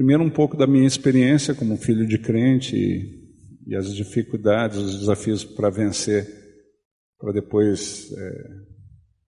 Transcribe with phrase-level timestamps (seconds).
[0.00, 3.20] Primeiro, um pouco da minha experiência como filho de crente e,
[3.66, 6.26] e as dificuldades, os desafios para vencer,
[7.18, 8.44] para depois é,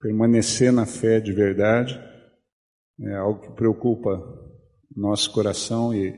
[0.01, 2.01] permanecer na fé de verdade.
[3.01, 4.19] É algo que preocupa
[4.97, 6.09] nosso coração e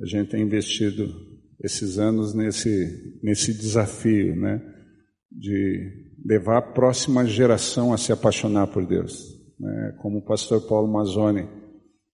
[0.00, 1.12] a gente tem investido
[1.64, 4.60] esses anos nesse, nesse desafio, né?
[5.32, 9.34] De levar a próxima geração a se apaixonar por Deus.
[9.58, 9.94] Né?
[10.00, 11.48] Como o pastor Paulo Mazzoni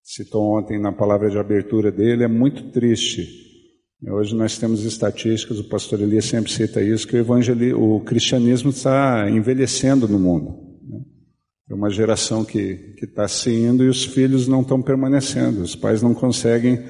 [0.02, 3.28] citou ontem na palavra de abertura dele, é muito triste.
[4.08, 8.70] Hoje nós temos estatísticas, o pastor Elias sempre cita isso, que o, evangeli o cristianismo
[8.70, 10.56] está envelhecendo no mundo.
[10.88, 11.00] Né?
[11.70, 15.60] É uma geração que está se indo e os filhos não estão permanecendo.
[15.60, 16.80] Os pais não conseguem,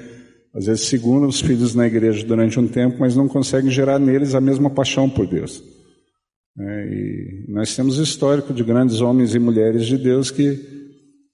[0.53, 4.35] às vezes seguram os filhos na igreja durante um tempo, mas não conseguem gerar neles
[4.35, 5.63] a mesma paixão por Deus.
[6.59, 10.81] É, e nós temos histórico de grandes homens e mulheres de Deus que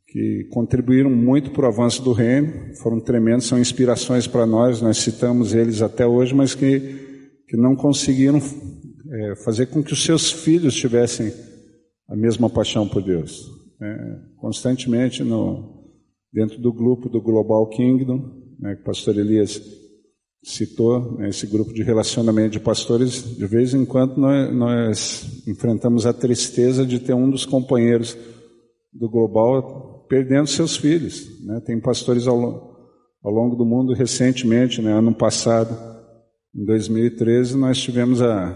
[0.07, 4.97] que contribuíram muito para o avanço do reino, foram tremendos, são inspirações para nós, nós
[4.97, 6.79] citamos eles até hoje, mas que,
[7.47, 11.31] que não conseguiram é, fazer com que os seus filhos tivessem
[12.09, 13.51] a mesma paixão por Deus.
[13.81, 15.83] É, constantemente no,
[16.31, 19.61] dentro do grupo do Global Kingdom, né, que o pastor Elias
[20.43, 26.05] citou, né, esse grupo de relacionamento de pastores, de vez em quando nós, nós enfrentamos
[26.05, 28.17] a tristeza de ter um dos companheiros
[28.93, 31.43] do Global perdendo seus filhos.
[31.43, 31.59] Né?
[31.65, 32.37] Tem pastores ao,
[33.23, 34.93] ao, longo do mundo recentemente, né?
[34.93, 35.77] ano passado,
[36.55, 38.49] em 2013, nós tivemos a,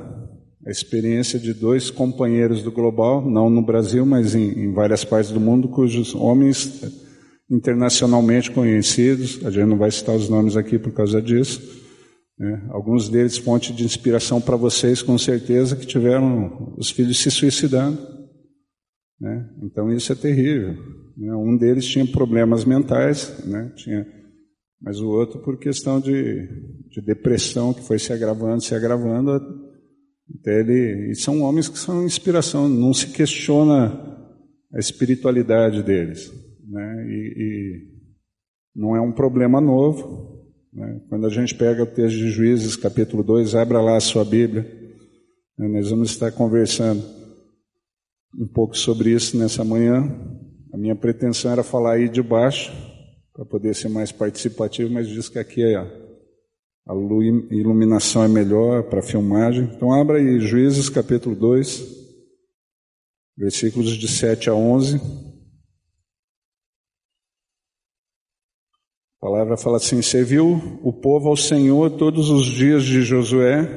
[0.66, 5.31] a, experiência de dois companheiros do Global, não no Brasil, mas em, em várias partes
[5.31, 6.81] do mundo, cujos homens
[7.52, 11.61] internacionalmente conhecidos, a gente não vai citar os nomes aqui por causa disso,
[12.39, 12.66] né?
[12.69, 17.99] alguns deles fonte de inspiração para vocês, com certeza, que tiveram os filhos se suicidando.
[19.19, 19.49] Né?
[19.63, 20.75] Então isso é terrível.
[21.17, 21.35] Né?
[21.35, 23.69] Um deles tinha problemas mentais, né?
[23.75, 24.07] tinha,
[24.81, 26.47] mas o outro por questão de,
[26.90, 29.31] de depressão que foi se agravando, se agravando.
[30.40, 34.09] Até ele, e são homens que são inspiração, não se questiona
[34.73, 36.31] a espiritualidade deles.
[36.72, 37.06] Né?
[37.09, 37.88] E, e
[38.74, 40.50] não é um problema novo.
[40.74, 41.02] Né?
[41.09, 44.64] Quando a gente pega o texto de Juízes, capítulo 2, abra lá a sua Bíblia,
[45.58, 45.68] né?
[45.68, 47.04] nós vamos estar conversando
[48.40, 50.09] um pouco sobre isso nessa manhã.
[50.74, 52.72] A minha pretensão era falar aí de baixo,
[53.34, 56.96] para poder ser mais participativo, mas diz que aqui é a
[57.52, 59.70] iluminação é melhor para filmagem.
[59.76, 61.84] Então abra aí Juízes capítulo 2,
[63.38, 65.31] versículos de 7 a 11.
[69.22, 73.70] A palavra fala assim: Serviu o povo ao Senhor todos os dias de Josué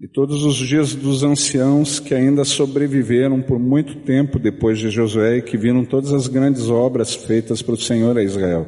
[0.00, 5.36] e todos os dias dos anciãos que ainda sobreviveram por muito tempo depois de Josué
[5.36, 8.66] e que viram todas as grandes obras feitas para o Senhor a Israel.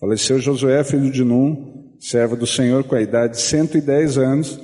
[0.00, 4.58] Faleceu Josué, filho de Num, servo do Senhor com a idade de 110 anos,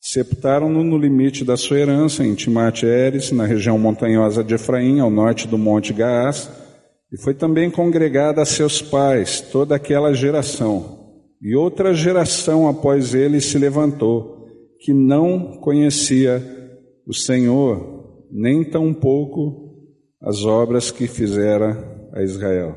[0.00, 5.48] sepultaram-no no limite da sua herança, em Timate-Eres, na região montanhosa de Efraim, ao norte
[5.48, 6.48] do monte Gaás,
[7.12, 11.14] e foi também congregada a seus pais toda aquela geração.
[11.40, 14.46] E outra geração após ele se levantou,
[14.80, 16.42] que não conhecia
[17.06, 19.66] o Senhor, nem tampouco
[20.20, 22.76] as obras que fizera a Israel.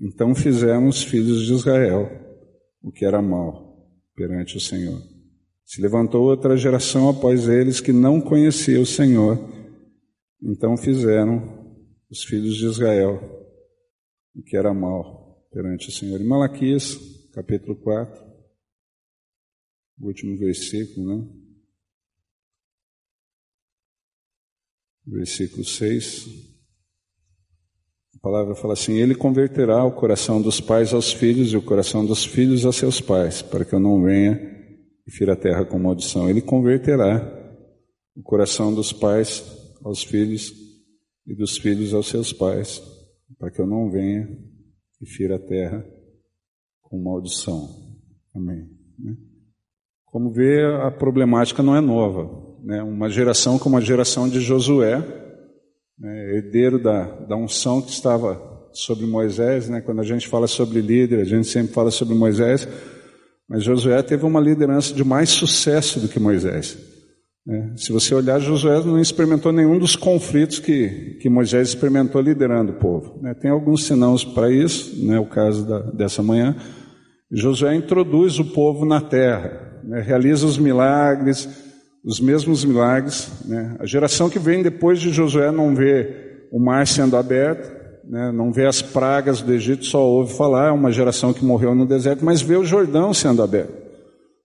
[0.00, 2.10] Então fizemos filhos de Israel
[2.82, 3.78] o que era mal
[4.14, 5.00] perante o Senhor.
[5.64, 9.38] Se levantou outra geração após eles que não conhecia o Senhor,
[10.42, 11.62] então fizeram
[12.10, 13.41] os filhos de Israel
[14.34, 16.20] o que era mal perante o Senhor.
[16.20, 16.96] Em Malaquias,
[17.32, 18.22] capítulo 4,
[20.00, 21.28] o último versículo, né?
[25.06, 26.26] Versículo 6.
[28.14, 32.06] A palavra fala assim: Ele converterá o coração dos pais aos filhos e o coração
[32.06, 34.52] dos filhos a seus pais, para que eu não venha
[35.06, 36.30] e fira a terra com maldição.
[36.30, 37.42] Ele converterá
[38.14, 39.42] o coração dos pais
[39.84, 40.52] aos filhos
[41.26, 42.80] e dos filhos aos seus pais,
[43.42, 44.28] para que eu não venha
[45.00, 45.84] e fira a terra
[46.80, 47.68] com maldição.
[48.32, 48.68] Amém.
[48.96, 49.16] Né?
[50.06, 52.30] Como vê, a problemática não é nova.
[52.62, 52.80] Né?
[52.84, 55.00] Uma geração como a geração de Josué,
[55.98, 56.36] né?
[56.36, 59.80] herdeiro da, da unção que estava sobre Moisés, né?
[59.80, 62.68] quando a gente fala sobre líder, a gente sempre fala sobre Moisés,
[63.48, 66.78] mas Josué teve uma liderança de mais sucesso do que Moisés.
[67.46, 67.72] Né?
[67.76, 72.78] Se você olhar, Josué não experimentou nenhum dos conflitos que, que Moisés experimentou liderando o
[72.78, 73.20] povo.
[73.20, 73.34] Né?
[73.34, 75.18] Tem alguns sinãos para isso, né?
[75.18, 76.56] o caso da, dessa manhã.
[77.30, 81.48] Josué introduz o povo na terra né, realiza os milagres,
[82.04, 83.30] os mesmos milagres.
[83.46, 83.76] Né?
[83.78, 87.70] A geração que vem depois de Josué não vê o mar sendo aberto,
[88.08, 88.30] né?
[88.32, 91.86] não vê as pragas do Egito, só ouve falar, é uma geração que morreu no
[91.86, 93.74] deserto, mas vê o Jordão sendo aberto.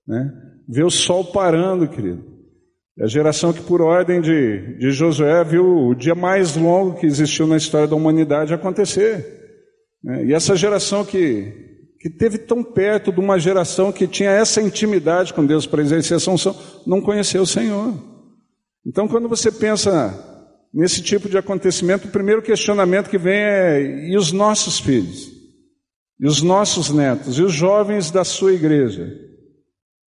[0.08, 0.32] Né?
[0.68, 2.37] Vê o sol parando, querido.
[3.00, 7.06] É a geração que, por ordem de, de Josué, viu o dia mais longo que
[7.06, 9.26] existiu na história da humanidade acontecer.
[10.04, 10.26] Né?
[10.26, 11.68] E essa geração que
[12.00, 16.18] que teve tão perto de uma geração que tinha essa intimidade com Deus para exercer
[16.18, 16.56] essa unção,
[16.86, 17.94] não conheceu o Senhor.
[18.86, 20.16] Então, quando você pensa
[20.74, 25.32] nesse tipo de acontecimento, o primeiro questionamento que vem é: e os nossos filhos?
[26.20, 27.38] E os nossos netos?
[27.38, 29.14] E os jovens da sua igreja?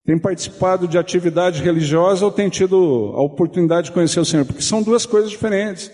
[0.09, 4.47] Têm participado de atividade religiosa ou têm tido a oportunidade de conhecer o Senhor?
[4.47, 5.93] Porque são duas coisas diferentes.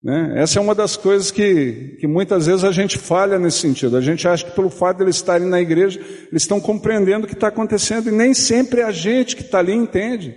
[0.00, 0.34] Né?
[0.36, 3.96] Essa é uma das coisas que, que muitas vezes a gente falha nesse sentido.
[3.96, 7.28] A gente acha que pelo fato de eles estarem na igreja, eles estão compreendendo o
[7.28, 10.36] que está acontecendo e nem sempre é a gente que está ali entende.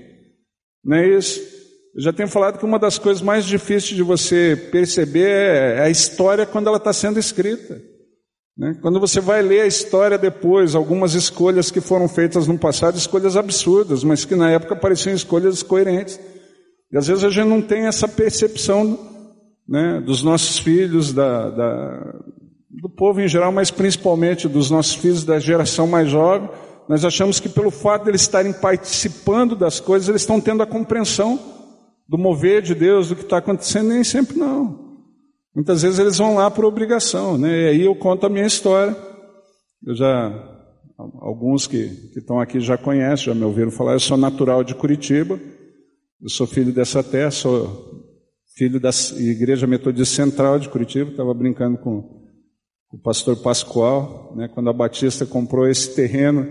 [0.83, 1.39] Não é isso?
[1.95, 5.29] Eu já tenho falado que uma das coisas mais difíceis de você perceber
[5.77, 7.79] é a história quando ela está sendo escrita.
[8.57, 8.73] Né?
[8.81, 13.35] Quando você vai ler a história depois, algumas escolhas que foram feitas no passado, escolhas
[13.35, 16.19] absurdas, mas que na época pareciam escolhas coerentes.
[16.91, 18.97] E às vezes a gente não tem essa percepção
[19.67, 22.13] né, dos nossos filhos, da, da,
[22.69, 26.49] do povo em geral, mas principalmente dos nossos filhos da geração mais jovem,
[26.87, 30.67] nós achamos que pelo fato de eles estarem participando das coisas, eles estão tendo a
[30.67, 31.39] compreensão
[32.07, 34.84] do mover de Deus, do que está acontecendo, nem sempre não.
[35.55, 37.63] Muitas vezes eles vão lá por obrigação, né?
[37.63, 38.93] E aí eu conto a minha história.
[39.85, 40.33] Eu já,
[41.21, 44.75] alguns que, que estão aqui já conhecem, já me ouviram falar, eu sou natural de
[44.75, 45.39] Curitiba,
[46.21, 48.03] eu sou filho dessa terra, sou
[48.57, 52.25] filho da Igreja Metodista Central de Curitiba, estava brincando com
[52.91, 56.47] o pastor Pascoal, né, quando a Batista comprou esse terreno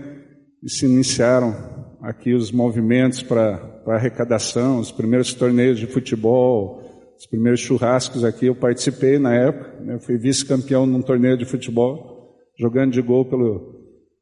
[0.63, 1.53] e se iniciaram
[2.01, 6.84] aqui os movimentos para arrecadação, os primeiros torneios de futebol,
[7.17, 11.45] os primeiros churrascos aqui, eu participei na época, né, eu fui vice-campeão num torneio de
[11.45, 13.75] futebol, jogando de gol pelo,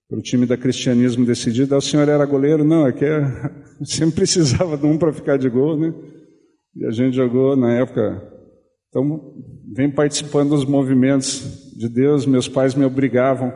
[0.09, 1.75] pelo time da Cristianismo Decidido.
[1.75, 2.63] o senhor era goleiro?
[2.63, 3.05] Não, é que
[3.83, 5.93] sempre precisava de um para ficar de gol, né?
[6.75, 8.21] E a gente jogou na época.
[8.89, 9.33] Então,
[9.75, 12.25] vem participando dos movimentos de Deus.
[12.25, 13.53] Meus pais me obrigavam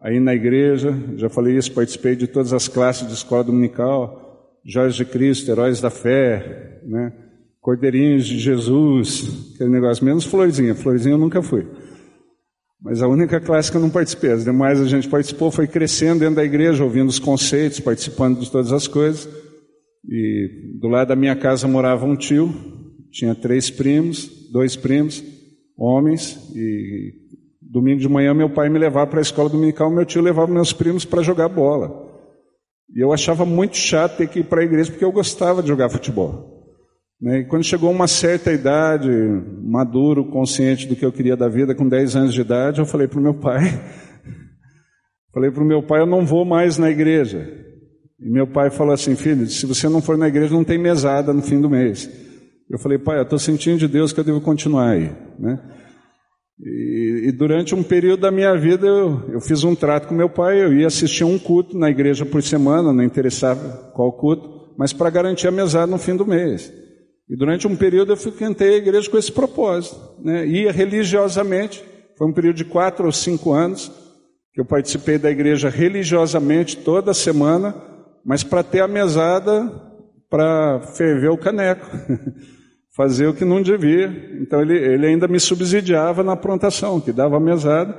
[0.00, 0.96] a ir na igreja.
[1.16, 4.20] Já falei isso, participei de todas as classes de escola dominical.
[4.64, 7.12] Joias de Cristo, Heróis da Fé, né?
[7.64, 10.04] Cordeirinhos de Jesus, aquele negócio.
[10.04, 10.74] Menos Florzinha.
[10.74, 11.66] Florzinha eu nunca fui.
[12.78, 14.32] Mas a única classe que eu não participei.
[14.32, 18.50] As demais a gente participou, foi crescendo dentro da igreja, ouvindo os conceitos, participando de
[18.50, 19.26] todas as coisas.
[20.06, 22.52] E do lado da minha casa morava um tio,
[23.10, 25.24] tinha três primos, dois primos,
[25.74, 27.14] homens, e
[27.62, 30.74] domingo de manhã meu pai me levava para a escola dominical, meu tio levava meus
[30.74, 31.90] primos para jogar bola.
[32.94, 35.68] E eu achava muito chato ter que ir para a igreja porque eu gostava de
[35.68, 36.53] jogar futebol.
[37.20, 37.40] Né?
[37.40, 39.08] E quando chegou uma certa idade,
[39.62, 43.08] maduro, consciente do que eu queria da vida, com 10 anos de idade, eu falei
[43.08, 43.62] para o meu pai,
[45.32, 47.48] falei para o meu pai, eu não vou mais na igreja.
[48.20, 51.32] E meu pai falou assim, filho, se você não for na igreja, não tem mesada
[51.32, 52.08] no fim do mês.
[52.70, 55.10] Eu falei, pai, eu estou sentindo de Deus que eu devo continuar aí.
[55.38, 55.60] Né?
[56.60, 60.30] E, e, durante um período da minha vida, eu, eu fiz um trato com meu
[60.30, 64.92] pai, eu ia assistir um culto na igreja por semana, não interessava qual culto, mas
[64.92, 66.72] para garantir a mesada no fim do mês.
[67.28, 69.96] E durante um período eu frequentei a igreja com esse propósito.
[70.22, 70.46] Né?
[70.46, 71.82] Ia religiosamente,
[72.16, 73.90] foi um período de quatro ou cinco anos,
[74.52, 77.74] que eu participei da igreja religiosamente toda semana,
[78.24, 79.70] mas para ter a mesada
[80.30, 81.86] para ferver o caneco,
[82.94, 84.06] fazer o que não devia.
[84.40, 87.96] Então ele, ele ainda me subsidiava na aprontação, que dava a mesada,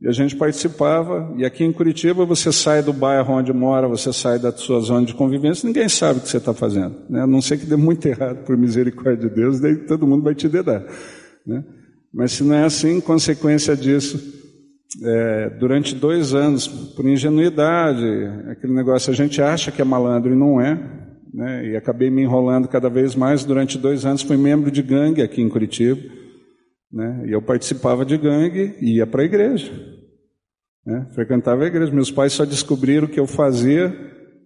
[0.00, 1.34] e a gente participava.
[1.36, 5.06] E aqui em Curitiba você sai do bairro onde mora, você sai da sua zona
[5.06, 6.96] de convivência, ninguém sabe o que você está fazendo.
[7.08, 7.22] Né?
[7.22, 10.34] A não ser que dê muito errado, por misericórdia de Deus, daí todo mundo vai
[10.34, 10.84] te dedar.
[11.46, 11.64] Né?
[12.12, 14.34] Mas se não é assim, consequência disso,
[15.02, 18.04] é, durante dois anos, por ingenuidade,
[18.50, 20.78] aquele negócio, a gente acha que é malandro e não é,
[21.32, 21.66] né?
[21.70, 23.44] e acabei me enrolando cada vez mais.
[23.44, 26.00] Durante dois anos fui membro de gangue aqui em Curitiba,
[26.96, 27.24] né?
[27.26, 29.70] e eu participava de gangue e ia para a igreja,
[30.84, 31.06] né?
[31.12, 31.92] frequentava a igreja.
[31.92, 33.94] Meus pais só descobriram o que eu fazia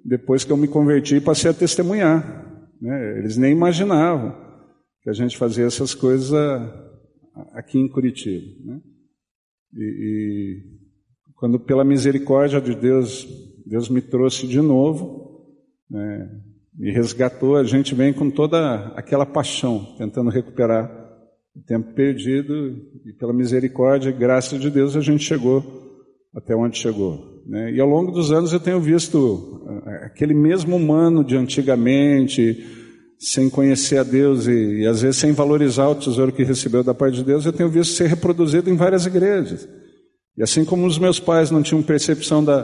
[0.04, 2.69] depois que eu me converti e passei a testemunhar.
[2.83, 3.19] Né?
[3.19, 4.35] Eles nem imaginavam
[5.00, 6.33] que a gente fazia essas coisas
[7.52, 8.47] aqui em Curitiba.
[8.64, 8.80] Né?
[9.76, 10.80] E, e,
[11.37, 13.28] quando pela misericórdia de Deus,
[13.64, 15.47] Deus me trouxe de novo,
[15.88, 16.28] né,
[16.75, 21.00] me resgatou, a gente vem com toda aquela paixão, tentando recuperar
[21.66, 25.64] tempo perdido, e pela misericórdia e graça de Deus a gente chegou
[26.35, 27.42] até onde chegou.
[27.47, 27.73] Né?
[27.73, 29.66] E ao longo dos anos eu tenho visto
[30.02, 32.64] aquele mesmo humano de antigamente,
[33.19, 36.95] sem conhecer a Deus e, e, às vezes sem valorizar o tesouro que recebeu da
[36.95, 39.69] parte de Deus, eu tenho visto ser reproduzido em várias igrejas.
[40.38, 42.62] E assim como os meus pais não tinham percepção da,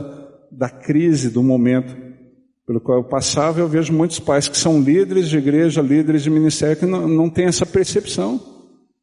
[0.51, 1.95] da crise do momento
[2.67, 6.31] pelo qual eu passava, eu vejo muitos pais que são líderes de igreja, líderes de
[6.31, 8.56] ministério, que não, não têm essa percepção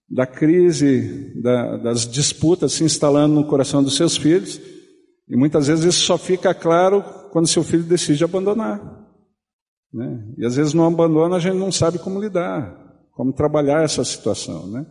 [0.10, 4.60] da crise, da, das disputas se instalando no coração dos seus filhos.
[5.30, 8.80] E muitas vezes isso só fica claro quando seu filho decide abandonar.
[9.94, 10.24] Né?
[10.38, 12.76] E às vezes no abandono a gente não sabe como lidar,
[13.12, 14.68] como trabalhar essa situação.
[14.68, 14.86] Né?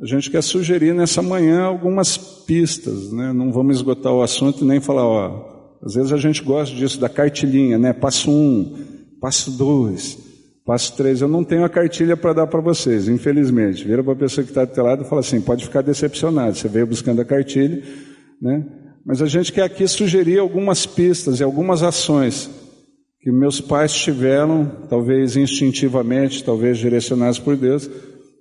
[0.00, 3.32] A gente quer sugerir nessa manhã algumas pistas, né?
[3.32, 7.08] não vamos esgotar o assunto nem falar, ó, às vezes a gente gosta disso, da
[7.08, 7.92] cartilhinha, né?
[7.92, 8.76] passo um,
[9.20, 10.18] passo dois,
[10.64, 11.20] passo três.
[11.20, 13.84] Eu não tenho a cartilha para dar para vocês, infelizmente.
[13.84, 16.56] Vira para a pessoa que está do teu lado e fala assim, pode ficar decepcionado,
[16.56, 17.82] você veio buscando a cartilha,
[18.40, 18.64] né?
[19.04, 22.50] mas a gente quer aqui sugerir algumas pistas e algumas ações
[23.20, 27.88] que meus pais tiveram, talvez instintivamente, talvez direcionados por Deus,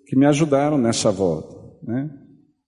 [0.07, 1.55] que me ajudaram nessa volta.
[1.83, 2.09] Né?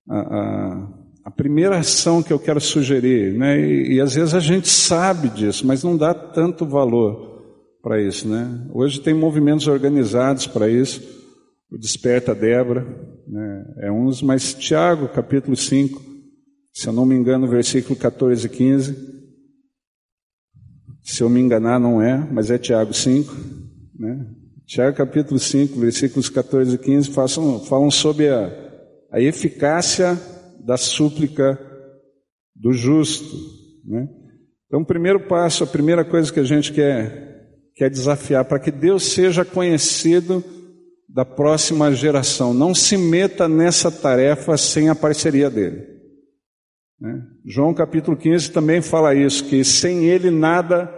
[0.07, 0.87] A, a,
[1.25, 3.59] a, primeira ação que eu quero sugerir, né?
[3.59, 7.32] E, e, às vezes a gente sabe disso, mas não dá tanto valor
[7.83, 8.27] para isso.
[8.27, 8.65] Né?
[8.71, 11.01] Hoje tem movimentos organizados para isso,
[11.69, 12.85] o Desperta Débora,
[13.27, 13.65] né?
[13.79, 16.01] é um dos, mas Tiago, capítulo 5,
[16.71, 19.13] se eu não me engano, versículo 14 e 15,
[21.03, 23.35] se eu me enganar, não é, mas é Tiago 5.
[23.99, 24.25] Né?
[24.65, 28.49] Tiago capítulo 5, versículos 14 e 15, façam, falam sobre a,
[29.11, 30.17] a eficácia
[30.63, 31.59] da súplica
[32.55, 33.35] do justo.
[33.85, 34.07] Né?
[34.67, 37.32] Então, o primeiro passo, a primeira coisa que a gente quer,
[37.75, 40.43] quer desafiar, para que Deus seja conhecido
[41.07, 42.53] da próxima geração.
[42.53, 45.85] Não se meta nessa tarefa sem a parceria dele.
[46.99, 47.21] Né?
[47.45, 50.89] João capítulo 15 também fala isso, que sem ele nada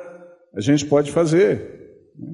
[0.55, 2.13] a gente pode fazer.
[2.17, 2.27] Né?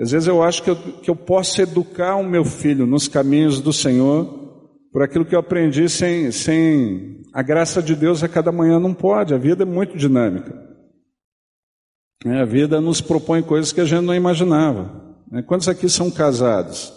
[0.00, 3.60] Às vezes eu acho que eu, que eu posso educar o meu filho nos caminhos
[3.60, 4.40] do Senhor
[4.90, 8.92] por aquilo que eu aprendi sem, sem a graça de Deus a cada manhã não
[8.92, 10.71] pode, a vida é muito dinâmica.
[12.24, 14.90] É, a vida nos propõe coisas que a gente não imaginava.
[15.30, 15.42] Né?
[15.42, 16.92] Quantos aqui são casados?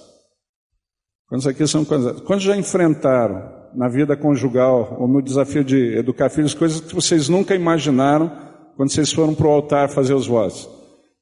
[1.28, 2.22] Quantos aqui são casados?
[2.22, 7.28] Quantos já enfrentaram na vida conjugal ou no desafio de educar filhos, coisas que vocês
[7.28, 8.32] nunca imaginaram
[8.76, 10.70] quando vocês foram para o altar fazer os votos.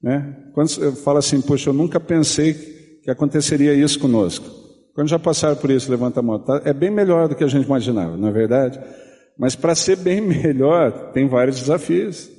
[0.01, 0.35] Né?
[0.53, 2.53] Quando fala assim, poxa, eu nunca pensei
[3.03, 4.45] que aconteceria isso conosco.
[4.93, 6.39] Quando já passaram por isso, levanta a mão.
[6.39, 6.61] Tá?
[6.65, 8.79] É bem melhor do que a gente imaginava, não é verdade?
[9.37, 12.29] Mas para ser bem melhor, tem vários desafios.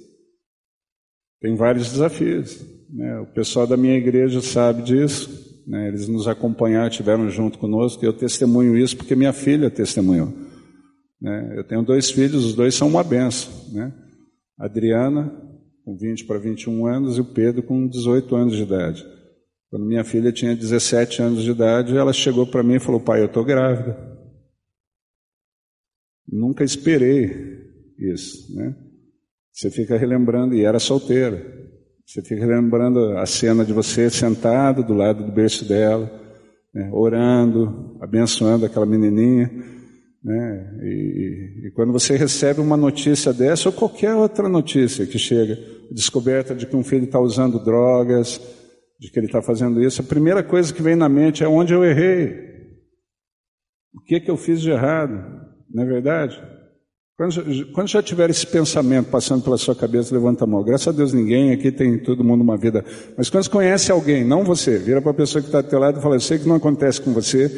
[1.44, 2.64] Tem vários desafios.
[2.88, 3.20] Né?
[3.20, 5.62] O pessoal da minha igreja sabe disso.
[5.66, 5.88] Né?
[5.88, 10.32] Eles nos acompanharam, estiveram junto conosco, e eu testemunho isso porque minha filha testemunhou.
[11.20, 11.52] Né?
[11.54, 13.52] Eu tenho dois filhos, os dois são uma benção.
[13.74, 13.92] Né?
[14.58, 15.38] A Adriana,
[15.84, 19.04] com 20 para 21 anos, e o Pedro, com 18 anos de idade.
[19.68, 23.20] Quando minha filha tinha 17 anos de idade, ela chegou para mim e falou: Pai,
[23.20, 23.98] eu estou grávida.
[26.26, 27.60] Nunca esperei
[27.98, 28.56] isso.
[28.56, 28.74] Né?
[29.54, 31.40] Você fica relembrando, e era solteira.
[32.04, 36.10] Você fica lembrando a cena de você sentado do lado do berço dela,
[36.74, 39.48] né, orando, abençoando aquela menininha.
[40.22, 45.56] Né, e, e, quando você recebe uma notícia dessa, ou qualquer outra notícia que chega,
[45.90, 48.40] descoberta de que um filho está usando drogas,
[48.98, 51.72] de que ele está fazendo isso, a primeira coisa que vem na mente é onde
[51.72, 52.54] eu errei.
[53.94, 55.12] O que, que eu fiz de errado?
[55.72, 56.53] Não é verdade?
[57.16, 60.64] Quando, quando, já tiver esse pensamento passando pela sua cabeça, levanta a mão.
[60.64, 62.84] Graças a Deus ninguém aqui tem todo mundo uma vida.
[63.16, 66.00] Mas quando conhece alguém, não você, vira para a pessoa que está do teu lado
[66.00, 67.48] e fala, eu sei que não acontece com você,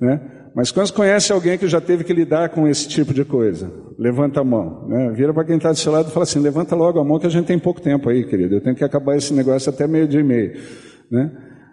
[0.00, 0.20] né?
[0.52, 4.40] Mas quando conhece alguém que já teve que lidar com esse tipo de coisa, levanta
[4.40, 4.88] a mão.
[4.88, 5.12] Né?
[5.12, 7.26] Vira para quem está do seu lado e fala assim, levanta logo a mão que
[7.26, 8.56] a gente tem pouco tempo aí, querido.
[8.56, 10.54] Eu tenho que acabar esse negócio até meio dia e meio.
[11.08, 11.30] Né?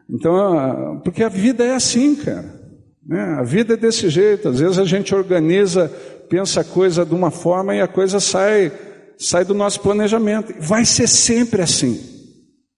[0.07, 2.64] Então, porque a vida é assim, cara.
[3.05, 3.21] Né?
[3.39, 4.49] A vida é desse jeito.
[4.49, 5.91] Às vezes a gente organiza
[6.25, 8.71] pensa a coisa de uma forma e a coisa sai,
[9.17, 10.53] sai do nosso planejamento.
[10.59, 11.99] Vai ser sempre assim,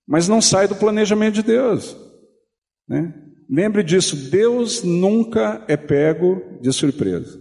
[0.08, 1.98] mas não sai do planejamento de Deus.
[2.88, 3.14] Né?
[3.50, 7.40] Lembre disso, Deus nunca é pego de surpresa.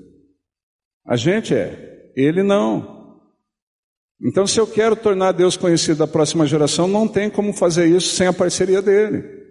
[1.07, 2.95] A gente é, Ele não.
[4.23, 8.15] Então, se eu quero tornar Deus conhecido da próxima geração, não tem como fazer isso
[8.15, 9.46] sem a parceria dele.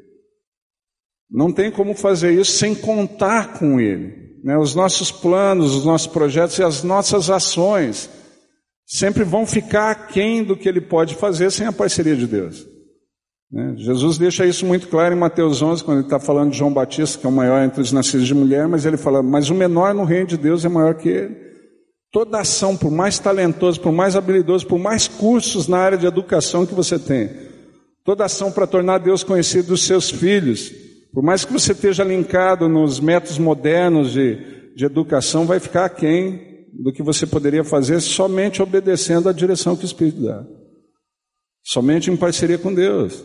[1.29, 4.25] Não tem como fazer isso sem contar com Ele.
[4.43, 4.57] Né?
[4.57, 8.09] Os nossos planos, os nossos projetos e as nossas ações
[8.85, 12.67] sempre vão ficar aquém do que ele pode fazer sem a parceria de Deus.
[13.51, 13.73] Né?
[13.77, 17.17] Jesus deixa isso muito claro em Mateus 11, quando ele está falando de João Batista,
[17.17, 19.95] que é o maior entre os nascidos de mulher, mas ele fala: Mas o menor
[19.95, 21.45] no reino de Deus é maior que ele.
[22.11, 26.65] Toda ação, por mais talentoso, por mais habilidoso, por mais cursos na área de educação
[26.65, 27.29] que você tem,
[28.05, 30.71] Toda ação para tornar Deus conhecido dos seus filhos,
[31.15, 34.35] por mais que você esteja linkado nos métodos modernos de,
[34.75, 39.85] de educação, vai ficar aquém do que você poderia fazer somente obedecendo à direção que
[39.85, 40.45] o Espírito dá.
[41.63, 43.23] Somente em parceria com Deus.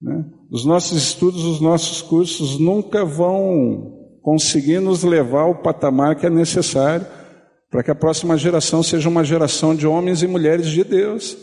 [0.00, 0.24] Né?
[0.52, 3.92] Os nossos estudos, os nossos cursos nunca vão
[4.22, 7.08] conseguir nos levar ao patamar que é necessário
[7.68, 11.36] para que a próxima geração seja uma geração de homens e mulheres de Deus,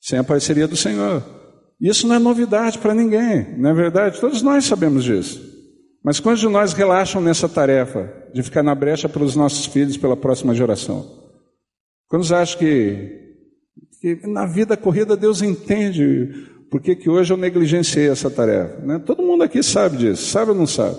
[0.00, 1.35] sem a parceria do Senhor.
[1.80, 4.20] Isso não é novidade para ninguém, não é verdade?
[4.20, 5.54] Todos nós sabemos disso.
[6.02, 10.16] Mas quantos de nós relaxam nessa tarefa de ficar na brecha pelos nossos filhos, pela
[10.16, 11.04] próxima geração?
[12.08, 13.34] Quantos acham que,
[14.00, 18.78] que na vida corrida Deus entende por que, que hoje eu negligenciei essa tarefa?
[18.84, 18.98] Né?
[19.04, 20.96] Todo mundo aqui sabe disso, sabe ou não sabe?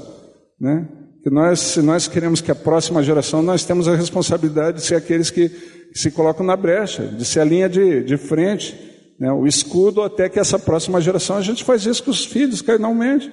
[0.59, 0.87] Né?
[1.23, 4.95] Que nós, se nós queremos que a próxima geração, nós temos a responsabilidade de ser
[4.95, 5.49] aqueles que,
[5.93, 8.77] se colocam na brecha, de ser a linha de, de frente,
[9.19, 9.31] né?
[9.31, 13.31] o escudo até que essa próxima geração, a gente faz isso com os filhos, carnalmente.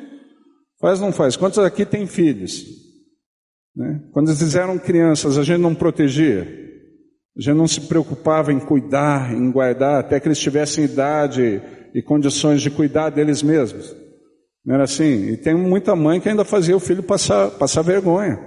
[0.80, 1.36] Faz ou não faz?
[1.36, 2.64] Quantos aqui têm filhos?
[3.76, 4.02] Né?
[4.12, 6.42] Quando eles eram crianças, a gente não protegia,
[7.36, 11.62] a gente não se preocupava em cuidar, em guardar, até que eles tivessem idade
[11.94, 13.94] e condições de cuidar deles mesmos.
[14.64, 15.28] Não era assim?
[15.28, 18.40] E tem muita mãe que ainda fazia o filho passar, passar vergonha.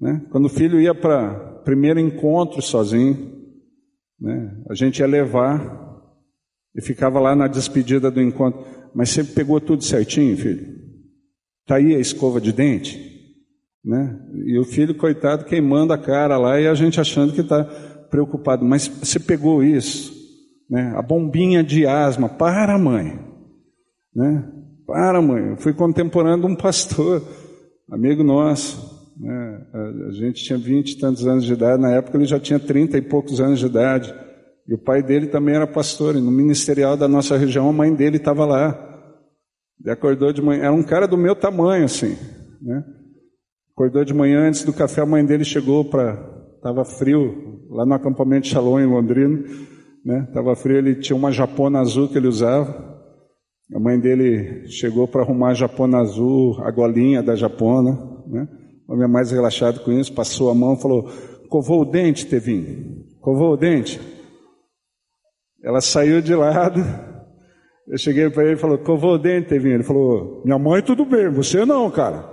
[0.00, 0.22] Né?
[0.30, 1.34] Quando o filho ia para
[1.64, 3.32] primeiro encontro sozinho,
[4.20, 4.62] né?
[4.68, 5.87] a gente ia levar
[6.78, 8.64] e ficava lá na despedida do encontro.
[8.94, 10.78] Mas você pegou tudo certinho, filho?
[11.62, 12.96] Está aí a escova de dente?
[13.84, 14.16] Né?
[14.46, 18.64] E o filho, coitado, queimando a cara lá e a gente achando que está preocupado.
[18.64, 20.14] Mas você pegou isso?
[20.70, 20.92] Né?
[20.96, 22.28] A bombinha de asma.
[22.28, 23.18] Para, mãe.
[24.14, 24.48] Né?
[24.86, 27.24] Para, mãe, eu fui contemporâneo de um pastor,
[27.90, 29.12] amigo nosso.
[29.18, 29.66] Né?
[30.08, 32.96] A, gente tinha vinte e tantos anos de idade, na época ele já tinha trinta
[32.96, 34.14] e poucos anos de idade.
[34.68, 37.94] E o pai dele também era pastor, e no ministerial da nossa região a mãe
[37.94, 38.78] dele estava lá.
[39.80, 42.14] Ele acordou de manhã, era um cara do meu tamanho, assim.
[42.60, 42.84] Né?
[43.72, 46.36] Acordou de manhã, antes do café, a mãe dele chegou para.
[46.56, 49.42] Estava frio, lá no acampamento de Shalom, em Londrina.
[50.28, 50.56] Estava né?
[50.56, 52.98] frio, ele tinha uma japona azul que ele usava.
[53.74, 57.92] A mãe dele chegou para arrumar a japona azul, a golinha da japona,
[58.26, 58.48] né?
[58.88, 61.08] O homem é mais relaxado com isso, passou a mão e falou:
[61.48, 63.04] Covou o dente, Tevin?
[63.20, 64.00] Covou o dente?
[65.62, 66.84] Ela saiu de lado.
[67.86, 69.70] Eu cheguei para ele e falou: Covou o dente, Tevin?
[69.70, 72.24] Ele falou: Minha mãe, tudo bem, você não, cara.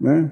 [0.00, 0.30] Né?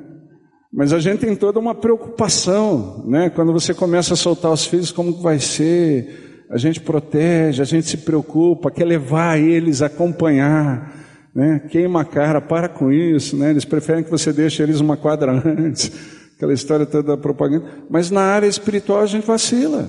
[0.73, 3.31] Mas a gente tem toda uma preocupação, né?
[3.31, 6.25] Quando você começa a soltar os filhos, como vai ser?
[6.51, 10.93] a gente protege, a gente se preocupa, quer levar eles acompanhar,
[11.35, 11.61] né?
[11.69, 13.51] queima a cara, para com isso, né?
[13.51, 15.91] eles preferem que você deixe eles uma quadra antes,
[16.37, 19.89] aquela história toda da propaganda, mas na área espiritual a gente vacila.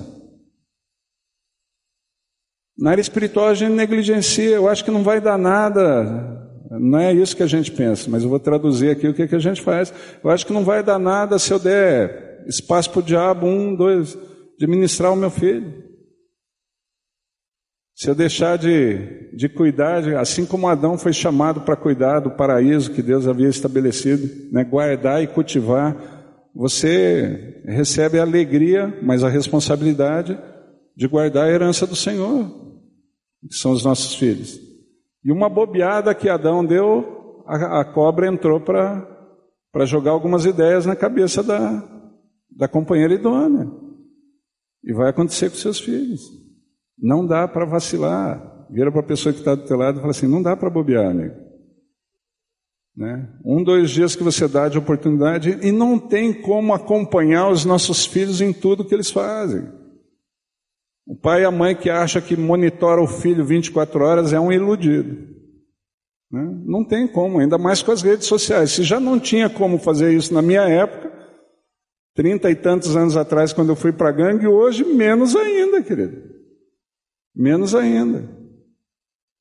[2.78, 6.36] Na área espiritual a gente negligencia, eu acho que não vai dar nada,
[6.70, 9.34] não é isso que a gente pensa, mas eu vou traduzir aqui o que, que
[9.34, 9.92] a gente faz.
[10.22, 13.74] Eu acho que não vai dar nada se eu der espaço para o diabo, um,
[13.74, 14.16] dois,
[14.58, 15.86] de ministrar o meu filho.
[17.94, 22.92] Se eu deixar de, de cuidar, assim como Adão foi chamado para cuidar do paraíso
[22.92, 25.96] que Deus havia estabelecido, né, guardar e cultivar,
[26.54, 30.38] você recebe a alegria, mas a responsabilidade
[30.96, 32.48] de guardar a herança do Senhor,
[33.48, 34.58] que são os nossos filhos.
[35.22, 40.96] E uma bobeada que Adão deu, a, a cobra entrou para jogar algumas ideias na
[40.96, 41.84] cabeça da,
[42.50, 43.70] da companheira idônea.
[44.82, 46.22] E vai acontecer com seus filhos.
[46.98, 48.66] Não dá para vacilar.
[48.70, 50.70] Vira para a pessoa que está do teu lado e fala assim: não dá para
[50.70, 51.34] bobear, amigo.
[52.96, 53.28] Né?
[53.44, 58.06] Um, dois dias que você dá de oportunidade e não tem como acompanhar os nossos
[58.06, 59.68] filhos em tudo que eles fazem.
[61.06, 64.52] O pai e a mãe que acha que monitora o filho 24 horas é um
[64.52, 65.36] iludido.
[66.30, 66.62] Né?
[66.64, 68.72] Não tem como, ainda mais com as redes sociais.
[68.72, 71.12] Se já não tinha como fazer isso na minha época,
[72.14, 76.34] trinta e tantos anos atrás, quando eu fui para a gangue, hoje menos ainda, querido.
[77.34, 78.28] Menos ainda.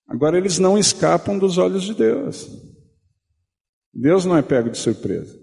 [0.07, 2.47] Agora eles não escapam dos olhos de Deus.
[3.91, 5.35] Deus não é pego de surpresa.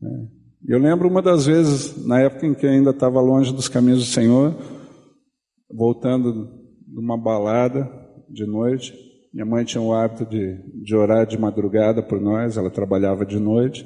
[0.00, 0.28] Né?
[0.66, 4.10] Eu lembro uma das vezes, na época em que ainda estava longe dos caminhos do
[4.10, 4.54] Senhor,
[5.72, 6.48] voltando
[6.86, 7.88] de uma balada
[8.28, 8.92] de noite,
[9.32, 13.38] minha mãe tinha o hábito de, de orar de madrugada por nós, ela trabalhava de
[13.38, 13.84] noite.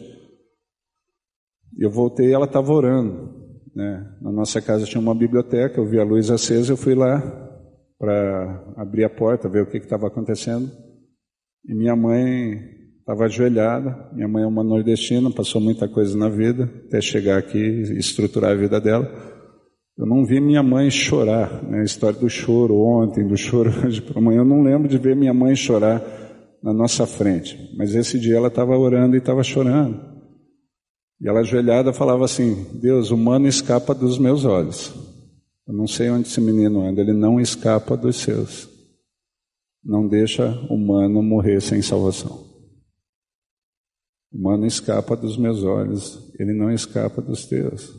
[1.79, 3.45] Eu voltei e ela estava orando.
[3.75, 4.17] Né?
[4.23, 7.21] Na nossa casa tinha uma biblioteca, eu vi a luz acesa, eu fui lá,
[7.99, 10.71] para abrir a porta, ver o que estava acontecendo.
[11.67, 12.59] E minha mãe
[13.01, 14.11] estava ajoelhada.
[14.15, 18.53] Minha mãe é uma nordestina, passou muita coisa na vida, até chegar aqui e estruturar
[18.53, 19.34] a vida dela.
[19.97, 21.81] Eu não vi minha mãe chorar, né?
[21.81, 24.41] a história do choro ontem, do choro hoje para amanhã.
[24.41, 26.03] Eu não lembro de ver minha mãe chorar
[26.63, 30.15] na nossa frente, mas esse dia ela estava orando e estava chorando.
[31.21, 34.93] E ela ajoelhada falava assim: Deus, o humano escapa dos meus olhos.
[35.67, 38.69] Eu não sei onde esse menino anda, ele não escapa dos seus.
[39.83, 42.45] Não deixa o humano morrer sem salvação.
[44.33, 47.95] O humano escapa dos meus olhos, ele não escapa dos teus.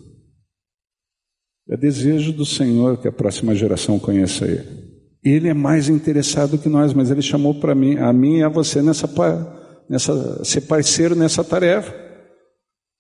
[1.69, 4.85] É desejo do Senhor que a próxima geração conheça Ele.
[5.23, 8.49] Ele é mais interessado que nós, mas Ele chamou para mim, a mim e a
[8.49, 9.07] você nessa,
[9.89, 11.93] nessa ser parceiro nessa tarefa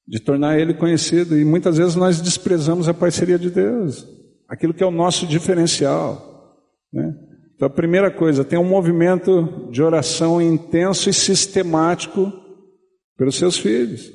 [0.07, 1.37] de tornar Ele conhecido.
[1.37, 4.07] E muitas vezes nós desprezamos a parceria de Deus,
[4.49, 6.55] aquilo que é o nosso diferencial.
[6.91, 7.13] Né?
[7.55, 12.33] Então, a primeira coisa, tem um movimento de oração intenso e sistemático
[13.15, 14.11] pelos seus filhos.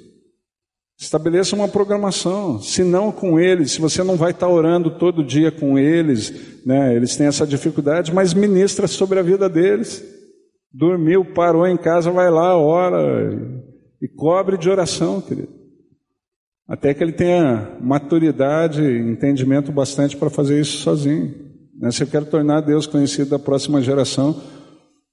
[1.01, 5.51] Estabeleça uma programação, se não com eles, se você não vai estar orando todo dia
[5.51, 10.05] com eles, né, eles têm essa dificuldade, mas ministra sobre a vida deles.
[10.71, 13.33] Dormiu, parou em casa, vai lá, ora
[14.01, 15.49] e, cobre de oração, querido.
[16.69, 21.35] Até que ele tenha maturidade, entendimento bastante para fazer isso sozinho.
[21.81, 21.91] Né?
[21.91, 24.39] Se eu quero tornar Deus conhecido da próxima geração,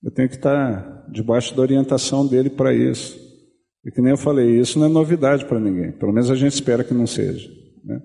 [0.03, 3.26] eu tenho que estar debaixo da orientação dele para isso.
[3.87, 5.93] E que nem eu falei, isso não é novidade para ninguém.
[5.93, 7.49] Pelo menos a gente espera que não seja.
[7.85, 8.01] Né?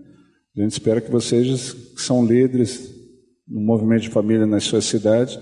[0.57, 2.95] A gente espera que vocês, que são líderes
[3.49, 5.37] no movimento de família nas suas cidades,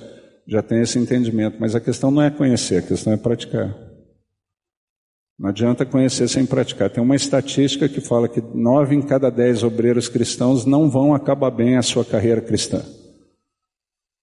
[0.49, 1.59] já tenham esse entendimento.
[1.61, 3.77] Mas a questão não é conhecer, a questão é praticar.
[5.39, 6.89] Não adianta conhecer sem praticar.
[6.89, 11.51] Tem uma estatística que fala que nove em cada dez obreiros cristãos não vão acabar
[11.51, 12.83] bem a sua carreira cristã.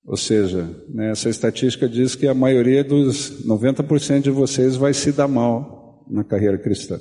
[0.03, 5.11] Ou seja, né, essa estatística diz que a maioria dos 90% de vocês vai se
[5.11, 5.76] dar mal
[6.09, 6.99] na carreira cristã.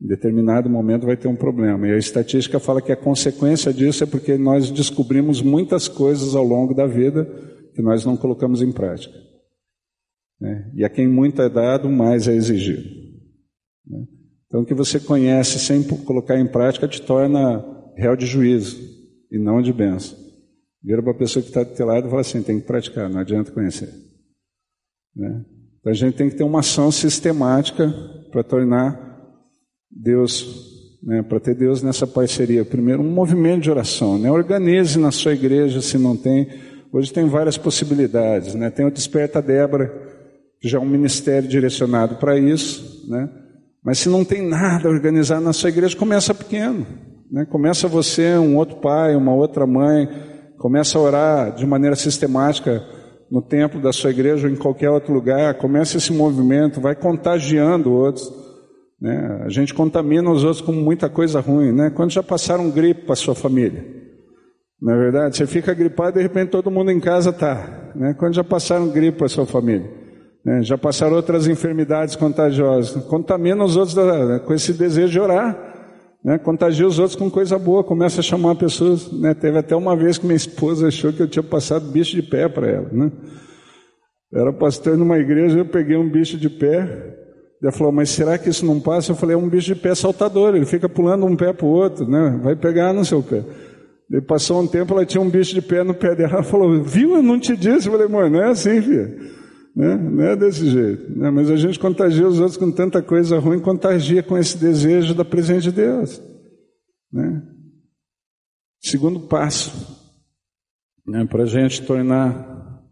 [0.00, 1.86] Em determinado momento vai ter um problema.
[1.86, 6.44] E a estatística fala que a consequência disso é porque nós descobrimos muitas coisas ao
[6.44, 7.24] longo da vida
[7.74, 9.16] que nós não colocamos em prática.
[10.40, 10.72] Né?
[10.74, 12.82] E a quem muito é dado, mais é exigido.
[13.86, 14.04] Né?
[14.46, 17.64] Então, o que você conhece sem colocar em prática te torna
[17.96, 18.80] réu de juízo
[19.30, 20.18] e não de bênção.
[20.82, 23.08] Vira para a pessoa que está do teu lado e fala assim: tem que praticar,
[23.08, 23.88] não adianta conhecer.
[25.14, 25.44] Né?
[25.82, 27.92] Então a gente tem que ter uma ação sistemática
[28.30, 29.18] para tornar
[29.90, 30.46] Deus,
[31.02, 32.64] né, para ter Deus nessa parceria.
[32.64, 34.16] Primeiro, um movimento de oração.
[34.16, 34.30] Né?
[34.30, 36.48] Organize na sua igreja se não tem.
[36.92, 38.54] Hoje tem várias possibilidades.
[38.54, 38.70] Né?
[38.70, 39.92] Tem o Desperta Débora,
[40.60, 43.04] que já é um ministério direcionado para isso.
[43.10, 43.28] Né?
[43.84, 46.86] Mas se não tem nada organizado na sua igreja, começa pequeno.
[47.28, 47.44] Né?
[47.44, 50.08] Começa você, um outro pai, uma outra mãe,
[50.58, 53.01] começa a orar de maneira sistemática
[53.32, 57.90] no templo da sua igreja ou em qualquer outro lugar, comece esse movimento, vai contagiando
[57.90, 58.30] outros.
[59.00, 59.42] Né?
[59.46, 61.72] A gente contamina os outros com muita coisa ruim.
[61.72, 61.88] Né?
[61.88, 63.86] Quando já passaram gripe para sua família?
[64.78, 65.34] Não é verdade?
[65.38, 67.92] Você fica gripado e de repente todo mundo em casa está.
[67.96, 68.14] Né?
[68.18, 69.90] Quando já passaram gripe para sua família?
[70.44, 70.62] Né?
[70.62, 73.02] Já passaram outras enfermidades contagiosas.
[73.06, 75.71] Contamina os outros da, com esse desejo de orar.
[76.24, 79.10] Né, contagia os outros com coisa boa, começa a chamar pessoas.
[79.12, 82.22] Né, teve até uma vez que minha esposa achou que eu tinha passado bicho de
[82.22, 82.88] pé para ela.
[82.92, 83.10] Né?
[84.32, 87.18] Eu era pastor numa igreja, eu peguei um bicho de pé.
[87.60, 89.12] Ela falou, mas será que isso não passa?
[89.12, 91.70] Eu falei, é um bicho de pé saltador, ele fica pulando um pé para o
[91.70, 92.40] outro, né?
[92.42, 93.42] vai pegar no seu pé.
[94.10, 96.34] Ele passou um tempo, ela tinha um bicho de pé no pé dela.
[96.34, 97.88] Ela falou, viu, eu não te disse.
[97.88, 99.10] Eu falei, mãe, não é assim, filha.
[99.74, 99.96] Né?
[99.96, 101.10] Não é desse jeito.
[101.18, 101.30] Né?
[101.30, 105.24] Mas a gente contagia os outros com tanta coisa ruim, contagia com esse desejo da
[105.24, 106.20] presença de Deus.
[107.10, 107.42] Né?
[108.80, 109.70] Segundo passo,
[111.06, 112.82] né, para a gente tornar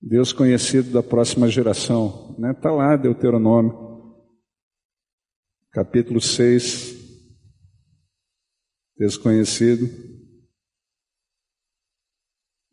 [0.00, 2.30] Deus conhecido da próxima geração.
[2.30, 2.54] Está né?
[2.54, 4.14] Tá lá, Deuteronômio,
[5.70, 6.96] capítulo 6,
[8.96, 9.88] desconhecido,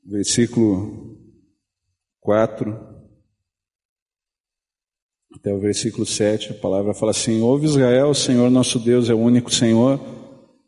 [0.05, 1.19] versículo
[2.21, 2.94] 4
[5.45, 9.13] até o versículo 7, a palavra fala assim: Ouve Israel, o Senhor nosso Deus é
[9.13, 9.99] o único Senhor.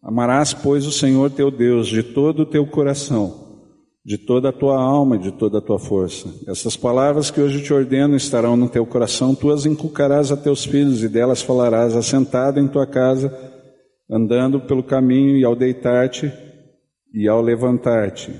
[0.03, 3.65] Amarás, pois, o Senhor teu Deus de todo o teu coração,
[4.05, 6.31] de toda a tua alma e de toda a tua força.
[6.47, 10.63] Essas palavras que hoje te ordeno estarão no teu coração, tu as inculcarás a teus
[10.63, 13.35] filhos e delas falarás assentado em tua casa,
[14.07, 16.31] andando pelo caminho e ao deitar-te
[17.11, 18.31] e ao levantar-te.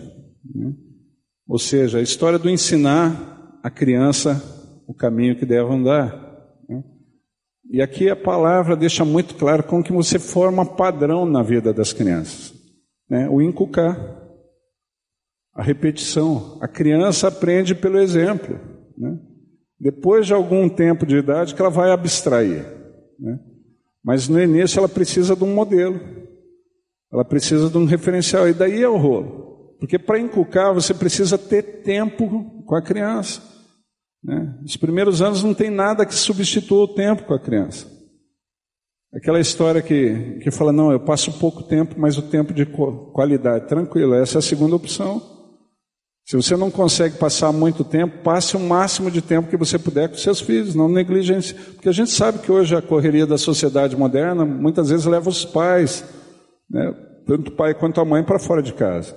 [1.48, 4.56] Ou seja, a história do ensinar a criança
[4.88, 6.27] o caminho que deve andar.
[7.70, 11.92] E aqui a palavra deixa muito claro como que você forma padrão na vida das
[11.92, 12.54] crianças.
[13.10, 13.28] Né?
[13.30, 13.98] O inculcar,
[15.54, 16.58] a repetição.
[16.62, 18.58] A criança aprende pelo exemplo.
[18.98, 19.20] Né?
[19.80, 22.66] Depois de algum tempo de idade que ela vai abstrair.
[23.20, 23.40] Né?
[24.04, 26.00] Mas no início ela precisa de um modelo.
[27.12, 29.76] Ela precisa de um referencial, e daí é o rolo.
[29.80, 33.42] Porque para inculcar, você precisa ter tempo com a criança.
[34.24, 34.58] Né?
[34.64, 37.88] Os primeiros anos não tem nada que substitua o tempo com a criança.
[39.14, 43.68] Aquela história que, que fala, não, eu passo pouco tempo, mas o tempo de qualidade.
[43.68, 45.22] Tranquilo, essa é a segunda opção.
[46.26, 50.10] Se você não consegue passar muito tempo, passe o máximo de tempo que você puder
[50.10, 51.54] com seus filhos, não negligencie.
[51.54, 55.46] Porque a gente sabe que hoje a correria da sociedade moderna muitas vezes leva os
[55.46, 56.04] pais,
[56.70, 56.94] né,
[57.26, 59.16] tanto o pai quanto a mãe, para fora de casa.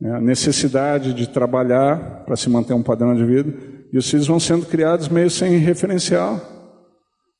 [0.00, 3.54] Né, a necessidade de trabalhar para se manter um padrão de vida,
[3.92, 6.40] e os filhos vão sendo criados meio sem referencial.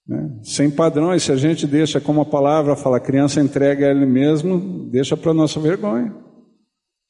[0.07, 0.41] Né?
[0.43, 4.07] Sem padrões, se a gente deixa, como a palavra fala, a criança entrega a ele
[4.07, 6.13] mesmo, deixa para nossa vergonha.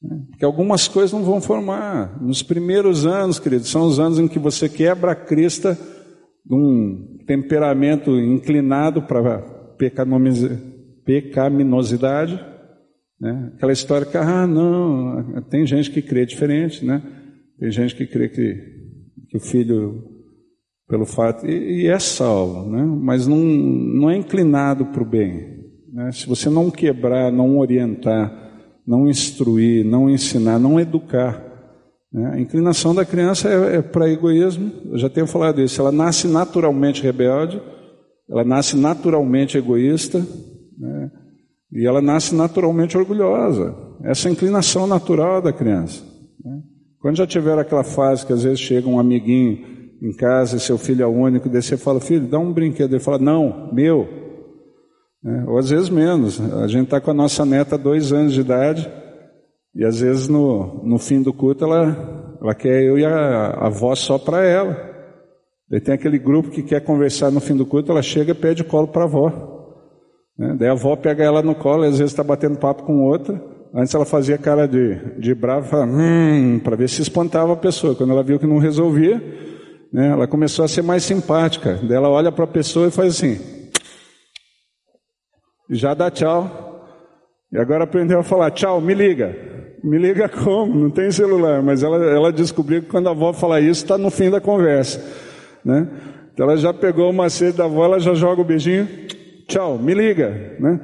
[0.01, 0.21] Né?
[0.29, 2.21] Porque algumas coisas não vão formar.
[2.21, 5.77] Nos primeiros anos, querido, são os anos em que você quebra a crista
[6.45, 9.39] de um temperamento inclinado para
[11.05, 12.39] pecaminosidade.
[13.19, 13.51] Né?
[13.55, 17.01] Aquela história que, ah, não, tem gente que crê diferente, né?
[17.59, 18.80] Tem gente que crê que,
[19.31, 20.03] que o filho
[20.91, 22.83] pelo fato, e, e é salvo, né?
[22.83, 25.61] mas não, não é inclinado para o bem.
[25.89, 26.11] Né?
[26.11, 28.29] Se você não quebrar, não orientar,
[28.85, 31.41] não instruir, não ensinar, não educar,
[32.11, 32.31] né?
[32.33, 36.27] a inclinação da criança é, é para egoísmo, eu já tenho falado isso, ela nasce
[36.27, 37.61] naturalmente rebelde,
[38.29, 40.19] ela nasce naturalmente egoísta,
[40.77, 41.09] né?
[41.71, 43.73] e ela nasce naturalmente orgulhosa.
[44.03, 46.03] Essa é a inclinação natural da criança.
[46.43, 46.61] Né?
[47.01, 49.65] Quando já tiver aquela fase que às vezes chega um amiguinho
[50.01, 52.93] em casa, seu filho é único, daí você fala, filho, dá um brinquedo.
[52.93, 54.07] Ele fala, não, meu.
[55.25, 56.39] É, ou às vezes menos.
[56.39, 58.91] A gente está com a nossa neta dois anos de idade,
[59.75, 63.67] e às vezes no, no fim do culto ela, ela quer eu e a, a
[63.67, 64.77] avó só para ela.
[65.69, 68.63] Daí tem aquele grupo que quer conversar no fim do culto, ela chega e pede
[68.63, 69.77] colo para a avó.
[70.37, 70.55] Né?
[70.59, 73.41] Daí a avó pega ela no colo, e às vezes está batendo papo com outra.
[73.73, 77.95] Antes ela fazia cara de, de brava, hum, para ver se espantava a pessoa.
[77.95, 79.21] Quando ela viu que não resolvia,
[79.91, 80.07] né?
[80.07, 81.79] Ela começou a ser mais simpática.
[81.83, 83.39] Daí ela olha para a pessoa e faz assim.
[85.69, 86.85] Já dá tchau.
[87.51, 89.35] E agora aprendeu a falar: tchau, me liga.
[89.83, 90.73] Me liga como?
[90.73, 91.61] Não tem celular.
[91.61, 95.03] Mas ela, ela descobriu que quando a avó fala isso, está no fim da conversa.
[95.65, 95.87] Né?
[96.33, 98.87] Então ela já pegou o macete da avó, ela já joga o beijinho.
[99.47, 100.55] Tchau, me liga.
[100.59, 100.79] Né?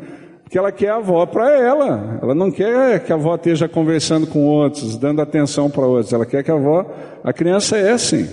[0.48, 2.20] Porque ela quer a avó para ela.
[2.22, 6.14] Ela não quer que a avó esteja conversando com outros, dando atenção para outros.
[6.14, 6.90] Ela quer que a avó.
[7.22, 8.30] A criança é assim.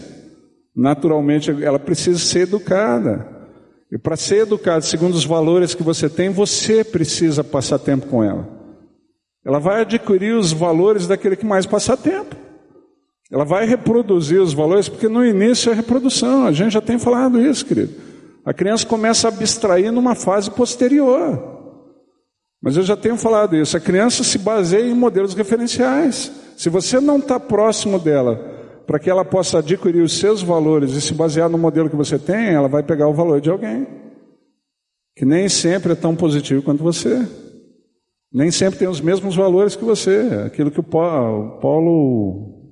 [0.76, 3.26] Naturalmente, ela precisa ser educada.
[3.90, 8.22] E para ser educada segundo os valores que você tem, você precisa passar tempo com
[8.22, 8.48] ela.
[9.44, 12.36] Ela vai adquirir os valores daquele que mais passa tempo.
[13.28, 16.46] Ela vai reproduzir os valores, porque no início é reprodução.
[16.46, 17.92] A gente já tem falado isso, querido.
[18.44, 21.53] A criança começa a abstrair numa fase posterior.
[22.64, 23.76] Mas eu já tenho falado isso.
[23.76, 26.32] A criança se baseia em modelos referenciais.
[26.56, 28.36] Se você não está próximo dela,
[28.86, 32.18] para que ela possa adquirir os seus valores e se basear no modelo que você
[32.18, 33.86] tem, ela vai pegar o valor de alguém,
[35.14, 37.28] que nem sempre é tão positivo quanto você,
[38.32, 40.42] nem sempre tem os mesmos valores que você.
[40.46, 41.60] Aquilo que o Paulo,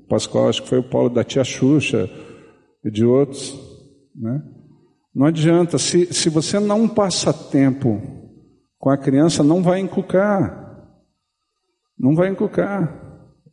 [0.08, 2.08] Pascoal, acho que foi o Paulo da tia Xuxa
[2.82, 3.54] e de outros,
[4.16, 4.40] né?
[5.14, 8.21] Não adianta, se, se você não passa tempo
[8.82, 10.90] com a criança, não vai encucar.
[11.96, 12.92] Não vai encucar.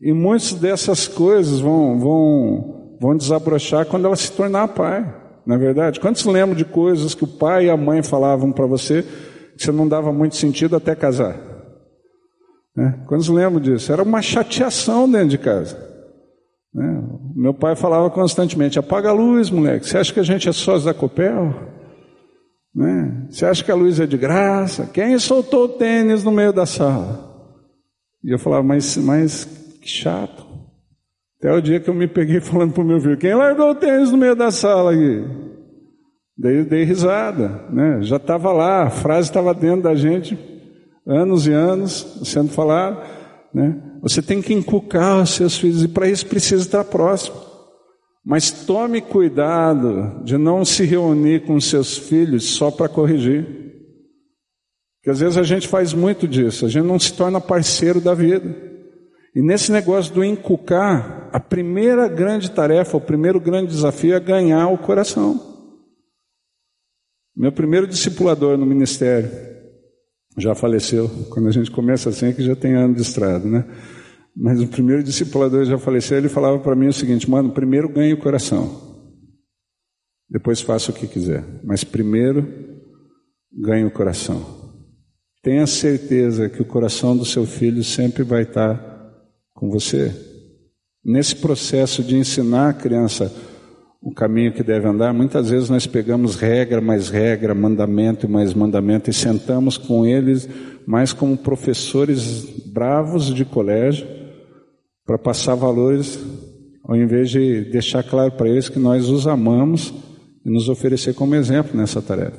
[0.01, 5.05] E muitas dessas coisas vão, vão, vão desabrochar quando ela se tornar pai.
[5.45, 8.65] Na é verdade, quantos lembram de coisas que o pai e a mãe falavam para
[8.65, 9.03] você
[9.55, 11.37] que você não dava muito sentido até casar?
[12.75, 12.99] Né?
[13.05, 13.93] Quantos lembram disso?
[13.93, 15.77] Era uma chateação dentro de casa.
[16.73, 17.03] Né?
[17.35, 19.87] Meu pai falava constantemente: apaga a luz, moleque.
[19.87, 21.53] Você acha que a gente é sócio da Copel?
[22.73, 23.27] Né?
[23.29, 24.89] Você acha que a luz é de graça?
[24.93, 27.27] Quem soltou o tênis no meio da sala?
[28.23, 29.45] E eu falava, mas, mas
[29.81, 30.45] que chato.
[31.39, 33.75] Até o dia que eu me peguei falando para o meu filho, quem largou o
[33.75, 35.23] tênis no meio da sala aqui?
[36.37, 38.01] Daí dei risada, né?
[38.01, 40.39] Já estava lá, a frase estava dentro da gente,
[41.05, 43.03] anos e anos sendo falada,
[43.53, 43.77] né?
[44.01, 47.48] Você tem que inculcar os seus filhos e para isso precisa estar próximo.
[48.25, 53.45] Mas tome cuidado de não se reunir com seus filhos só para corrigir.
[54.97, 58.13] Porque às vezes a gente faz muito disso, a gente não se torna parceiro da
[58.13, 58.55] vida.
[59.33, 64.67] E nesse negócio do encucar, a primeira grande tarefa, o primeiro grande desafio é ganhar
[64.67, 65.39] o coração.
[67.35, 69.31] Meu primeiro discipulador no ministério
[70.37, 71.09] já faleceu.
[71.29, 73.65] Quando a gente começa assim, que já tem anos de estrada, né?
[74.35, 78.13] Mas o primeiro discipulador já faleceu, ele falava para mim o seguinte: mano, primeiro ganhe
[78.13, 78.89] o coração,
[80.29, 82.47] depois faça o que quiser, mas primeiro
[83.51, 84.57] ganhe o coração.
[85.41, 88.77] tenha certeza que o coração do seu filho sempre vai estar
[89.53, 90.13] com você.
[91.03, 93.33] Nesse processo de ensinar a criança
[94.01, 99.09] o caminho que deve andar, muitas vezes nós pegamos regra mais regra, mandamento mais mandamento
[99.09, 100.47] e sentamos com eles
[100.87, 104.07] mais como professores bravos de colégio
[105.09, 106.19] para passar valores,
[106.83, 109.91] ao invés de deixar claro para eles que nós os amamos
[110.45, 112.37] e nos oferecer como exemplo nessa tarefa.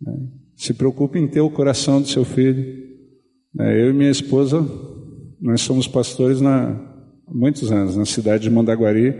[0.00, 0.14] Né?
[0.56, 2.64] Se preocupe em ter o coração do seu filho.
[3.54, 3.82] Né?
[3.82, 4.66] Eu e minha esposa,
[5.38, 6.70] nós somos pastores na,
[7.28, 9.14] há muitos anos, na cidade de Mandaguari,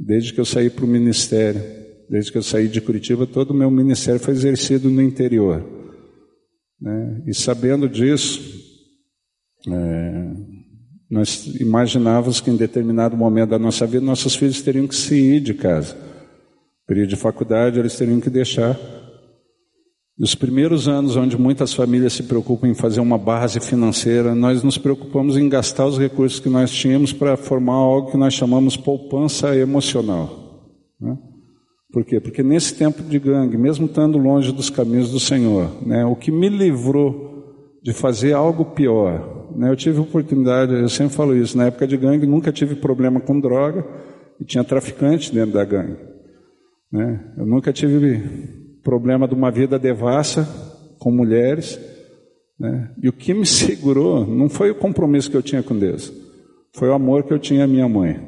[0.00, 1.60] desde que eu saí para o ministério.
[2.08, 5.62] Desde que eu saí de Curitiba, todo o meu ministério foi exercido no interior.
[6.80, 7.24] Né?
[7.26, 8.40] E sabendo disso,
[9.68, 10.01] é,
[11.12, 15.40] nós imaginávamos que em determinado momento da nossa vida, nossos filhos teriam que se ir
[15.40, 15.94] de casa.
[16.86, 18.80] Período de faculdade, eles teriam que deixar
[20.18, 24.78] nos primeiros anos, onde muitas famílias se preocupam em fazer uma base financeira, nós nos
[24.78, 29.54] preocupamos em gastar os recursos que nós tínhamos para formar algo que nós chamamos poupança
[29.54, 30.72] emocional.
[30.98, 31.18] Né?
[31.92, 32.20] Por quê?
[32.20, 36.30] Porque nesse tempo de gangue, mesmo estando longe dos caminhos do Senhor, né, o que
[36.32, 41.66] me livrou de fazer algo pior, né, eu tive oportunidade, eu sempre falo isso, na
[41.66, 43.84] época de gangue nunca tive problema com droga
[44.40, 45.96] e tinha traficante dentro da gangue.
[46.90, 47.32] Né?
[47.36, 48.20] Eu nunca tive
[48.82, 50.46] problema de uma vida devassa
[50.98, 51.80] com mulheres.
[52.58, 52.90] Né?
[53.02, 56.12] E o que me segurou não foi o compromisso que eu tinha com Deus,
[56.74, 58.20] foi o amor que eu tinha à minha mãe.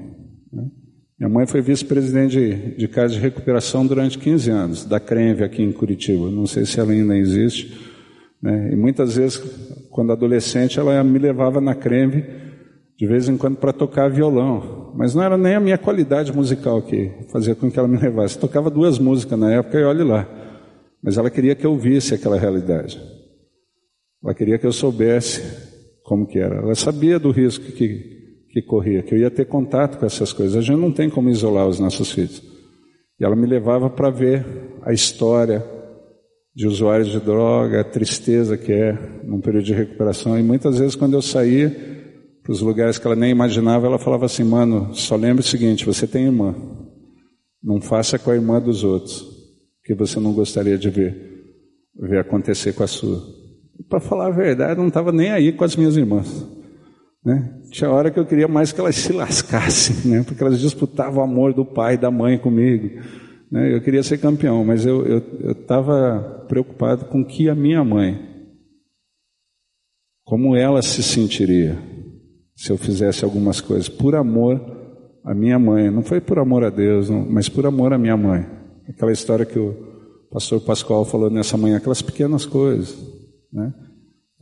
[0.52, 0.70] Né?
[1.18, 5.62] Minha mãe foi vice-presidente de, de casa de recuperação durante 15 anos, da CRENV aqui
[5.62, 6.30] em Curitiba.
[6.30, 7.93] Não sei se ela ainda existe.
[8.44, 8.72] Né?
[8.74, 9.38] E muitas vezes,
[9.90, 12.22] quando adolescente, ela me levava na CRENV
[12.94, 16.82] de vez em quando para tocar violão, mas não era nem a minha qualidade musical
[16.82, 18.38] que fazia com que ela me levasse.
[18.38, 20.28] Tocava duas músicas na época e olhe lá.
[21.02, 23.00] Mas ela queria que eu visse aquela realidade.
[24.22, 25.42] Ela queria que eu soubesse
[26.04, 26.56] como que era.
[26.56, 30.54] Ela sabia do risco que, que corria, que eu ia ter contato com essas coisas.
[30.54, 32.42] A gente não tem como isolar os nossos filhos.
[33.18, 34.44] E ela me levava para ver
[34.82, 35.64] a história
[36.54, 38.92] de usuários de droga, a tristeza que é
[39.24, 40.38] num período de recuperação.
[40.38, 41.74] E muitas vezes, quando eu saía
[42.42, 45.84] para os lugares que ela nem imaginava, ela falava assim: Mano, só lembre o seguinte:
[45.84, 46.54] você tem irmã.
[47.62, 49.34] Não faça com a irmã dos outros
[49.84, 51.16] que você não gostaria de ver,
[51.98, 53.22] ver acontecer com a sua.
[53.88, 56.46] Para falar a verdade, eu não estava nem aí com as minhas irmãs.
[57.24, 57.58] Né?
[57.70, 60.22] Tinha hora que eu queria mais que elas se lascassem, né?
[60.22, 63.00] porque elas disputavam o amor do pai e da mãe comigo.
[63.54, 63.72] Né?
[63.72, 68.20] Eu queria ser campeão, mas eu estava preocupado com que a minha mãe,
[70.24, 71.78] como ela se sentiria
[72.56, 74.60] se eu fizesse algumas coisas por amor
[75.24, 75.88] à minha mãe.
[75.88, 78.44] Não foi por amor a Deus, não, mas por amor à minha mãe.
[78.88, 79.72] Aquela história que o
[80.32, 82.98] pastor Pascoal falou nessa manhã, aquelas pequenas coisas.
[83.52, 83.72] Né?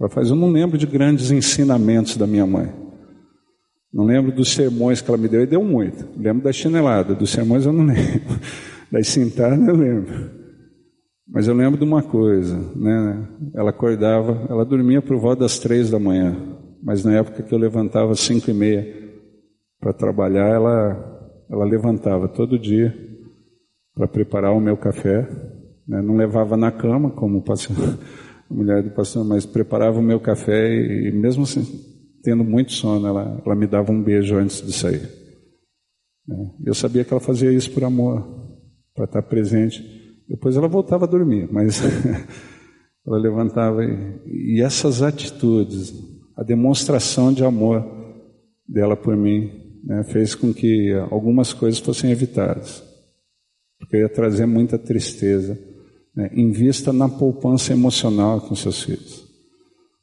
[0.01, 2.73] Ela faz, eu não lembro de grandes ensinamentos da minha mãe.
[3.93, 6.09] Não lembro dos sermões que ela me deu, e deu muito.
[6.17, 8.41] Lembro da chinelada, dos sermões eu não lembro.
[8.93, 10.31] Das cintadas eu lembro.
[11.27, 13.27] Mas eu lembro de uma coisa, né?
[13.55, 16.37] Ela acordava, ela dormia por volta das três da manhã.
[16.83, 18.87] Mas na época que eu levantava às cinco e meia
[19.81, 22.95] para trabalhar, ela, ela levantava todo dia
[23.95, 25.27] para preparar o meu café.
[25.89, 26.03] Né?
[26.03, 27.75] Não levava na cama, como o pastor,
[28.51, 31.65] a mulher do pastor, mas preparava o meu café e, e mesmo assim,
[32.23, 35.09] tendo muito sono, ela, ela me dava um beijo antes de sair.
[36.29, 36.51] Né?
[36.63, 38.42] Eu sabia que ela fazia isso por amor,
[38.95, 39.83] para estar presente.
[40.29, 41.81] Depois ela voltava a dormir, mas
[43.07, 45.93] ela levantava e, e essas atitudes,
[46.37, 47.85] a demonstração de amor
[48.69, 49.51] dela por mim,
[49.85, 52.93] né, fez com que algumas coisas fossem evitadas
[53.83, 55.59] porque ia trazer muita tristeza.
[56.15, 56.31] Né?
[56.35, 59.23] Invista na poupança emocional com seus filhos.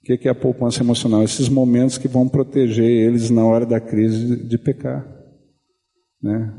[0.01, 1.23] O que é a poupança emocional?
[1.23, 5.07] Esses momentos que vão proteger eles na hora da crise de, pecar.
[6.21, 6.53] Né?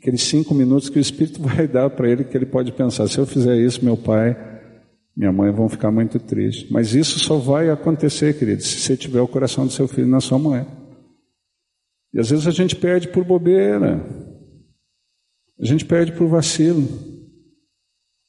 [0.00, 3.18] Aqueles cinco minutos que o Espírito vai dar para ele, que ele pode pensar: se
[3.18, 4.36] eu fizer isso, meu pai,
[5.16, 6.70] minha mãe vão ficar muito tristes.
[6.70, 10.20] Mas isso só vai acontecer, querido, se você tiver o coração do seu filho na
[10.20, 10.64] sua mãe.
[12.14, 14.00] E às vezes a gente perde por bobeira.
[15.60, 16.86] A gente perde por vacilo.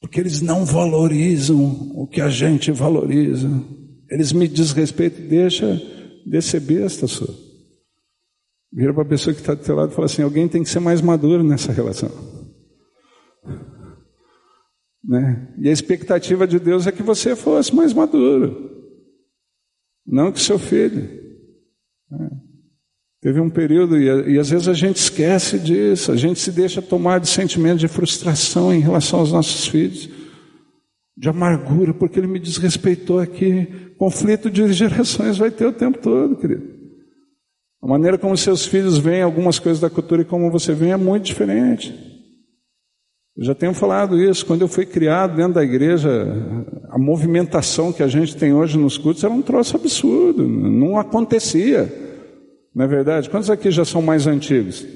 [0.00, 3.48] Porque eles não valorizam o que a gente valoriza.
[4.10, 5.80] Eles me desrespeitam, deixa
[6.26, 7.49] de ser besta sua.
[8.72, 10.68] Vira para a pessoa que está do teu lado e fala assim: alguém tem que
[10.68, 12.10] ser mais maduro nessa relação.
[15.02, 15.52] Né?
[15.58, 18.70] E a expectativa de Deus é que você fosse mais maduro,
[20.06, 21.08] não que seu filho.
[22.10, 22.30] Né?
[23.20, 26.80] Teve um período, e, e, às vezes a gente esquece disso, a gente se deixa
[26.80, 30.08] tomar de sentimento de frustração em relação aos nossos filhos.
[31.16, 33.66] de amargura, porque ele me desrespeitou aqui.
[33.98, 36.79] Conflito de gerações vai ter o tempo todo, querido.
[37.82, 40.96] A maneira como seus filhos veem algumas coisas da cultura e como você vê é
[40.96, 41.94] muito diferente.
[43.36, 44.44] Eu já tenho falado isso.
[44.44, 46.26] Quando eu fui criado dentro da igreja,
[46.90, 50.46] a movimentação que a gente tem hoje nos cultos era um troço absurdo.
[50.46, 51.90] Não acontecia.
[52.74, 53.30] Não é verdade?
[53.30, 54.86] Quantos aqui já são mais antigos?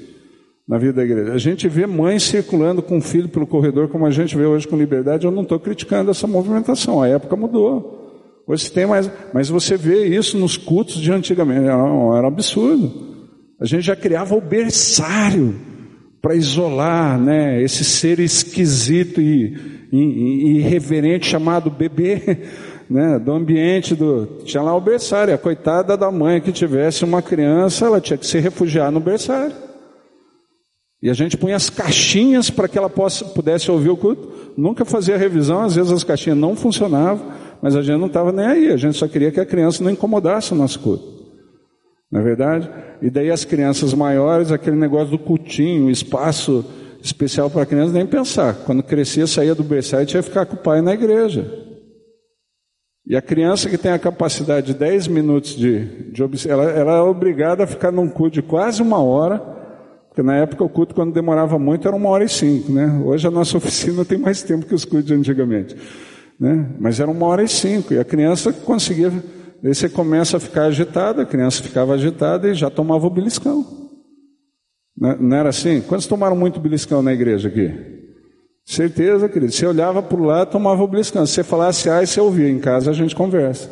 [0.67, 1.33] na vida da igreja.
[1.33, 4.67] A gente vê mães circulando com o filho pelo corredor, como a gente vê hoje
[4.67, 5.25] com liberdade.
[5.25, 8.04] Eu não estou criticando essa movimentação, a época mudou.
[8.47, 13.15] Hoje tem mais, mas você vê isso nos cultos de antigamente, era, era um absurdo.
[13.59, 15.55] A gente já criava o berçário
[16.21, 22.21] para isolar né, esse ser esquisito e, e, e irreverente chamado bebê.
[22.87, 24.41] Né, do ambiente do.
[24.43, 28.27] Tinha lá o berçário, a coitada da mãe que tivesse uma criança, ela tinha que
[28.27, 29.55] se refugiar no berçário.
[31.01, 34.53] E a gente punha as caixinhas para que ela possa, pudesse ouvir o culto.
[34.55, 37.27] Nunca fazia revisão, às vezes as caixinhas não funcionavam,
[37.61, 39.91] mas a gente não estava nem aí, a gente só queria que a criança não
[39.91, 41.15] incomodasse o nosso culto.
[42.11, 42.69] Não é verdade?
[43.01, 46.65] E daí as crianças maiores, aquele negócio do cultinho, espaço
[47.01, 48.55] especial para crianças, nem pensar.
[48.65, 51.63] Quando crescia, saía do berçário e que ficar com o pai na igreja.
[53.07, 57.01] E a criança que tem a capacidade de 10 minutos de, de ela, ela é
[57.01, 59.55] obrigada a ficar num culto de quase uma hora
[60.15, 63.01] porque na época o culto, quando demorava muito, era uma hora e cinco, né?
[63.03, 65.75] Hoje a nossa oficina tem mais tempo que os cultos de antigamente,
[66.39, 66.75] né?
[66.79, 69.11] Mas era uma hora e cinco, e a criança conseguia.
[69.63, 73.65] Aí você começa a ficar agitada, a criança ficava agitada e já tomava o beliscão.
[74.95, 75.81] Não, não era assim?
[75.81, 77.73] Quantos tomaram muito beliscão na igreja aqui?
[78.65, 79.51] Certeza, querido.
[79.51, 81.25] Você olhava para o lado, tomava o beliscão.
[81.25, 82.49] Se você falasse ai, você ouvia.
[82.49, 83.69] Em casa a gente conversa.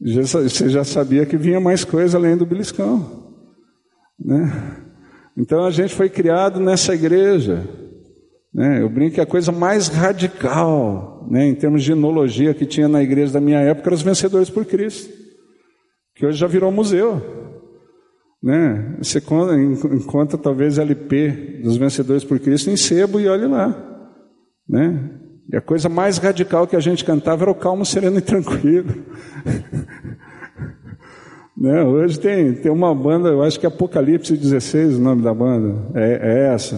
[0.00, 3.34] Você já sabia que vinha mais coisa além do beliscão.
[4.18, 4.52] Né?
[5.36, 7.66] Então a gente foi criado nessa igreja.
[8.52, 8.82] Né?
[8.82, 13.02] Eu brinco que a coisa mais radical, né, em termos de enologia que tinha na
[13.02, 15.12] igreja da minha época, eram os vencedores por Cristo,
[16.14, 17.22] que hoje já virou museu.
[18.42, 18.96] Né?
[18.98, 19.22] Você
[19.92, 23.76] encontra talvez LP dos vencedores por Cristo em sebo e olhe lá.
[24.68, 25.10] Né?
[25.52, 28.94] E a coisa mais radical que a gente cantava era o calmo, sereno e tranquilo.
[31.60, 31.82] Né?
[31.82, 35.74] Hoje tem, tem uma banda, eu acho que é Apocalipse 16 o nome da banda.
[35.92, 36.76] É, é essa,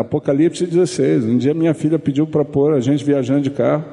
[0.00, 1.24] Apocalipse 16.
[1.24, 3.84] Um dia minha filha pediu para pôr, a gente viajando de carro,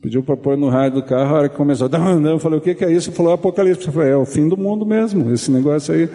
[0.00, 2.74] pediu para pôr no rádio do carro, a hora que começou, eu falei, o que,
[2.74, 3.12] que é isso?
[3.12, 3.86] Falou Apocalipse.
[3.86, 6.08] Eu falei, é o fim do mundo mesmo, esse negócio aí.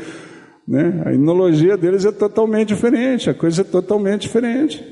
[0.67, 1.03] Né?
[1.05, 4.83] A inologia deles é totalmente diferente, a coisa é totalmente diferente.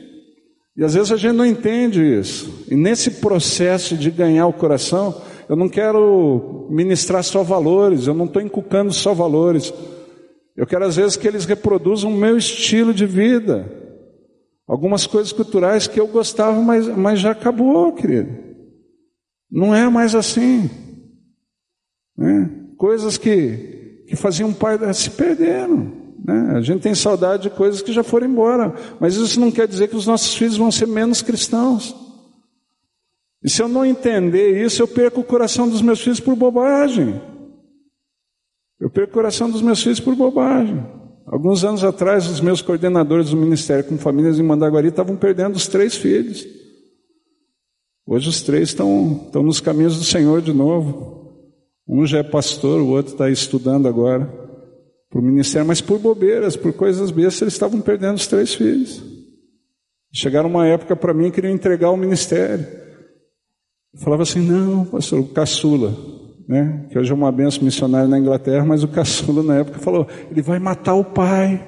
[0.78, 2.66] E às vezes a gente não entende isso.
[2.70, 5.16] E nesse processo de ganhar o coração,
[5.48, 9.74] eu não quero ministrar só valores, eu não estou inculcando só valores.
[10.56, 13.72] Eu quero às vezes que eles reproduzam o meu estilo de vida.
[14.68, 18.32] Algumas coisas culturais que eu gostava, mas, mas já acabou, querido.
[19.52, 20.70] Não é mais assim.
[22.18, 22.50] Né?
[22.78, 25.92] Coisas que, que faziam parte se perderam.
[26.24, 26.54] Né?
[26.56, 28.74] A gente tem saudade de coisas que já foram embora.
[29.00, 32.05] Mas isso não quer dizer que os nossos filhos vão ser menos cristãos.
[33.46, 37.22] E se eu não entender isso, eu perco o coração dos meus filhos por bobagem.
[38.80, 40.84] Eu perco o coração dos meus filhos por bobagem.
[41.28, 45.68] Alguns anos atrás, os meus coordenadores do ministério com famílias em Mandaguari estavam perdendo os
[45.68, 46.44] três filhos.
[48.08, 51.46] Hoje os três estão, estão nos caminhos do Senhor de novo.
[51.88, 54.26] Um já é pastor, o outro está estudando agora
[55.08, 59.04] para o ministério, mas por bobeiras, por coisas bestas, eles estavam perdendo os três filhos.
[60.12, 62.85] Chegaram uma época para mim que queriam entregar o ministério.
[64.02, 65.96] Falava assim, não, pastor, o caçula,
[66.48, 66.86] né?
[66.90, 70.42] que hoje é uma benção missionária na Inglaterra, mas o caçula na época falou, ele
[70.42, 71.68] vai matar o pai.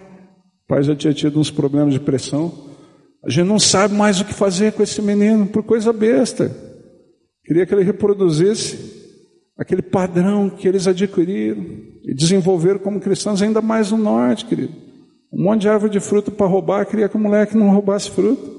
[0.65, 2.51] O pai já tinha tido uns problemas de pressão.
[3.23, 6.51] A gente não sabe mais o que fazer com esse menino, por coisa besta.
[7.45, 8.97] Queria que ele reproduzisse
[9.57, 11.63] aquele padrão que eles adquiriram
[12.03, 14.73] e desenvolveram como cristãos, ainda mais no norte, querido.
[15.31, 18.56] Um monte de árvore de fruto para roubar, queria que o moleque não roubasse fruto.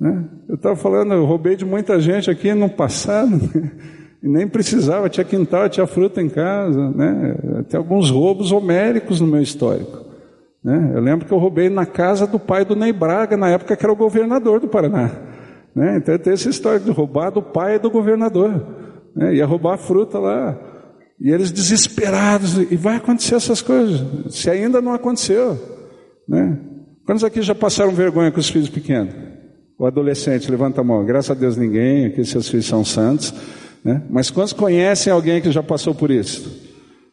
[0.00, 0.24] Né?
[0.48, 3.72] Eu estava falando, eu roubei de muita gente aqui no passado, né?
[4.22, 7.36] e nem precisava, tinha quintal, tinha fruta em casa, né?
[7.68, 10.06] Tem alguns roubos homéricos no meu histórico.
[10.62, 10.92] Né?
[10.94, 13.84] Eu lembro que eu roubei na casa do pai do Ney Braga, na época que
[13.84, 15.10] era o governador do Paraná.
[15.74, 15.96] Né?
[15.98, 18.66] Então tem essa história de roubar do pai do governador.
[19.14, 19.36] Né?
[19.36, 20.58] Ia roubar a fruta lá.
[21.20, 25.58] E eles desesperados, e vai acontecer essas coisas, se ainda não aconteceu.
[26.28, 26.58] Né?
[27.04, 29.27] Quantos aqui já passaram vergonha com os filhos pequenos?
[29.78, 31.04] O adolescente, levanta a mão.
[31.04, 33.32] Graças a Deus ninguém, aqui seus filhos são santos.
[33.84, 34.02] Né?
[34.10, 36.66] Mas quantos conhecem alguém que já passou por isso?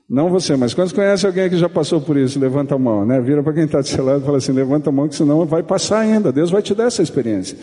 [0.09, 2.39] Não você, mas quantos conhecem alguém que já passou por isso?
[2.39, 3.19] Levanta a mão, né?
[3.21, 5.45] Vira para quem está do seu lado e fala assim: levanta a mão, que senão
[5.45, 6.31] vai passar ainda.
[6.31, 7.57] Deus vai te dar essa experiência,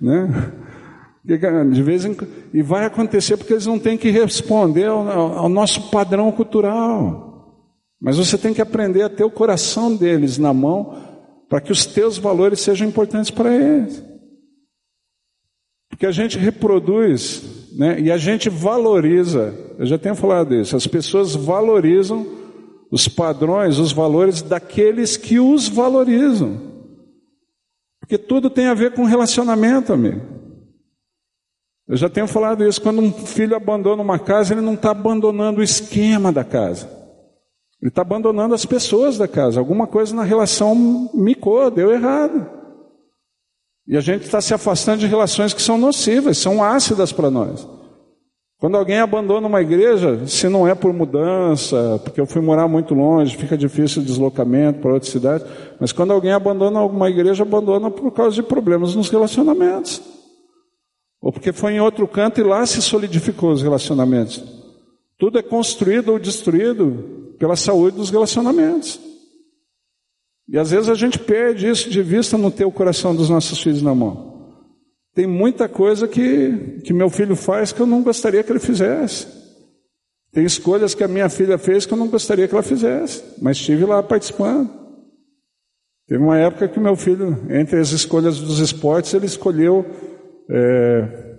[0.00, 0.52] né?
[1.24, 2.16] De vez em,
[2.54, 7.56] e vai acontecer porque eles não têm que responder ao, ao nosso padrão cultural.
[8.00, 10.96] Mas você tem que aprender a ter o coração deles na mão
[11.48, 14.02] para que os teus valores sejam importantes para eles.
[15.96, 17.42] Porque a gente reproduz
[17.72, 22.26] né, e a gente valoriza, eu já tenho falado isso, as pessoas valorizam
[22.90, 26.60] os padrões, os valores daqueles que os valorizam.
[27.98, 30.20] Porque tudo tem a ver com relacionamento, amigo.
[31.88, 35.60] Eu já tenho falado isso, quando um filho abandona uma casa, ele não está abandonando
[35.60, 36.90] o esquema da casa.
[37.80, 39.58] Ele está abandonando as pessoas da casa.
[39.58, 42.55] Alguma coisa na relação micou, deu errado.
[43.88, 47.66] E a gente está se afastando de relações que são nocivas, são ácidas para nós.
[48.58, 52.94] Quando alguém abandona uma igreja, se não é por mudança, porque eu fui morar muito
[52.94, 55.44] longe, fica difícil o deslocamento para outra cidade,
[55.78, 60.00] mas quando alguém abandona uma igreja, abandona por causa de problemas nos relacionamentos.
[61.20, 64.42] Ou porque foi em outro canto e lá se solidificou os relacionamentos.
[65.18, 69.05] Tudo é construído ou destruído pela saúde dos relacionamentos.
[70.48, 73.60] E às vezes a gente perde isso de vista no ter o coração dos nossos
[73.60, 74.36] filhos na mão.
[75.14, 79.26] Tem muita coisa que, que meu filho faz que eu não gostaria que ele fizesse.
[80.32, 83.56] Tem escolhas que a minha filha fez que eu não gostaria que ela fizesse, mas
[83.56, 84.70] estive lá participando.
[86.06, 89.84] Teve uma época que meu filho, entre as escolhas dos esportes, ele escolheu
[90.48, 91.36] é,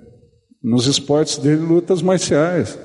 [0.61, 2.77] nos esportes dele lutas marciais.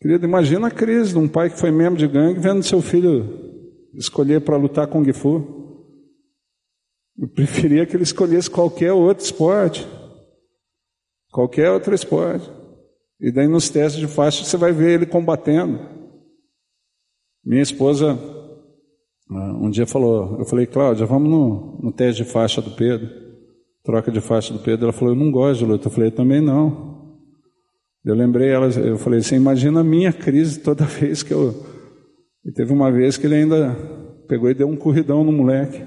[0.00, 3.43] Querido, imagina a crise de um pai que foi membro de gangue vendo seu filho
[3.96, 5.62] escolher para lutar com Gifu.
[7.16, 9.86] Eu preferia que ele escolhesse qualquer outro esporte.
[11.30, 12.50] Qualquer outro esporte.
[13.20, 15.78] E daí nos testes de faixa você vai ver ele combatendo.
[17.44, 18.18] Minha esposa
[19.30, 23.24] ah, um dia falou, eu falei, Cláudia, vamos no, no teste de faixa do Pedro
[23.84, 25.88] troca de faixa do Pedro, ela falou, eu não gosto de luta.
[25.88, 26.94] Eu falei, também não.
[28.02, 31.73] Eu lembrei ela, eu falei, você imagina a minha crise toda vez que eu.
[32.44, 33.74] E teve uma vez que ele ainda
[34.28, 35.78] pegou e deu um corridão no moleque.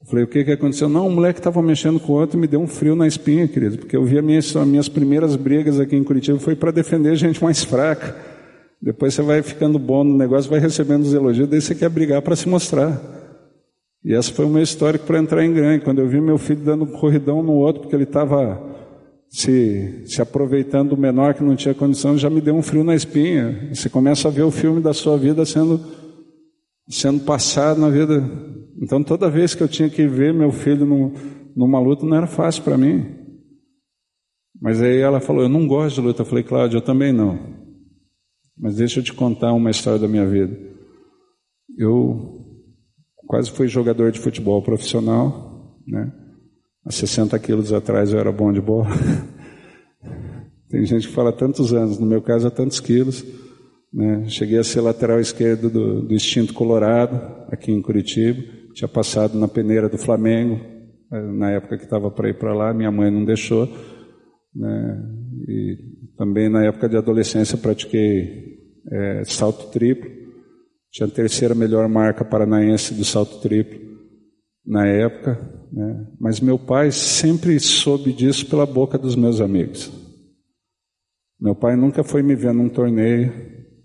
[0.00, 0.88] Eu falei, o que que aconteceu?
[0.88, 3.48] Não, o moleque estava mexendo com o outro e me deu um frio na espinha,
[3.48, 6.70] querido, porque eu vi as minhas, as minhas primeiras brigas aqui em Curitiba foi para
[6.70, 8.16] defender gente mais fraca.
[8.80, 12.22] Depois você vai ficando bom no negócio, vai recebendo os elogios, daí você quer brigar
[12.22, 13.00] para se mostrar.
[14.04, 15.84] E essa foi o meu histórico para entrar em grande.
[15.84, 18.62] Quando eu vi meu filho dando um corridão no outro, porque ele estava
[19.28, 22.94] se, se aproveitando do menor que não tinha condição, já me deu um frio na
[22.94, 23.68] espinha.
[23.74, 25.80] Você começa a ver o filme da sua vida sendo,
[26.88, 28.22] sendo passado na vida.
[28.80, 31.12] Então, toda vez que eu tinha que ver meu filho num,
[31.54, 33.14] numa luta, não era fácil para mim.
[34.60, 36.22] Mas aí ela falou: Eu não gosto de luta.
[36.22, 37.38] Eu falei: Cláudio, eu também não.
[38.56, 40.56] Mas deixa eu te contar uma história da minha vida.
[41.76, 42.42] Eu
[43.26, 46.10] quase fui jogador de futebol profissional, né?
[46.86, 48.86] Há 60 quilos atrás eu era bom de bola.
[50.70, 53.24] Tem gente que fala tantos anos, no meu caso há tantos quilos.
[53.92, 54.28] Né?
[54.28, 57.20] Cheguei a ser lateral esquerdo do, do Extinto Colorado,
[57.50, 58.40] aqui em Curitiba.
[58.72, 60.60] Tinha passado na peneira do Flamengo,
[61.12, 63.66] eh, na época que estava para ir para lá, minha mãe não deixou.
[64.54, 65.02] Né?
[65.48, 65.78] E
[66.16, 68.60] também na época de adolescência pratiquei
[68.92, 70.08] é, salto triplo.
[70.92, 73.86] Tinha a terceira melhor marca paranaense do salto triplo
[74.64, 76.06] na época, né?
[76.18, 79.92] mas meu pai sempre soube disso pela boca dos meus amigos.
[81.38, 83.30] Meu pai nunca foi me ver num torneio,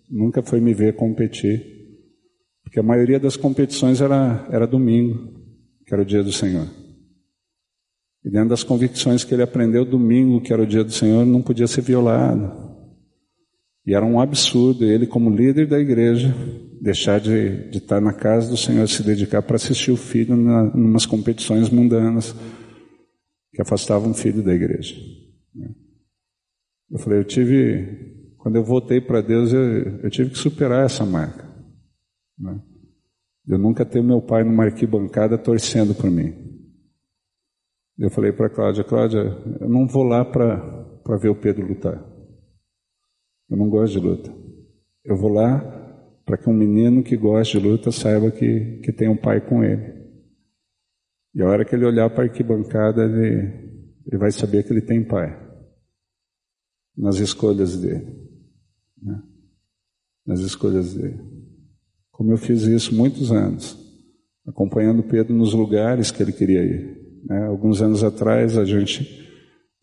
[0.10, 1.62] nunca foi me ver competir,
[2.64, 5.34] porque a maioria das competições era, era domingo,
[5.86, 6.66] que era o dia do Senhor.
[8.24, 11.42] E dentro das convicções que ele aprendeu, domingo, que era o dia do Senhor, não
[11.42, 12.72] podia ser violado.
[13.86, 16.34] E era um absurdo ele, como líder da igreja,
[16.82, 20.84] deixar de, de estar na casa do Senhor, se dedicar para assistir o filho em
[20.84, 22.34] umas competições mundanas
[23.54, 24.96] que afastavam o filho da igreja.
[26.90, 31.06] Eu falei, eu tive, quando eu voltei para Deus, eu, eu, tive que superar essa
[31.06, 31.48] marca.
[32.38, 32.60] Né?
[33.48, 36.34] Eu nunca ter meu pai numa arquibancada torcendo por mim.
[37.98, 39.20] Eu falei para Cláudia, Cláudia,
[39.60, 42.04] eu não vou lá para ver o Pedro lutar.
[43.48, 44.34] Eu não gosto de luta.
[45.06, 45.81] Eu vou lá
[46.26, 49.64] para que um menino que gosta de luta saiba que, que tem um pai com
[49.64, 50.02] ele.
[51.34, 54.82] E a hora que ele olhar para a arquibancada, ele, ele vai saber que ele
[54.82, 55.50] tem pai
[56.98, 58.06] nas escolhas dele.
[59.02, 59.22] Né?
[60.26, 61.20] Nas escolhas dele.
[62.12, 63.78] Como eu fiz isso muitos anos,
[64.46, 67.02] acompanhando Pedro nos lugares que ele queria ir.
[67.26, 67.46] Né?
[67.46, 69.04] Alguns anos atrás, a gente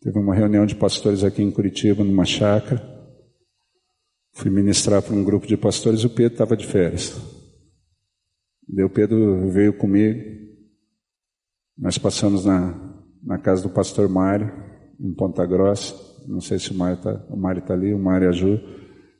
[0.01, 2.98] teve uma reunião de pastores aqui em Curitiba, numa chácara.
[4.39, 7.13] Fui ministrar para um grupo de pastores o Pedro estava de férias.
[8.69, 10.17] O Pedro veio comigo.
[11.77, 12.73] Nós passamos na,
[13.21, 14.49] na casa do pastor Mário,
[14.97, 15.93] em Ponta Grossa.
[16.25, 18.57] Não sei se o Mário está o Mário tá ali, o Mário a Ju.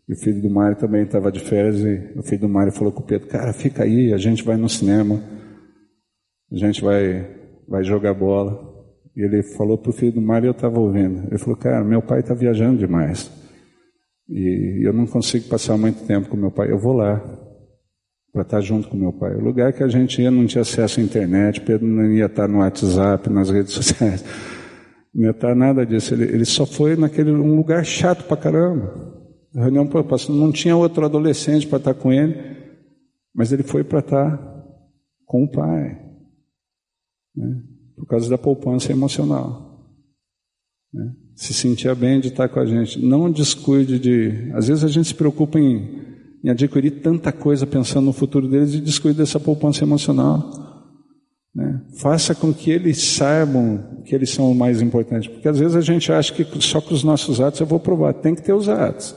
[0.07, 2.93] E o filho do Mário também estava de férias e o filho do Mário falou
[2.93, 5.21] com o Pedro, cara, fica aí, a gente vai no cinema,
[6.49, 7.29] a gente vai,
[7.67, 8.57] vai jogar bola.
[9.17, 11.27] E ele falou para o filho do Mário eu estava ouvindo.
[11.27, 13.38] Ele falou, cara, meu pai está viajando demais.
[14.29, 16.71] E eu não consigo passar muito tempo com meu pai.
[16.71, 17.19] Eu vou lá
[18.31, 19.35] para estar junto com meu pai.
[19.35, 22.47] O lugar que a gente ia não tinha acesso à internet, Pedro não ia estar
[22.47, 24.23] no WhatsApp, nas redes sociais.
[25.13, 26.13] Não ia estar nada disso.
[26.13, 29.09] Ele, ele só foi naquele um lugar chato para caramba.
[29.55, 32.35] A reunião pastor não tinha outro adolescente para estar com ele,
[33.33, 34.49] mas ele foi para estar
[35.25, 35.99] com o pai,
[37.35, 37.63] né?
[37.95, 39.87] por causa da poupança emocional.
[40.93, 41.13] Né?
[41.39, 42.99] Se sentia bem de estar com a gente.
[42.99, 44.51] Não descuide de.
[44.53, 46.03] Às vezes a gente se preocupa em,
[46.43, 50.51] em adquirir tanta coisa pensando no futuro deles e descuide dessa poupança emocional.
[51.55, 51.81] Né?
[51.97, 55.81] Faça com que eles saibam que eles são o mais importante, porque às vezes a
[55.81, 58.15] gente acha que só com os nossos atos eu vou provar.
[58.15, 59.15] Tem que ter os atos.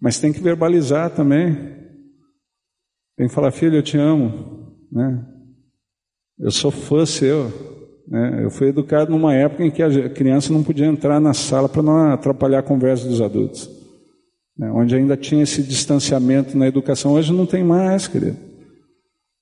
[0.00, 1.54] Mas tem que verbalizar também.
[3.16, 4.74] Tem que falar, filho, eu te amo.
[4.90, 5.24] Né?
[6.40, 7.75] Eu sou fã seu.
[8.06, 8.40] Né?
[8.44, 11.82] Eu fui educado numa época em que a criança não podia entrar na sala para
[11.82, 13.68] não atrapalhar a conversa dos adultos.
[14.56, 14.70] Né?
[14.70, 17.12] Onde ainda tinha esse distanciamento na educação.
[17.12, 18.36] Hoje não tem mais, querido.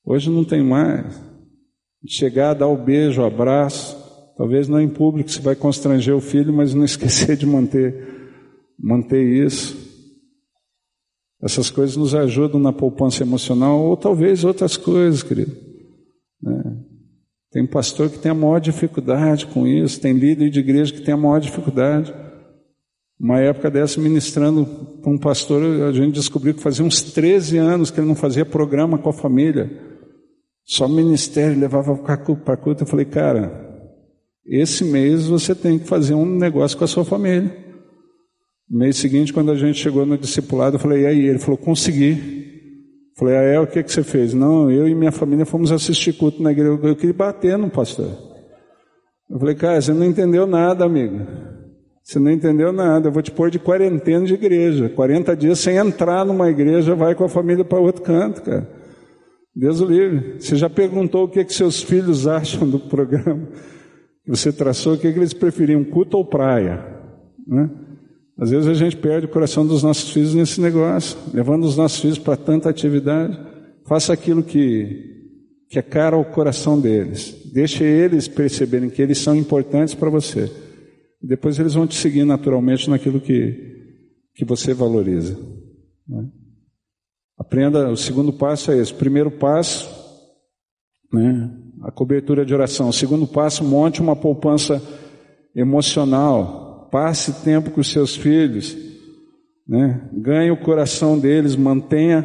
[0.05, 1.21] Hoje não tem mais.
[2.07, 4.03] Chegar, dar o beijo, o abraço.
[4.37, 7.95] Talvez não em público, se vai constranger o filho, mas não esquecer de manter,
[8.79, 9.85] manter isso.
[11.41, 15.64] Essas coisas nos ajudam na poupança emocional, ou talvez outras coisas, querido.
[17.55, 21.15] Tem pastor que tem a maior dificuldade com isso, tem líder de igreja que tem
[21.15, 22.13] a maior dificuldade.
[23.19, 24.67] Uma época dessa, ministrando
[25.01, 28.45] com um pastor, a gente descobriu que fazia uns 13 anos que ele não fazia
[28.45, 29.71] programa com a família.
[30.65, 32.17] Só ministério, levava para
[32.57, 32.83] culto.
[32.83, 33.87] Eu falei, cara,
[34.45, 37.57] esse mês você tem que fazer um negócio com a sua família.
[38.69, 41.25] No mês seguinte, quando a gente chegou no discipulado, eu falei, e aí?
[41.25, 42.54] Ele falou, consegui.
[43.17, 44.35] Falei, ah, é, o que, que você fez?
[44.35, 46.79] Não, eu e minha família fomos assistir culto na igreja.
[46.83, 48.11] Eu queria bater no pastor.
[49.31, 51.25] Eu falei, cara, você não entendeu nada, amigo.
[52.03, 53.09] Você não entendeu nada.
[53.09, 54.89] Eu vou te pôr de quarentena de igreja.
[54.89, 58.69] 40 dias sem entrar numa igreja, vai com a família para outro canto, cara.
[59.55, 60.41] Deus o livre.
[60.41, 63.49] Você já perguntou o que, que seus filhos acham do programa
[64.27, 64.95] você traçou?
[64.95, 66.85] O que, que eles preferiam, culto ou praia?
[67.47, 67.71] Né?
[68.37, 72.01] Às vezes a gente perde o coração dos nossos filhos nesse negócio, levando os nossos
[72.01, 73.39] filhos para tanta atividade.
[73.87, 75.31] Faça aquilo que,
[75.69, 77.37] que é caro ao coração deles.
[77.53, 80.51] Deixe eles perceberem que eles são importantes para você.
[81.23, 83.93] Depois eles vão te seguir naturalmente naquilo que,
[84.35, 85.39] que você valoriza.
[86.07, 86.29] Né?
[87.39, 88.93] Aprenda, o segundo passo é esse.
[88.93, 89.89] O primeiro passo,
[91.13, 91.51] né,
[91.83, 92.89] a cobertura de oração.
[92.89, 94.83] O segundo passo, monte uma poupança
[95.55, 96.64] emocional
[96.95, 98.77] passe tempo com seus filhos,
[99.67, 100.09] né?
[100.13, 102.25] ganhe o coração deles, mantenha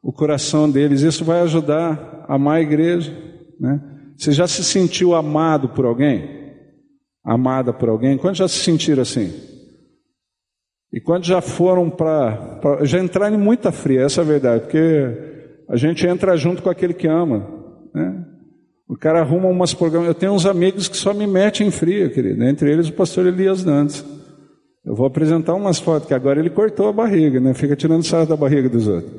[0.00, 1.00] o coração deles.
[1.00, 3.12] Isso vai ajudar a amar a igreja.
[3.58, 3.82] Né?
[4.16, 6.54] Você já se sentiu amado por alguém?
[7.24, 8.16] Amada por alguém?
[8.16, 9.32] Quantos já se sentiram assim?
[10.92, 12.60] E quantos já foram para.
[12.82, 16.70] Já entraram em muita fria, essa é a verdade, porque a gente entra junto com
[16.70, 17.50] aquele que ama.
[17.92, 18.26] Né?
[18.88, 20.08] O cara arruma umas programas.
[20.08, 22.42] Eu tenho uns amigos que só me metem em fria, querido.
[22.44, 24.04] Entre eles o pastor Elias Dantes.
[24.84, 27.54] Eu vou apresentar umas fotos, que agora ele cortou a barriga, né?
[27.54, 29.12] Fica tirando sarro da barriga dos outros.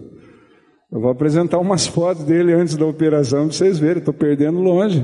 [0.91, 3.97] Eu vou apresentar umas fotos dele antes da operação para vocês verem.
[3.97, 5.03] Estou perdendo longe.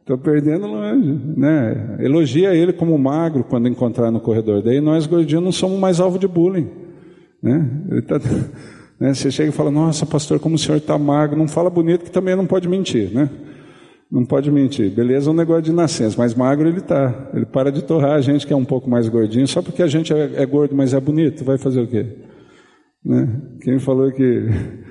[0.00, 1.20] Estou perdendo longe.
[1.36, 1.98] Né?
[2.00, 4.62] Elogia ele como magro quando encontrar no corredor.
[4.62, 6.70] Daí nós gordinhos não somos mais alvo de bullying.
[7.42, 7.70] Né?
[7.90, 8.18] Ele tá,
[8.98, 9.12] né?
[9.12, 11.36] Você chega e fala, nossa pastor, como o senhor está magro.
[11.36, 13.12] Não fala bonito que também não pode mentir.
[13.12, 13.28] Né?
[14.10, 14.90] Não pode mentir.
[14.90, 17.30] Beleza é um negócio de nascença, mas magro ele tá.
[17.32, 19.86] Ele para de torrar a gente que é um pouco mais gordinho, só porque a
[19.86, 22.06] gente é, é gordo, mas é bonito, vai fazer o quê?
[23.04, 23.40] Né?
[23.62, 24.46] Quem falou que.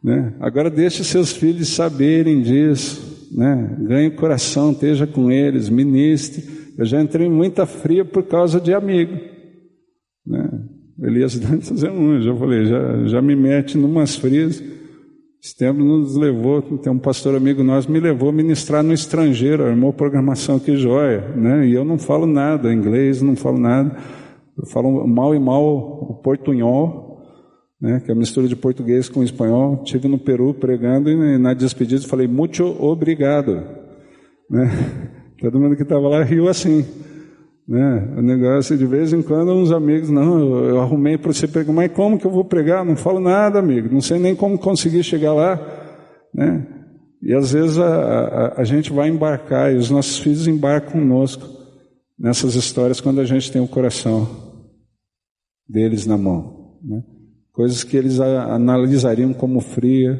[0.00, 0.32] Né?
[0.38, 3.28] Agora deixe seus filhos saberem disso.
[3.32, 3.76] Né?
[3.80, 6.44] Ganhe o coração, esteja com eles, ministre.
[6.78, 9.18] Eu já entrei em muita fria por causa de amigo.
[10.24, 10.48] Né?
[11.02, 14.62] Elias Dantas é um, já falei, já, já me mete numas frias.
[15.42, 19.64] Esse tempo nos levou, tem um pastor amigo nosso, me levou a ministrar no estrangeiro,
[19.64, 21.66] armou programação que joia, né?
[21.66, 23.96] E eu não falo nada inglês, não falo nada.
[24.56, 27.22] Eu falo mal e mal o portunhol,
[27.80, 28.00] né?
[28.04, 29.84] Que é a mistura de português com espanhol.
[29.84, 33.62] Tive no Peru pregando e na despedida falei muito obrigado,
[34.50, 34.68] né?
[35.40, 36.84] Todo mundo que estava lá riu assim.
[37.68, 38.14] Né?
[38.16, 41.92] O negócio, de vez em quando, uns amigos, não, eu, arrumei para você pregar, mas
[41.92, 42.82] como que eu vou pregar?
[42.82, 45.60] Não falo nada, amigo, não sei nem como conseguir chegar lá.
[46.32, 46.66] Né?
[47.22, 51.46] E às vezes a, a, a, gente vai embarcar, e os nossos filhos embarcam conosco
[52.18, 54.26] nessas histórias quando a gente tem o coração
[55.68, 56.78] deles na mão.
[56.82, 57.02] Né?
[57.52, 60.18] Coisas que eles analisariam como fria,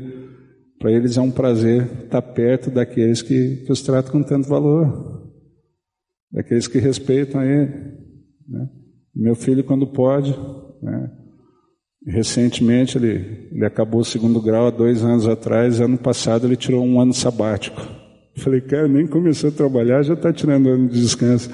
[0.79, 5.18] para eles é um prazer estar perto daqueles que, que os tratam com tanto valor,
[6.31, 7.67] daqueles que respeitam ele.
[8.49, 8.69] Né?
[9.15, 10.33] Meu filho, quando pode,
[10.83, 11.11] né?
[12.07, 16.85] Recentemente ele, ele acabou o segundo grau há dois anos atrás, ano passado ele tirou
[16.85, 17.81] um ano sabático.
[18.39, 21.51] Falei, cara, nem começou a trabalhar, já está tirando ano de descanso.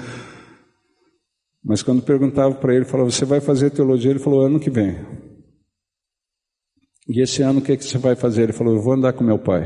[1.63, 4.11] Mas quando perguntava para ele, falava, você vai fazer teologia?
[4.11, 4.95] Ele falou, ano que vem.
[7.09, 8.43] E esse ano o que, é que você vai fazer?
[8.43, 9.63] Ele falou, eu vou andar com meu pai.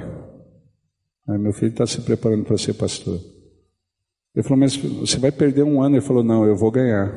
[1.28, 3.20] Aí meu filho está se preparando para ser pastor.
[4.40, 5.98] Ele falou, mas você vai perder um ano?
[5.98, 7.12] Ele falou, não, eu vou ganhar.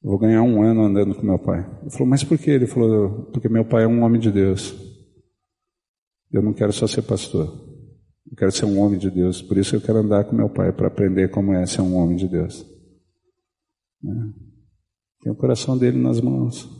[0.00, 1.68] Vou ganhar um ano andando com meu pai.
[1.80, 2.52] Ele falou, mas por que?
[2.52, 4.72] Ele falou, porque meu pai é um homem de Deus.
[6.30, 7.48] Eu não quero só ser pastor.
[8.30, 9.42] Eu quero ser um homem de Deus.
[9.42, 12.16] Por isso eu quero andar com meu pai, para aprender como é ser um homem
[12.16, 12.64] de Deus.
[14.00, 14.32] Né?
[15.20, 16.70] Tem o coração dele nas mãos.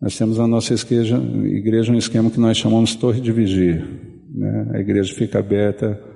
[0.00, 3.84] Nós temos na nossa igreja, igreja um esquema que nós chamamos torre de vigia.
[4.34, 4.72] Né?
[4.74, 6.09] A igreja fica aberta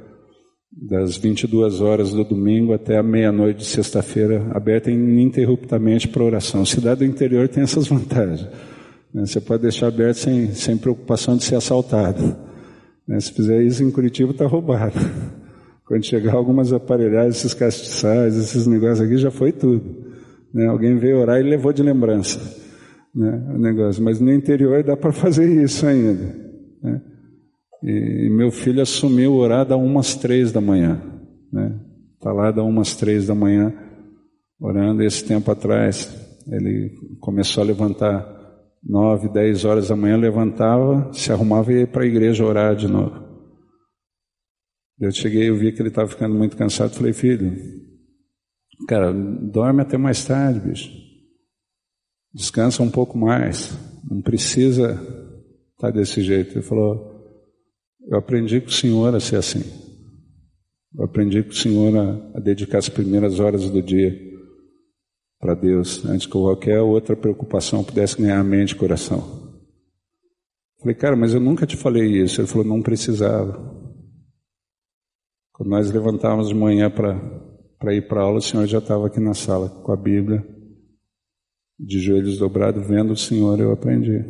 [0.77, 6.65] das 22 horas do domingo até a meia-noite de sexta-feira, aberta ininterruptamente para oração.
[6.65, 8.49] Cidade do interior tem essas vantagens.
[9.13, 9.25] Né?
[9.25, 12.37] Você pode deixar aberto sem, sem preocupação de ser assaltado.
[13.07, 13.21] Né?
[13.21, 14.99] Se fizer isso em Curitiba, está roubado.
[15.87, 19.83] Quando chegar algumas aparelhagens, esses castiçais, esses negócios aqui, já foi tudo.
[20.53, 20.67] Né?
[20.67, 22.41] Alguém veio orar e levou de lembrança
[23.15, 23.43] né?
[23.55, 24.03] o negócio.
[24.03, 26.35] Mas no interior dá para fazer isso ainda.
[26.83, 27.01] Né?
[27.85, 31.03] E, meu filho assumiu orar da umas três da manhã,
[31.53, 31.79] né?
[32.15, 33.75] Está lá da umas três da manhã
[34.59, 35.03] orando.
[35.03, 36.09] Esse tempo atrás
[36.51, 38.27] ele começou a levantar
[38.83, 42.89] nove, dez horas da manhã, levantava, se arrumava e ia para a igreja orar de
[42.89, 43.23] novo.
[44.99, 47.55] Eu cheguei, eu vi que ele estava ficando muito cansado, falei, filho,
[48.89, 50.91] cara, dorme até mais tarde, bicho.
[52.33, 53.77] Descansa um pouco mais,
[54.09, 56.55] não precisa estar tá desse jeito.
[56.55, 57.14] Ele falou,
[58.07, 59.63] eu aprendi com o Senhor a ser assim.
[60.97, 64.17] Eu aprendi com o Senhor a, a dedicar as primeiras horas do dia
[65.41, 69.45] para Deus, antes que qualquer outra preocupação pudesse ganhar mente e coração.
[70.79, 72.41] Falei, cara, mas eu nunca te falei isso.
[72.41, 73.75] Ele falou, não precisava.
[75.53, 79.35] Quando nós levantávamos de manhã para ir para aula, o Senhor já estava aqui na
[79.35, 80.45] sala com a Bíblia,
[81.79, 84.25] de joelhos dobrados, vendo o Senhor, eu aprendi.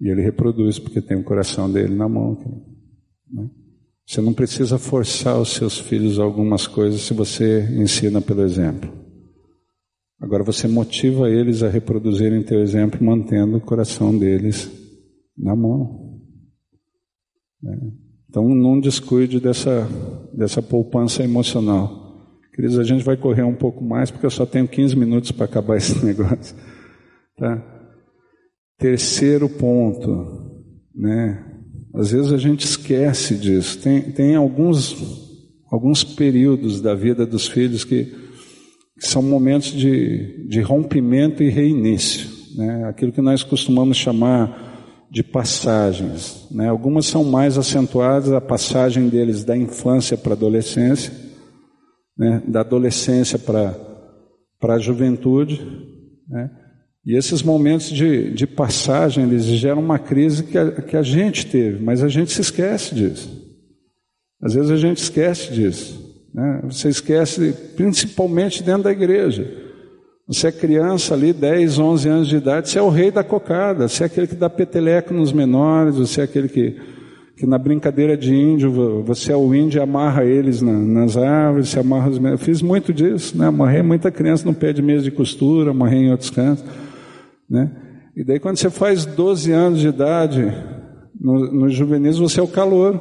[0.00, 2.36] E ele reproduz porque tem o coração dele na mão.
[3.30, 3.50] Né?
[4.06, 8.90] Você não precisa forçar os seus filhos a algumas coisas se você ensina pelo exemplo.
[10.20, 14.70] Agora você motiva eles a reproduzirem teu exemplo mantendo o coração deles
[15.36, 16.20] na mão.
[17.62, 17.92] Né?
[18.28, 19.88] Então não descuide dessa,
[20.32, 22.00] dessa poupança emocional.
[22.54, 25.46] Queridos, a gente vai correr um pouco mais porque eu só tenho 15 minutos para
[25.46, 26.56] acabar esse negócio.
[27.36, 27.79] Tá?
[28.80, 30.56] Terceiro ponto,
[30.94, 31.44] né?
[31.94, 33.78] Às vezes a gente esquece disso.
[33.78, 34.96] Tem, tem alguns,
[35.70, 38.06] alguns períodos da vida dos filhos que,
[38.98, 42.28] que são momentos de, de rompimento e reinício.
[42.56, 42.84] Né?
[42.84, 46.46] Aquilo que nós costumamos chamar de passagens.
[46.50, 46.68] Né?
[46.68, 51.12] Algumas são mais acentuadas, a passagem deles da infância para a adolescência,
[52.16, 52.42] né?
[52.46, 53.74] da adolescência para,
[54.62, 55.60] a juventude.
[56.28, 56.50] Né?
[57.10, 61.44] E esses momentos de, de passagem, eles geram uma crise que a, que a gente
[61.44, 63.28] teve, mas a gente se esquece disso.
[64.40, 66.24] Às vezes a gente esquece disso.
[66.32, 66.60] Né?
[66.66, 69.44] Você esquece, principalmente dentro da igreja.
[70.28, 73.88] Você é criança ali, 10, 11 anos de idade, você é o rei da cocada,
[73.88, 76.76] você é aquele que dá peteleco nos menores, você é aquele que,
[77.36, 81.76] que na brincadeira de índio, você é o índio e amarra eles na, nas árvores,
[81.76, 82.40] amarra os menores.
[82.40, 83.48] Eu fiz muito disso, né?
[83.48, 86.64] Amarrei muita criança no pé de mesa de costura, amarrei em outros cantos.
[87.50, 87.70] Né?
[88.16, 90.44] E daí quando você faz 12 anos de idade,
[91.20, 92.98] no, no juvenis você é o calor.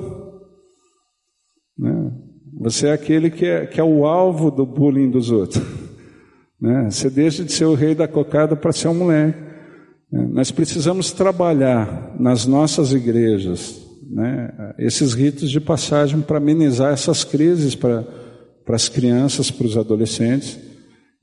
[1.78, 2.12] Né?
[2.60, 5.64] Você é aquele que é, que é o alvo do bullying dos outros.
[6.62, 6.90] Né?
[6.90, 9.40] Você deixa de ser o rei da cocada para ser um moleque.
[10.12, 10.28] Né?
[10.30, 13.82] Nós precisamos trabalhar nas nossas igrejas
[14.12, 14.74] né?
[14.78, 18.06] esses ritos de passagem para amenizar essas crises para,
[18.68, 20.60] as crianças, para os adolescentes.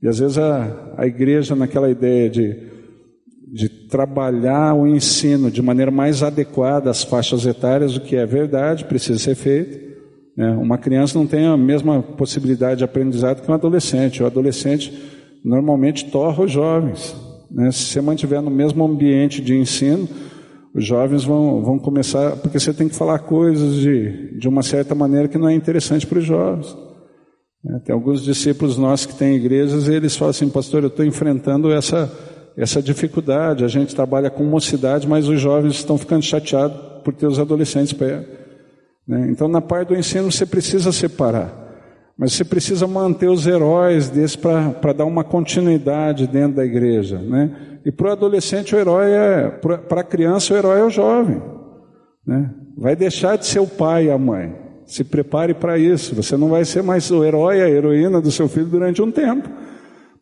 [0.01, 2.76] E às vezes a, a igreja, naquela ideia de
[3.57, 8.85] de trabalhar o ensino de maneira mais adequada às faixas etárias, o que é verdade,
[8.85, 9.79] precisa ser feito.
[10.37, 10.51] Né?
[10.51, 14.21] Uma criança não tem a mesma possibilidade de aprendizado que um adolescente.
[14.21, 14.93] O adolescente
[15.43, 17.15] normalmente torra os jovens.
[17.49, 17.71] Né?
[17.71, 20.07] Se você mantiver no mesmo ambiente de ensino,
[20.77, 24.93] Os jovens vão, vão começar, porque você tem que falar coisas de, de uma certa
[24.93, 26.77] maneira que não é interessante para os jovens.
[27.67, 31.03] É, tem alguns discípulos nossos que têm igrejas e eles falam assim, pastor, eu estou
[31.03, 32.11] enfrentando essa,
[32.57, 33.63] essa dificuldade.
[33.63, 37.93] A gente trabalha com mocidade, mas os jovens estão ficando chateados por ter os adolescentes
[37.93, 38.27] perto.
[39.07, 39.27] Né?
[39.29, 41.65] Então, na parte do ensino, você precisa separar.
[42.17, 47.19] Mas você precisa manter os heróis desse para dar uma continuidade dentro da igreja.
[47.19, 47.51] Né?
[47.85, 49.49] E para o adolescente, o herói é.
[49.49, 51.39] Para a criança, o herói é o jovem.
[52.25, 52.49] Né?
[52.75, 54.53] Vai deixar de ser o pai e a mãe.
[54.85, 56.15] Se prepare para isso.
[56.15, 59.47] Você não vai ser mais o herói, a heroína do seu filho durante um tempo.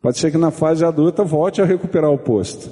[0.06, 2.70] Pode ser que na fase adulta volte a recuperar o posto.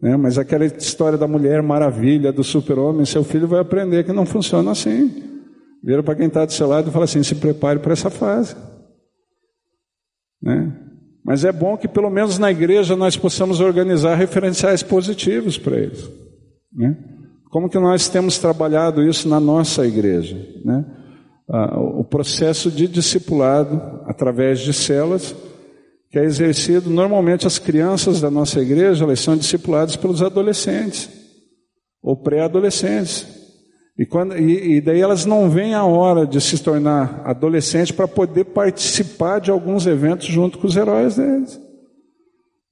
[0.00, 0.16] Né?
[0.16, 4.70] Mas aquela história da mulher maravilha, do super-homem, seu filho vai aprender que não funciona
[4.70, 5.40] assim.
[5.82, 8.54] Vira para quem está do seu lado e fala assim: se prepare para essa fase.
[10.40, 10.72] Né?
[11.24, 16.08] Mas é bom que pelo menos na igreja nós possamos organizar referenciais positivos para eles.
[16.72, 16.96] Né?
[17.50, 20.36] Como que nós temos trabalhado isso na nossa igreja?
[20.64, 20.84] Né?
[21.50, 25.34] Ah, o processo de discipulado através de celas,
[26.10, 31.10] que é exercido normalmente as crianças da nossa igreja, elas são discipuladas pelos adolescentes
[32.02, 33.26] ou pré-adolescentes.
[33.98, 38.06] E, quando, e, e, daí elas não veem a hora de se tornar adolescentes para
[38.06, 41.60] poder participar de alguns eventos junto com os heróis deles.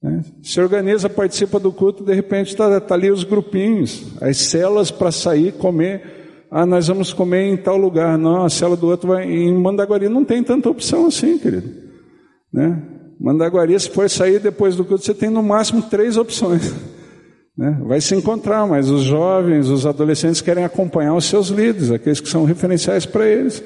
[0.01, 0.23] Né?
[0.41, 5.11] Se organiza, participa do culto, de repente está tá ali os grupinhos, as celas para
[5.11, 6.47] sair, comer.
[6.49, 8.17] Ah, nós vamos comer em tal lugar.
[8.17, 10.07] Não, a cela do outro vai em Mandaguari.
[10.07, 11.69] Não tem tanta opção assim, querido.
[12.53, 12.81] Né?
[13.19, 16.73] Mandaguari, se for sair depois do culto, você tem no máximo três opções.
[17.57, 17.75] Né?
[17.87, 22.29] Vai se encontrar, mas os jovens, os adolescentes querem acompanhar os seus líderes, aqueles que
[22.29, 23.63] são referenciais para eles.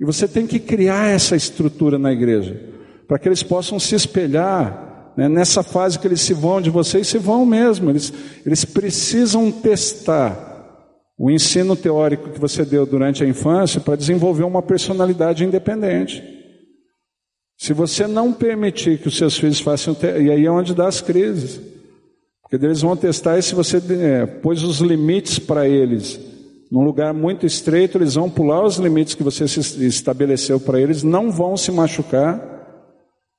[0.00, 2.58] E você tem que criar essa estrutura na igreja,
[3.06, 7.08] para que eles possam se espelhar né, nessa fase que eles se vão de vocês,
[7.08, 7.90] se vão mesmo.
[7.90, 8.10] Eles,
[8.46, 10.46] eles precisam testar
[11.18, 16.35] o ensino teórico que você deu durante a infância para desenvolver uma personalidade independente.
[17.56, 21.00] Se você não permitir que os seus filhos façam, e aí é onde dá as
[21.00, 21.60] crises.
[22.42, 26.20] Porque eles vão testar e se você é, pôs os limites para eles
[26.70, 31.30] num lugar muito estreito, eles vão pular os limites que você estabeleceu para eles, não
[31.30, 32.40] vão se machucar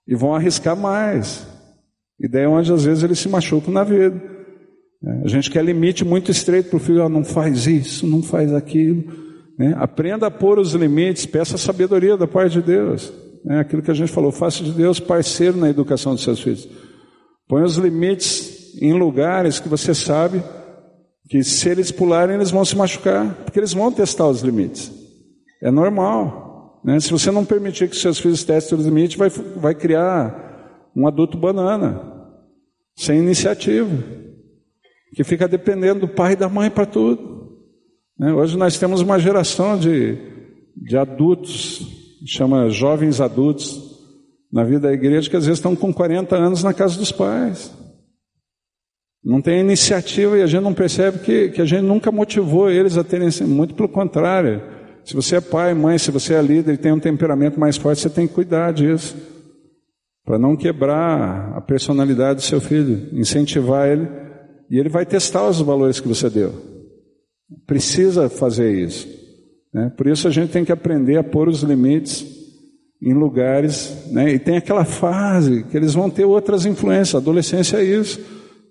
[0.08, 1.46] e vão arriscar mais.
[2.20, 4.22] E daí é onde às vezes eles se machucam na vida.
[5.06, 8.24] É, a gente quer limite muito estreito para o filho, oh, não faz isso, não
[8.24, 9.04] faz aquilo.
[9.60, 9.76] Né?
[9.78, 13.12] Aprenda a pôr os limites, peça sabedoria da parte de Deus.
[13.50, 16.68] É aquilo que a gente falou, faça de Deus parceiro na educação dos seus filhos.
[17.48, 20.44] Põe os limites em lugares que você sabe
[21.30, 24.92] que se eles pularem, eles vão se machucar, porque eles vão testar os limites.
[25.62, 26.82] É normal.
[26.84, 27.00] Né?
[27.00, 31.38] Se você não permitir que seus filhos testem os limites, vai, vai criar um adulto
[31.38, 32.02] banana,
[32.96, 33.90] sem iniciativa,
[35.14, 37.58] que fica dependendo do pai e da mãe para tudo.
[38.18, 38.34] Né?
[38.34, 40.18] Hoje nós temos uma geração de,
[40.76, 41.97] de adultos,
[42.32, 43.98] chama jovens adultos,
[44.52, 47.72] na vida da igreja, que às vezes estão com 40 anos na casa dos pais.
[49.24, 52.98] Não tem iniciativa e a gente não percebe que, que a gente nunca motivou eles
[52.98, 54.62] a terem, muito pelo contrário.
[55.04, 58.02] Se você é pai, mãe, se você é líder e tem um temperamento mais forte,
[58.02, 59.16] você tem que cuidar disso.
[60.24, 64.08] Para não quebrar a personalidade do seu filho, incentivar ele,
[64.70, 66.54] e ele vai testar os valores que você deu.
[67.66, 69.08] Precisa fazer isso.
[69.74, 69.92] Né?
[69.96, 72.26] Por isso a gente tem que aprender a pôr os limites
[73.02, 74.34] em lugares, né?
[74.34, 77.16] e tem aquela fase que eles vão ter outras influências.
[77.16, 78.20] A adolescência é isso.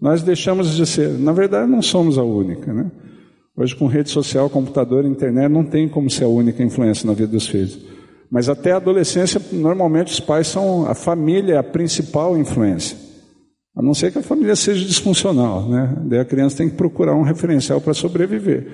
[0.01, 2.90] Nós deixamos de ser, na verdade, não somos a única, né?
[3.57, 7.32] Hoje, com rede social, computador, internet, não tem como ser a única influência na vida
[7.32, 7.78] dos filhos.
[8.30, 12.99] Mas até a adolescência, normalmente os pais são a família, a principal influência.
[13.74, 15.97] A não ser que a família seja disfuncional, né?
[16.05, 18.66] Daí a criança tem que procurar um referencial para sobreviver.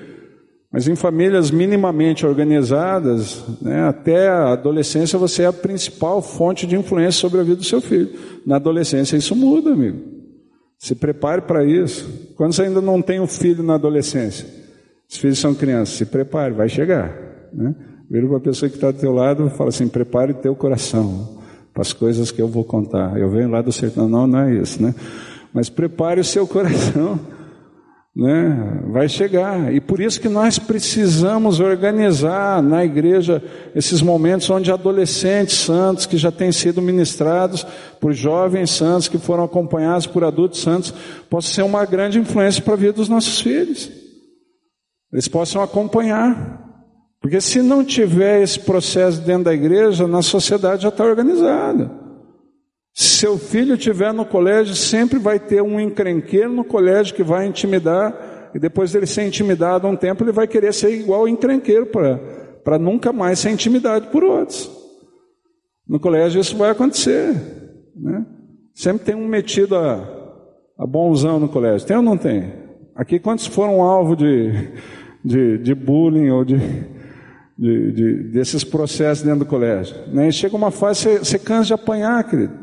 [0.73, 6.75] Mas em famílias minimamente organizadas, né, até a adolescência você é a principal fonte de
[6.75, 8.09] influência sobre a vida do seu filho.
[8.43, 9.99] Na adolescência isso muda, amigo.
[10.79, 12.33] Se prepare para isso.
[12.35, 14.47] Quando você ainda não tem um filho na adolescência,
[15.07, 17.15] os filhos são crianças, se prepare, vai chegar.
[17.53, 17.75] Né?
[18.09, 20.55] Vira para a pessoa que está do teu lado e fala assim: prepare o teu
[20.55, 21.37] coração
[21.71, 23.15] para as coisas que eu vou contar.
[23.19, 24.95] Eu venho lá do sertão, não, não é isso, né?
[25.53, 27.19] Mas prepare o seu coração
[28.15, 28.83] né?
[28.91, 29.73] Vai chegar.
[29.73, 33.43] E por isso que nós precisamos organizar na igreja
[33.73, 37.65] esses momentos onde adolescentes santos que já têm sido ministrados
[37.99, 40.93] por jovens santos que foram acompanhados por adultos santos
[41.29, 43.91] possam ser uma grande influência para a vida dos nossos filhos.
[45.11, 46.61] Eles possam acompanhar.
[47.19, 52.02] Porque se não tiver esse processo dentro da igreja, na sociedade já está organizada.
[52.93, 57.47] Se seu filho estiver no colégio, sempre vai ter um encrenqueiro no colégio que vai
[57.47, 61.87] intimidar e depois dele ser intimidado um tempo, ele vai querer ser igual encrenqueiro
[62.63, 64.71] para nunca mais ser intimidado por outros.
[65.87, 67.33] No colégio isso vai acontecer.
[67.95, 68.25] Né?
[68.75, 70.07] Sempre tem um metido a,
[70.77, 71.87] a bonzão no colégio.
[71.87, 72.53] Tem ou não tem?
[72.95, 74.51] Aqui quantos foram alvo de,
[75.25, 76.57] de, de bullying ou de,
[77.57, 79.95] de, de, desses processos dentro do colégio?
[80.13, 80.27] Né?
[80.27, 82.62] E chega uma fase, você, você cansa de apanhar, querido.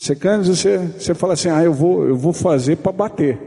[0.00, 3.38] Você cansa, você, você fala assim, ah, eu vou, eu vou fazer para bater.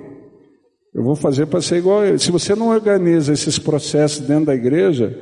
[0.93, 2.01] Eu vou fazer para ser igual.
[2.19, 5.19] Se você não organiza esses processos dentro da igreja,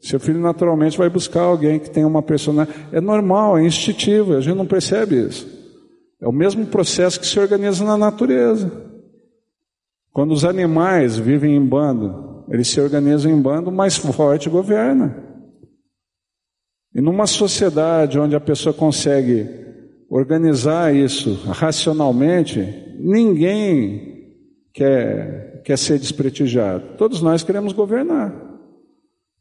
[0.00, 2.78] seu filho naturalmente vai buscar alguém que tenha uma personalidade.
[2.92, 5.48] É normal, é instintivo, a gente não percebe isso.
[6.22, 8.70] É o mesmo processo que se organiza na natureza.
[10.12, 15.24] Quando os animais vivem em bando, eles se organizam em bando, o mais forte governa.
[16.94, 19.67] E numa sociedade onde a pessoa consegue
[20.10, 22.66] organizar isso racionalmente,
[22.98, 24.34] ninguém
[24.72, 26.96] quer, quer ser desprestigiado.
[26.96, 28.48] Todos nós queremos governar.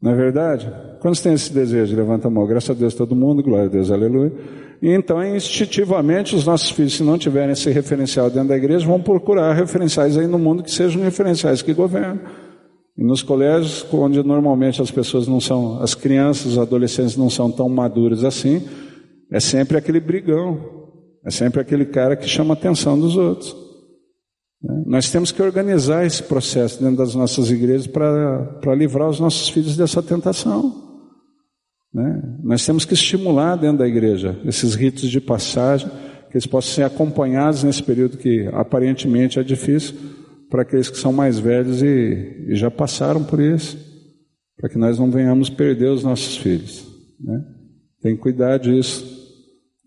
[0.02, 0.72] Não é verdade?
[1.00, 1.96] Quantos têm esse desejo?
[1.96, 2.46] Levanta a mão.
[2.46, 3.42] Graças a Deus, todo mundo.
[3.42, 4.32] Glória a Deus, aleluia.
[4.80, 9.02] E então, instintivamente, os nossos filhos, se não tiverem esse referencial dentro da igreja, vão
[9.02, 12.20] procurar referenciais aí no mundo que sejam referenciais que governam.
[12.96, 17.50] E nos colégios, onde normalmente as pessoas não são, as crianças, os adolescentes não são
[17.52, 18.68] tão maduros assim,
[19.32, 20.78] é sempre aquele brigão.
[21.28, 23.54] É sempre aquele cara que chama a atenção dos outros.
[24.64, 24.84] Né?
[24.86, 29.76] Nós temos que organizar esse processo dentro das nossas igrejas para livrar os nossos filhos
[29.76, 31.04] dessa tentação.
[31.94, 32.40] Né?
[32.42, 35.90] Nós temos que estimular dentro da igreja esses ritos de passagem,
[36.30, 39.96] que eles possam ser acompanhados nesse período que aparentemente é difícil
[40.50, 43.78] para aqueles que são mais velhos e, e já passaram por isso,
[44.56, 46.88] para que nós não venhamos perder os nossos filhos.
[47.20, 47.44] Né?
[48.02, 49.17] Tem que cuidar disso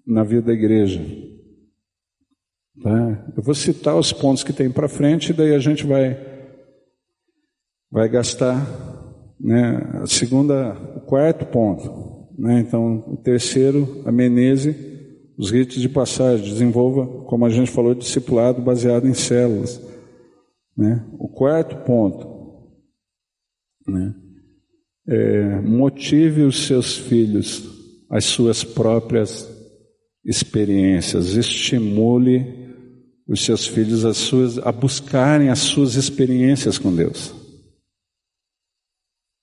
[0.06, 1.00] na vida da igreja.
[2.82, 3.32] Tá?
[3.36, 6.18] Eu vou citar os pontos que tem para frente, e daí a gente vai,
[7.90, 8.56] vai gastar
[9.38, 12.28] né, a segunda, o quarto ponto.
[12.38, 14.74] Né, então, o terceiro, a menese,
[15.36, 19.80] os ritos de passagem, desenvolva, como a gente falou, discipulado baseado em células.
[20.76, 21.04] Né.
[21.18, 22.26] O quarto ponto,
[23.86, 24.14] né,
[25.06, 27.68] é, motive os seus filhos
[28.08, 29.49] às suas próprias
[30.24, 32.60] experiências, estimule
[33.26, 37.34] os seus filhos a, suas, a buscarem as suas experiências com Deus.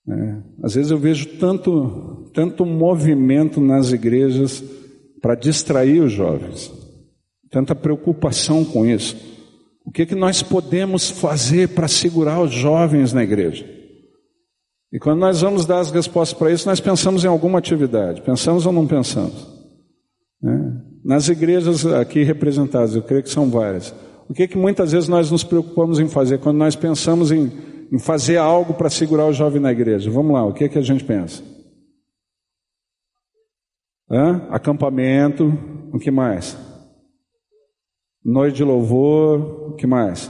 [0.09, 4.63] É, às vezes eu vejo tanto, tanto movimento nas igrejas
[5.21, 6.71] para distrair os jovens,
[7.49, 9.15] tanta preocupação com isso.
[9.86, 13.65] O que, é que nós podemos fazer para segurar os jovens na igreja?
[14.91, 18.21] E quando nós vamos dar as respostas para isso, nós pensamos em alguma atividade.
[18.21, 19.57] Pensamos ou não pensamos?
[20.41, 20.81] Né?
[21.03, 23.93] Nas igrejas aqui representadas, eu creio que são várias.
[24.29, 27.51] O que, é que muitas vezes nós nos preocupamos em fazer quando nós pensamos em,
[27.91, 30.11] em fazer algo para segurar o jovem na igreja?
[30.11, 31.41] Vamos lá, o que, é que a gente pensa?
[34.09, 34.47] Hã?
[34.49, 35.53] Acampamento,
[35.93, 36.57] o que mais?
[38.23, 40.29] Noite de louvor, o que mais?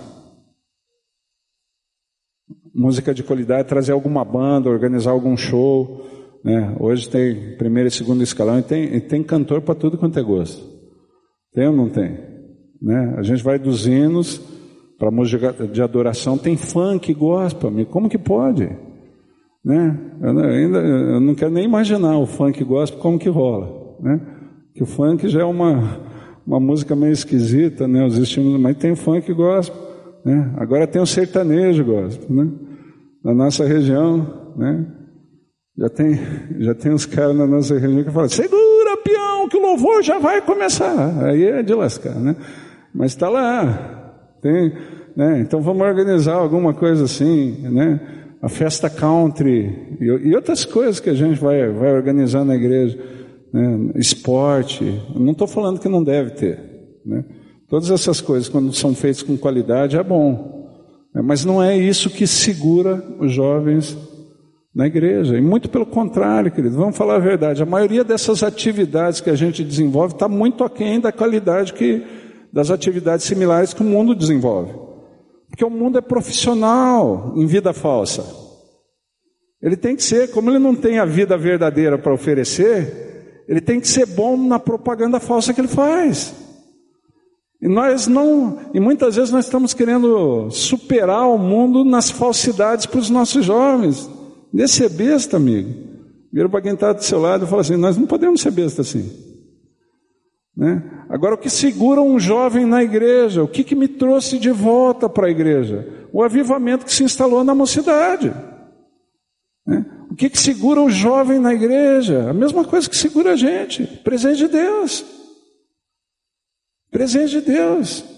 [2.73, 6.05] Música de qualidade, trazer alguma banda, organizar algum show.
[6.47, 6.73] Né?
[6.79, 10.23] Hoje tem primeiro e segundo escalão e tem, e tem cantor para tudo quanto é
[10.23, 10.63] gosto.
[11.53, 12.17] Tem ou não tem?
[12.81, 13.15] Né?
[13.17, 14.39] A gente vai dos hinos
[14.97, 18.63] para música de adoração, tem funk, gospel, como que pode?
[19.61, 19.99] Né?
[20.21, 23.97] Eu, ainda, eu não quero nem imaginar o funk gospel como que rola.
[23.99, 24.21] Né?
[24.73, 25.99] Que o funk já é uma,
[26.47, 28.05] uma música meio esquisita, né?
[28.05, 29.77] os estímulos, mas tem funk gospel.
[30.23, 30.53] Né?
[30.55, 32.33] Agora tem o sertanejo gospel.
[32.33, 32.49] Né?
[33.21, 34.93] Na nossa região, né?
[35.77, 36.19] Já tem,
[36.57, 40.17] já tem uns caras na nossa região que falam, segura, peão, que o louvor já
[40.17, 41.23] vai começar.
[41.25, 42.35] Aí é de lascar, né?
[42.93, 44.15] Mas está lá.
[44.41, 44.73] Tem,
[45.15, 45.39] né?
[45.39, 47.99] Então vamos organizar alguma coisa assim, né?
[48.41, 52.97] A festa country e, e outras coisas que a gente vai, vai organizar na igreja.
[53.53, 53.91] Né?
[53.95, 54.99] Esporte.
[55.15, 56.59] não estou falando que não deve ter.
[57.05, 57.23] Né?
[57.69, 60.71] Todas essas coisas, quando são feitas com qualidade, é bom.
[61.13, 61.21] Né?
[61.21, 63.97] Mas não é isso que segura os jovens
[64.77, 65.35] na igreja.
[65.35, 67.63] E muito pelo contrário, querido, vamos falar a verdade.
[67.63, 72.05] A maioria dessas atividades que a gente desenvolve está muito aquém da qualidade que,
[72.53, 74.71] das atividades similares que o mundo desenvolve.
[75.49, 78.23] Porque o mundo é profissional em vida falsa.
[79.59, 83.79] Ele tem que ser, como ele não tem a vida verdadeira para oferecer, ele tem
[83.79, 86.35] que ser bom na propaganda falsa que ele faz.
[87.59, 92.99] E nós não, e muitas vezes nós estamos querendo superar o mundo nas falsidades para
[92.99, 94.16] os nossos jovens.
[94.57, 95.71] Desse ser besta, amigo.
[96.33, 98.81] Vira para quem está do seu lado e fala assim: nós não podemos ser besta
[98.81, 99.07] assim.
[100.55, 101.05] Né?
[101.07, 103.43] Agora, o que segura um jovem na igreja?
[103.43, 105.87] O que, que me trouxe de volta para a igreja?
[106.11, 108.33] O avivamento que se instalou na mocidade.
[109.63, 109.85] Né?
[110.09, 112.27] O que, que segura o jovem na igreja?
[112.27, 115.05] A mesma coisa que segura a gente: presente de Deus.
[116.89, 118.16] Presente de Deus.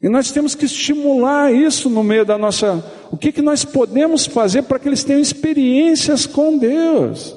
[0.00, 2.84] E nós temos que estimular isso no meio da nossa.
[3.10, 7.36] O que, que nós podemos fazer para que eles tenham experiências com Deus?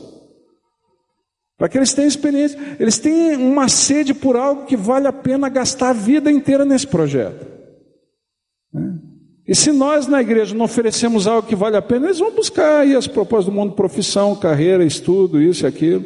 [1.57, 2.59] Para que eles tenham experiência.
[2.79, 6.85] Eles têm uma sede por algo que vale a pena gastar a vida inteira nesse
[6.85, 7.47] projeto.
[8.71, 8.93] Né?
[9.47, 12.81] E se nós na igreja não oferecemos algo que vale a pena, eles vão buscar
[12.81, 16.05] aí as propostas do mundo, profissão, carreira, estudo, isso e aquilo.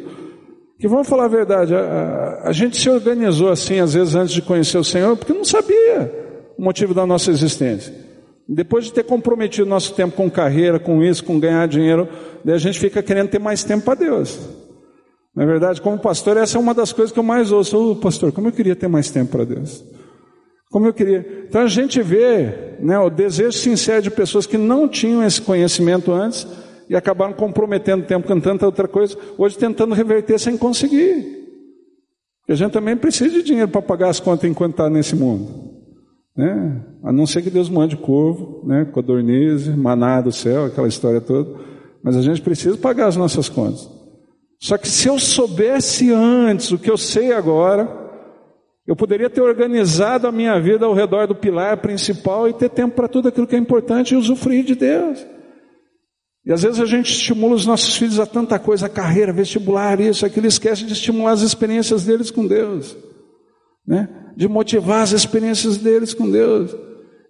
[0.80, 4.34] Que vamos falar a verdade, a, a, a gente se organizou assim, às vezes, antes
[4.34, 6.25] de conhecer o Senhor, porque não sabia
[6.58, 7.92] o motivo da nossa existência.
[8.48, 12.08] Depois de ter comprometido nosso tempo com carreira, com isso, com ganhar dinheiro,
[12.46, 14.38] a gente fica querendo ter mais tempo para Deus.
[15.34, 17.76] Na é verdade, como pastor, essa é uma das coisas que eu mais ouço.
[17.76, 19.84] Oh, pastor, como eu queria ter mais tempo para Deus.
[20.70, 21.44] Como eu queria.
[21.46, 26.10] Então a gente vê né, o desejo sincero de pessoas que não tinham esse conhecimento
[26.10, 26.46] antes
[26.88, 31.36] e acabaram comprometendo tempo com tanta outra coisa, hoje tentando reverter sem conseguir.
[32.48, 35.75] A gente também precisa de dinheiro para pagar as contas enquanto está nesse mundo.
[36.36, 36.84] Né?
[37.02, 38.84] A não ser que Deus mande corvo, né?
[38.84, 41.58] codornize, maná do céu, aquela história toda.
[42.02, 43.90] Mas a gente precisa pagar as nossas contas.
[44.60, 48.06] Só que se eu soubesse antes o que eu sei agora,
[48.86, 52.94] eu poderia ter organizado a minha vida ao redor do pilar principal e ter tempo
[52.94, 55.26] para tudo aquilo que é importante e usufruir de Deus.
[56.44, 59.98] E às vezes a gente estimula os nossos filhos a tanta coisa, a carreira, vestibular,
[60.00, 62.96] isso, aquilo, esquece de estimular as experiências deles com Deus.
[63.84, 64.08] Né?
[64.36, 66.76] De motivar as experiências deles com Deus.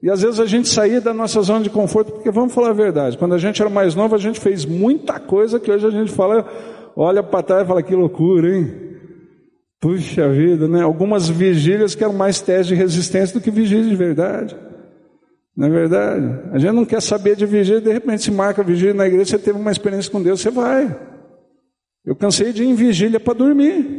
[0.02, 2.74] E às vezes a gente saía da nossa zona de conforto, porque vamos falar a
[2.74, 5.90] verdade, quando a gente era mais novo, a gente fez muita coisa que hoje a
[5.90, 6.46] gente fala,
[6.94, 8.72] olha para trás e fala que loucura, hein?
[9.80, 10.82] Puxa vida, né?
[10.82, 14.56] Algumas vigílias que eram mais testes de resistência do que vigília de verdade.
[15.56, 16.40] Não é verdade?
[16.52, 19.38] A gente não quer saber de vigília, de repente se marca vigília na igreja, você
[19.38, 20.94] teve uma experiência com Deus, você vai.
[22.04, 23.95] Eu cansei de ir em vigília para dormir.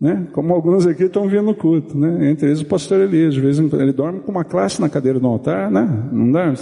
[0.00, 0.26] Né?
[0.32, 2.30] Como alguns aqui estão vindo no culto, né?
[2.30, 4.88] entre eles o pastor Elias, de vez em quando ele dorme com uma classe na
[4.88, 6.08] cadeira do altar, né?
[6.12, 6.52] não dá?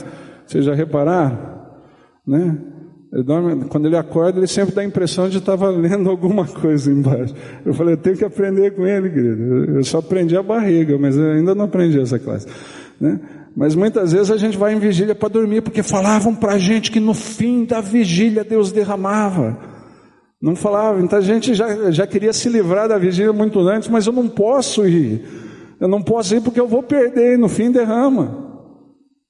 [0.47, 1.39] Vocês já repararam?
[2.27, 2.59] Né?
[3.13, 6.91] Ele dorme, quando ele acorda, ele sempre dá a impressão de estar lendo alguma coisa
[6.91, 7.35] embaixo.
[7.65, 9.77] Eu falei, eu tenho que aprender com ele, querido.
[9.77, 12.47] Eu só aprendi a barriga, mas ainda não aprendi essa classe.
[13.01, 13.21] Né?
[13.55, 16.91] Mas muitas vezes a gente vai em vigília para dormir, porque falavam para a gente
[16.91, 19.72] que no fim da vigília Deus derramava.
[20.43, 21.01] Não falava.
[21.01, 24.29] Então a gente já, já queria se livrar da vigília muito antes, mas eu não
[24.29, 25.23] posso ir.
[25.81, 28.51] Eu não posso ir porque eu vou perder e no fim derrama.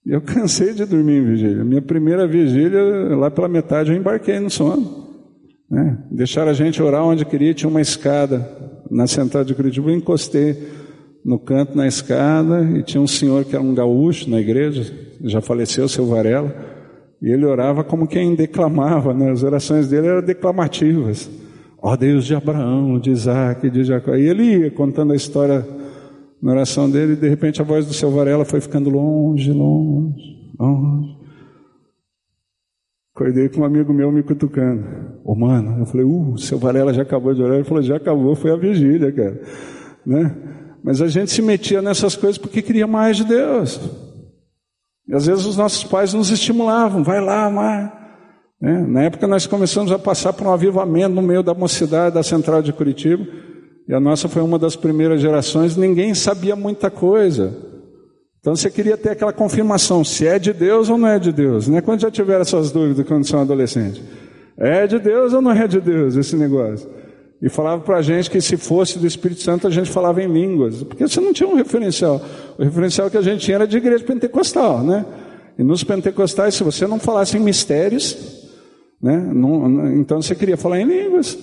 [0.07, 1.65] Eu cansei de dormir em vigília.
[1.65, 5.03] Minha primeira vigília, lá pela metade, eu embarquei no sono.
[5.71, 5.99] Né?
[6.11, 8.49] Deixaram a gente orar onde queria, tinha uma escada
[8.91, 10.57] na central de Curitiba, eu encostei
[11.25, 14.93] no canto na escada e tinha um senhor que era um gaúcho na igreja,
[15.23, 16.72] já faleceu, seu Varela.
[17.23, 19.31] E ele orava como quem declamava, né?
[19.31, 21.31] as orações dele eram declamativas.
[21.81, 24.17] Ó oh, Deus de Abraão, de Isaac, de Jacó.
[24.17, 25.65] E ele ia contando a história
[26.43, 30.53] na oração dele, e de repente a voz do seu Varela foi ficando longe, longe,
[30.59, 31.17] longe.
[33.15, 34.85] Acordei com um amigo meu me cutucando.
[35.25, 37.57] Ô oh, mano, eu falei, uh, o seu Varela já acabou de orar.
[37.57, 39.41] Ele falou, já acabou, foi a vigília, cara.
[40.05, 40.35] Né?
[40.83, 43.81] Mas a gente se metia nessas coisas porque queria mais de Deus.
[45.09, 48.03] E às vezes os nossos pais nos estimulavam, vai lá, amar.
[48.61, 48.85] Né?
[48.87, 52.63] Na época nós começamos a passar por um avivamento no meio da mocidade da central
[52.63, 53.27] de Curitiba.
[53.89, 57.53] E a nossa foi uma das primeiras gerações, ninguém sabia muita coisa.
[58.39, 61.69] Então você queria ter aquela confirmação, se é de Deus ou não é de Deus.
[61.69, 61.81] Né?
[61.81, 64.03] Quando já tiveram essas dúvidas quando são adolescentes?
[64.57, 66.89] É de Deus ou não é de Deus esse negócio?
[67.43, 70.33] E falava para a gente que se fosse do Espírito Santo a gente falava em
[70.33, 72.23] línguas, porque você não tinha um referencial.
[72.57, 75.05] O referencial que a gente tinha era de igreja pentecostal, né?
[75.59, 78.17] E nos pentecostais, se você não falasse em mistérios,
[79.03, 79.19] né?
[79.35, 81.37] Não, então você queria falar em línguas.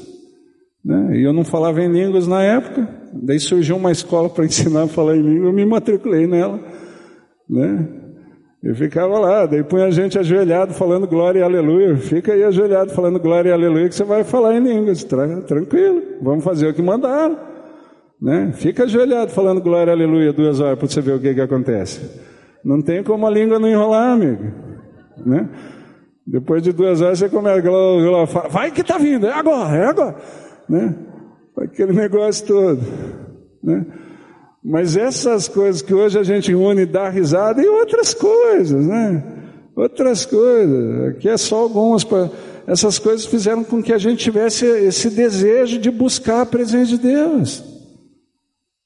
[0.84, 1.18] Né?
[1.18, 2.88] E eu não falava em línguas na época.
[3.14, 6.60] Daí surgiu uma escola para ensinar a falar em língua, eu me matriculei nela.
[7.50, 7.88] Né?
[8.62, 11.96] E ficava lá, daí põe a gente ajoelhado falando glória e aleluia.
[11.96, 15.04] Fica aí ajoelhado falando glória e aleluia que você vai falar em línguas.
[15.04, 17.38] Tranquilo, vamos fazer o que mandaram.
[18.22, 18.52] Né?
[18.54, 22.02] Fica ajoelhado falando glória e aleluia duas horas para você ver o que, que acontece.
[22.64, 24.52] Não tem como a língua não enrolar, amigo.
[25.26, 25.48] Né?
[26.28, 29.86] Depois de duas horas você começa a falar, vai que está vindo, é agora, é
[29.86, 30.16] agora.
[30.68, 30.96] Né?
[31.58, 32.82] Aquele negócio todo.
[33.64, 33.86] Né?
[34.70, 39.24] Mas essas coisas que hoje a gente une dá risada e outras coisas, né?
[39.76, 41.08] Outras coisas.
[41.10, 42.04] Aqui é só algumas.
[42.04, 42.30] Pra...
[42.68, 47.00] Essas coisas fizeram com que a gente tivesse esse desejo de buscar a presença de
[47.00, 47.64] Deus.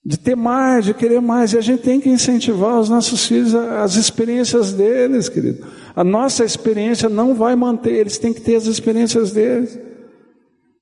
[0.05, 1.51] de ter mais, de querer mais.
[1.51, 5.67] E a gente tem que incentivar os nossos filhos as experiências deles, querido.
[5.93, 9.77] A nossa experiência não vai manter, eles têm que ter as experiências deles.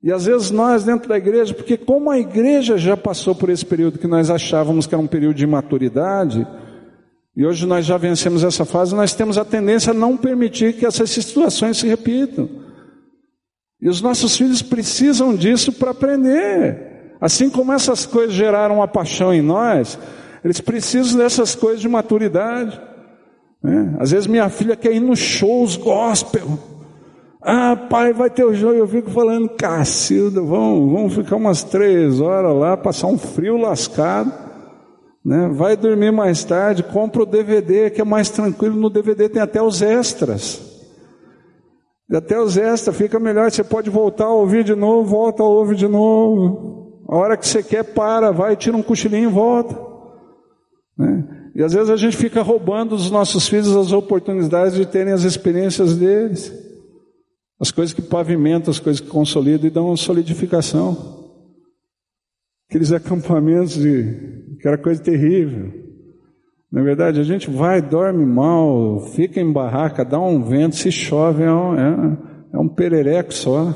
[0.03, 3.65] E às vezes nós dentro da igreja, porque como a igreja já passou por esse
[3.65, 6.47] período que nós achávamos que era um período de imaturidade,
[7.35, 10.85] e hoje nós já vencemos essa fase, nós temos a tendência a não permitir que
[10.85, 12.49] essas situações se repitam.
[13.81, 17.15] E os nossos filhos precisam disso para aprender.
[17.19, 19.97] Assim como essas coisas geraram uma paixão em nós,
[20.43, 22.79] eles precisam dessas coisas de maturidade.
[23.63, 23.95] Né?
[23.99, 26.59] Às vezes minha filha quer ir nos shows gospel.
[27.41, 28.71] Ah, pai, vai ter o show.
[28.71, 34.31] Eu fico falando, Cacilda, vamos, vamos ficar umas três horas lá, passar um frio lascado.
[35.25, 35.49] Né?
[35.51, 38.75] Vai dormir mais tarde, compra o DVD, que é mais tranquilo.
[38.75, 40.69] No DVD tem até os extras.
[42.11, 43.49] Até os extras, fica melhor.
[43.49, 47.01] Você pode voltar a ouvir de novo, volta a ouvir de novo.
[47.07, 49.75] A hora que você quer, para, vai, tira um cochilinho e volta.
[50.97, 51.23] Né?
[51.55, 55.23] E às vezes a gente fica roubando dos nossos filhos as oportunidades de terem as
[55.23, 56.70] experiências deles.
[57.61, 61.29] As coisas que pavimentam, as coisas que consolidam e dão uma solidificação.
[62.67, 65.71] Aqueles acampamentos de que era coisa terrível.
[66.71, 71.43] Na verdade, a gente vai, dorme mal, fica em barraca, dá um vento, se chove,
[71.43, 72.17] é um, é,
[72.53, 73.71] é um perereco só.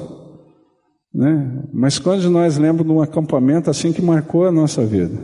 [1.13, 1.63] Né?
[1.71, 5.15] Mas quando nós lembramos de um acampamento assim que marcou a nossa vida?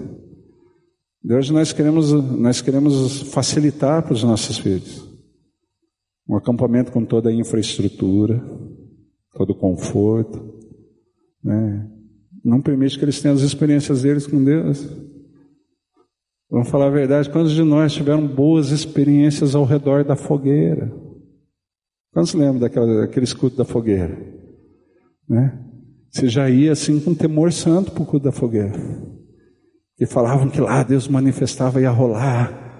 [1.23, 5.10] De hoje nós queremos, nós queremos facilitar para os nossos filhos.
[6.31, 8.41] Um acampamento com toda a infraestrutura,
[9.33, 10.57] todo o conforto.
[11.43, 11.91] Né?
[12.41, 14.87] Não permite que eles tenham as experiências deles com Deus.
[16.49, 20.89] Vamos falar a verdade, quantos de nós tiveram boas experiências ao redor da fogueira?
[22.13, 24.17] Quantos lembram daquela, daquele escudo da fogueira?
[25.27, 25.61] Né?
[26.09, 28.79] Você já ia assim com temor santo para o culto da fogueira.
[29.99, 32.70] E falavam que lá Deus manifestava e ia rolar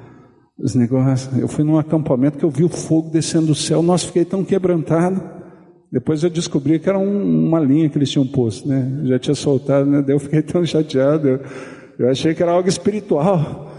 [0.62, 1.38] os negócios.
[1.38, 3.82] Eu fui num acampamento que eu vi o fogo descendo do céu.
[3.82, 5.22] Nossa, fiquei tão quebrantado.
[5.92, 9.02] Depois eu descobri que era um, uma linha que eles tinham posto, né?
[9.04, 10.02] Já tinha soltado, né?
[10.02, 11.28] Daí eu fiquei tão chateado.
[11.28, 11.40] Eu,
[12.00, 13.72] eu achei que era algo espiritual,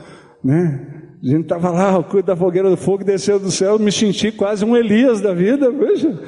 [0.44, 0.88] né?
[1.22, 4.32] A gente estava lá, o culto da fogueira do fogo desceu do céu, me senti
[4.32, 6.20] quase um Elias da vida, veja,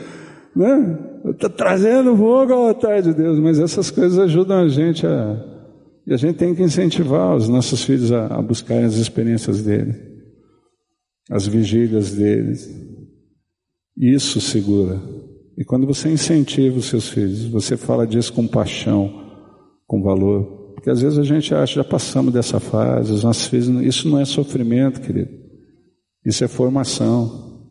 [0.55, 0.98] né?
[1.31, 5.36] Está trazendo fogo ao altar de Deus, mas essas coisas ajudam a gente a.
[6.06, 10.13] E a gente tem que incentivar os nossos filhos a, a buscarem as experiências dele,
[11.30, 12.68] as vigílias deles.
[13.96, 15.01] Isso segura.
[15.56, 19.12] E quando você incentiva os seus filhos, você fala disso com paixão,
[19.86, 20.72] com valor.
[20.74, 24.18] Porque às vezes a gente acha, já passamos dessa fase, os nossos filhos, isso não
[24.18, 25.30] é sofrimento, querido.
[26.24, 27.70] Isso é formação.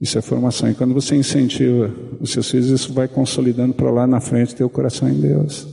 [0.00, 0.70] Isso é formação.
[0.70, 4.68] E quando você incentiva os seus filhos, isso vai consolidando para lá na frente teu
[4.70, 5.66] coração em Deus.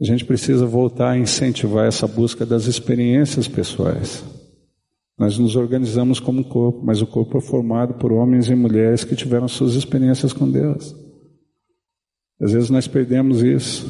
[0.00, 4.24] A gente precisa voltar a incentivar essa busca das experiências pessoais.
[5.16, 9.14] Nós nos organizamos como corpo, mas o corpo é formado por homens e mulheres que
[9.14, 10.94] tiveram suas experiências com Deus.
[12.40, 13.86] Às vezes nós perdemos isso.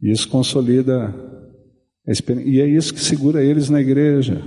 [0.00, 1.14] E isso consolida
[2.06, 2.50] a experiência.
[2.50, 4.42] E é isso que segura eles na igreja.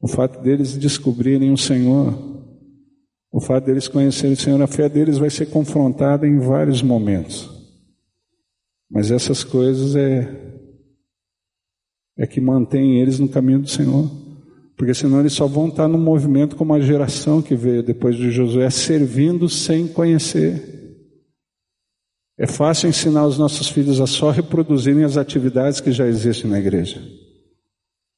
[0.00, 2.14] O fato deles descobrirem o Senhor,
[3.32, 7.50] o fato deles conhecerem o Senhor, a fé deles vai ser confrontada em vários momentos.
[8.88, 10.44] Mas essas coisas é
[12.18, 14.25] é que mantém eles no caminho do Senhor.
[14.76, 18.30] Porque senão eles só vão estar no movimento como a geração que veio depois de
[18.30, 20.76] Josué, servindo sem conhecer.
[22.38, 26.58] É fácil ensinar os nossos filhos a só reproduzirem as atividades que já existem na
[26.58, 27.02] igreja.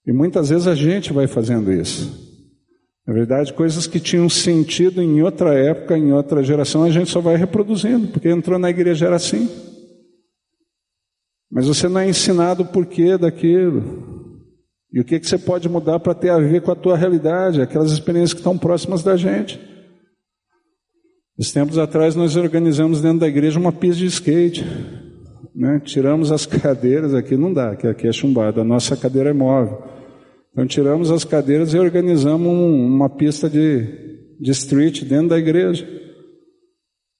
[0.05, 2.27] E muitas vezes a gente vai fazendo isso.
[3.07, 7.21] Na verdade, coisas que tinham sentido em outra época, em outra geração, a gente só
[7.21, 9.49] vai reproduzindo, porque entrou na igreja era assim.
[11.51, 14.18] Mas você não é ensinado o porquê daquilo.
[14.93, 17.60] E o que, que você pode mudar para ter a ver com a tua realidade,
[17.60, 19.60] aquelas experiências que estão próximas da gente.
[21.39, 24.65] Uns tempos atrás nós organizamos dentro da igreja uma pista de skate.
[25.55, 25.81] Né?
[25.85, 29.82] Tiramos as cadeiras, aqui não dá, que aqui é chumbado, a nossa cadeira é móvel.
[30.52, 35.86] Então tiramos as cadeiras e organizamos um, uma pista de, de street dentro da igreja.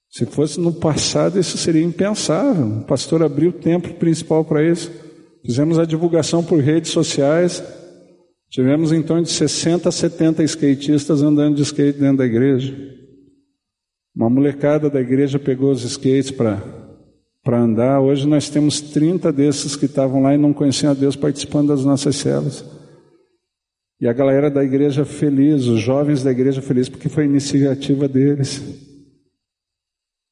[0.09, 2.79] Se fosse no passado, isso seria impensável.
[2.79, 4.91] O pastor abriu o templo principal para isso.
[5.45, 7.63] Fizemos a divulgação por redes sociais.
[8.49, 12.75] Tivemos em torno de 60 a 70 skatistas andando de skate dentro da igreja.
[14.15, 16.61] Uma molecada da igreja pegou os skates para
[17.57, 18.01] andar.
[18.01, 21.85] Hoje nós temos 30 desses que estavam lá e não conheciam a Deus participando das
[21.85, 22.65] nossas células.
[24.01, 28.63] E a galera da igreja feliz, os jovens da igreja feliz, porque foi iniciativa deles.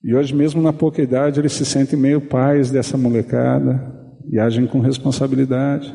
[0.03, 3.96] E hoje, mesmo na pouca idade, eles se sentem meio pais dessa molecada.
[4.29, 5.93] E agem com responsabilidade.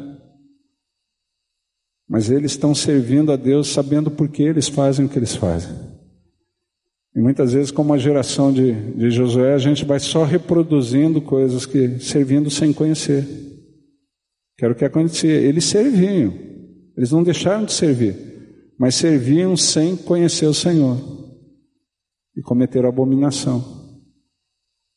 [2.09, 5.75] Mas eles estão servindo a Deus sabendo por que eles fazem o que eles fazem.
[7.15, 11.67] E muitas vezes, como a geração de, de Josué, a gente vai só reproduzindo coisas
[11.67, 13.27] que servindo sem conhecer.
[14.57, 15.33] Que era o que acontecia.
[15.33, 16.33] Eles serviam,
[16.97, 18.17] eles não deixaram de servir,
[18.79, 20.99] mas serviam sem conhecer o Senhor
[22.37, 23.82] e cometeram abominação.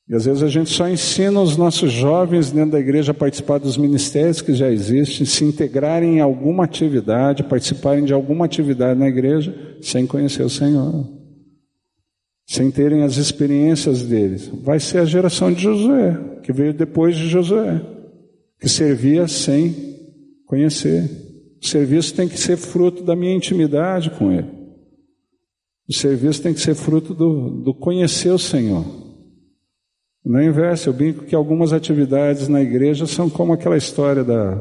[0.08, 3.58] E às vezes a gente só ensina os nossos jovens dentro da igreja a participar
[3.58, 9.08] dos ministérios que já existem, se integrarem em alguma atividade, participarem de alguma atividade na
[9.08, 11.12] igreja, sem conhecer o Senhor,
[12.46, 14.48] sem terem as experiências deles.
[14.62, 17.82] Vai ser a geração de Josué, que veio depois de Josué,
[18.60, 19.76] que servia sem
[20.46, 21.10] conhecer.
[21.60, 24.54] O serviço tem que ser fruto da minha intimidade com Ele.
[25.90, 29.05] O serviço tem que ser fruto do, do conhecer o Senhor.
[30.26, 34.56] No inverso, eu brinco que algumas atividades na igreja são como aquela história da,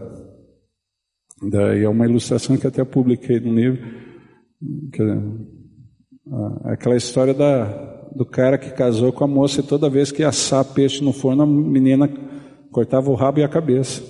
[1.43, 3.83] da é uma ilustração que até publiquei no livro,
[4.93, 5.03] que,
[6.65, 7.65] aquela história da,
[8.15, 11.15] do cara que casou com a moça e toda vez que ia assar peixe no
[11.15, 12.11] forno, a menina
[12.71, 14.03] cortava o rabo e a cabeça.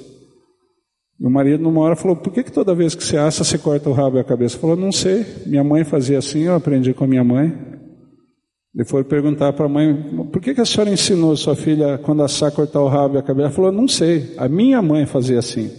[1.20, 3.56] E o marido, numa hora, falou: Por que, que toda vez que você assa, você
[3.56, 4.58] corta o rabo e a cabeça?
[4.58, 5.24] Falou: Não sei.
[5.46, 7.73] Minha mãe fazia assim, eu aprendi com a minha mãe.
[8.74, 9.94] Ele foi perguntar para a mãe,
[10.32, 13.22] por que, que a senhora ensinou sua filha quando assar cortar o rabo e a
[13.22, 13.46] cabeça?
[13.46, 15.70] Ela falou, não sei, a minha mãe fazia assim.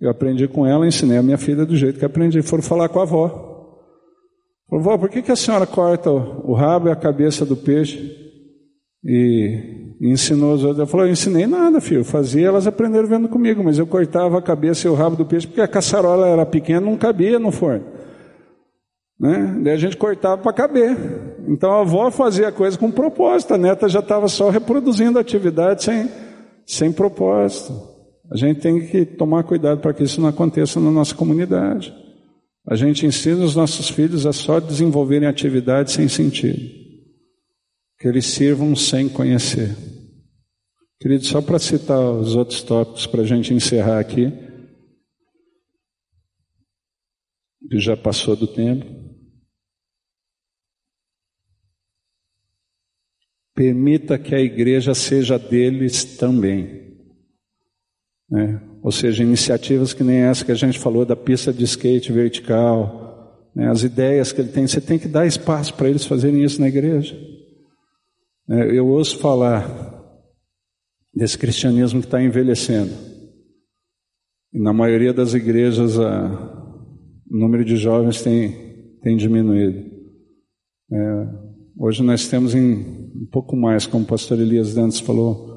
[0.00, 2.42] Eu aprendi com ela, ensinei a minha filha do jeito que aprendi.
[2.42, 3.54] Foram falar com a avó.
[4.68, 8.12] Vó, por que, que a senhora corta o rabo e a cabeça do peixe?
[9.04, 10.80] E, e ensinou os outros.
[10.80, 12.00] Ela falou, eu ensinei nada, filho.
[12.00, 15.24] Eu fazia, elas aprenderam vendo comigo, mas eu cortava a cabeça e o rabo do
[15.24, 17.84] peixe porque a caçarola era pequena, não cabia no forno.
[19.20, 19.60] Né?
[19.62, 20.96] Daí a gente cortava para caber.
[21.48, 25.84] Então a avó fazia coisa com propósito, a neta já estava só reproduzindo a atividade
[25.84, 26.08] sem,
[26.66, 27.72] sem propósito.
[28.30, 31.94] A gente tem que tomar cuidado para que isso não aconteça na nossa comunidade.
[32.66, 36.62] A gente ensina os nossos filhos a só desenvolverem atividades sem sentido,
[37.98, 39.76] que eles sirvam sem conhecer.
[40.98, 44.32] Querido, só para citar os outros tópicos para a gente encerrar aqui,
[47.68, 48.86] que já passou do tempo.
[53.54, 56.84] Permita que a igreja seja deles também.
[58.28, 58.60] Né?
[58.82, 63.48] Ou seja, iniciativas que nem essa que a gente falou da pista de skate vertical,
[63.54, 63.68] né?
[63.68, 66.68] as ideias que ele tem, você tem que dar espaço para eles fazerem isso na
[66.68, 67.16] igreja.
[68.50, 69.94] É, eu ouço falar
[71.14, 72.92] desse cristianismo que está envelhecendo.
[74.52, 76.54] E na maioria das igrejas a,
[77.30, 79.90] o número de jovens tem, tem diminuído.
[80.92, 81.44] É,
[81.78, 85.54] hoje nós temos em um pouco mais, como o pastor Elias Dantes falou,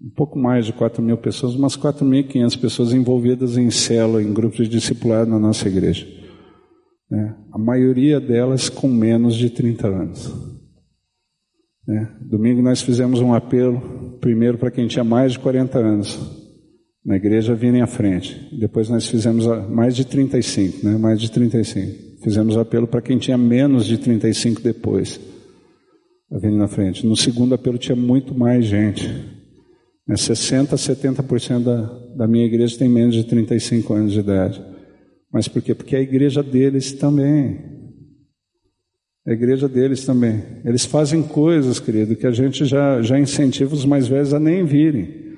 [0.00, 4.68] um pouco mais de 4 mil pessoas, umas 4.500 pessoas envolvidas em célula, em grupos
[4.68, 6.06] de discipulado na nossa igreja.
[7.10, 7.36] Né?
[7.52, 10.32] A maioria delas com menos de 30 anos.
[11.86, 12.16] Né?
[12.20, 16.18] Domingo nós fizemos um apelo, primeiro para quem tinha mais de 40 anos,
[17.04, 18.48] na igreja virem à frente.
[18.58, 20.96] Depois nós fizemos mais de 35, né?
[20.96, 22.22] mais de 35.
[22.22, 25.37] Fizemos apelo para quem tinha menos de 35 depois
[26.30, 27.06] vindo na frente.
[27.06, 29.08] No segundo apelo tinha muito mais gente.
[30.06, 30.14] Né?
[30.14, 31.82] 60%, 70% da,
[32.16, 34.62] da minha igreja tem menos de 35 anos de idade.
[35.32, 35.74] Mas por quê?
[35.74, 37.60] Porque é a igreja deles também.
[39.26, 40.42] É a igreja deles também.
[40.64, 44.64] Eles fazem coisas, querido, que a gente já, já incentiva os mais velhos a nem
[44.64, 45.36] virem.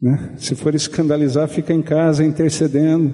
[0.00, 0.34] Né?
[0.38, 3.12] Se for escandalizar, fica em casa intercedendo.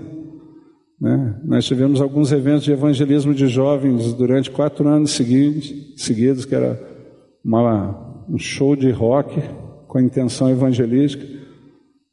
[1.01, 1.41] Né?
[1.45, 6.96] Nós tivemos alguns eventos de evangelismo de jovens durante quatro anos seguidos, seguidos que era
[7.47, 9.41] uma, um show de rock
[9.87, 11.25] com intenção evangelística.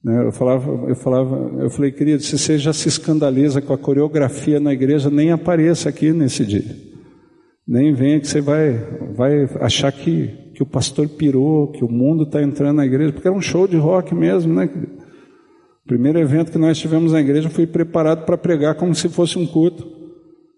[0.03, 0.27] Né?
[0.27, 4.59] Eu falava, eu falava, eu falei, querido, se você já se escandaliza com a coreografia
[4.59, 6.75] na igreja, nem apareça aqui nesse dia.
[7.67, 8.73] Nem venha que você vai,
[9.15, 13.27] vai achar que, que o pastor pirou, que o mundo está entrando na igreja, porque
[13.27, 14.69] era um show de rock mesmo, né?
[15.83, 19.39] O primeiro evento que nós tivemos na igreja foi preparado para pregar como se fosse
[19.39, 20.02] um culto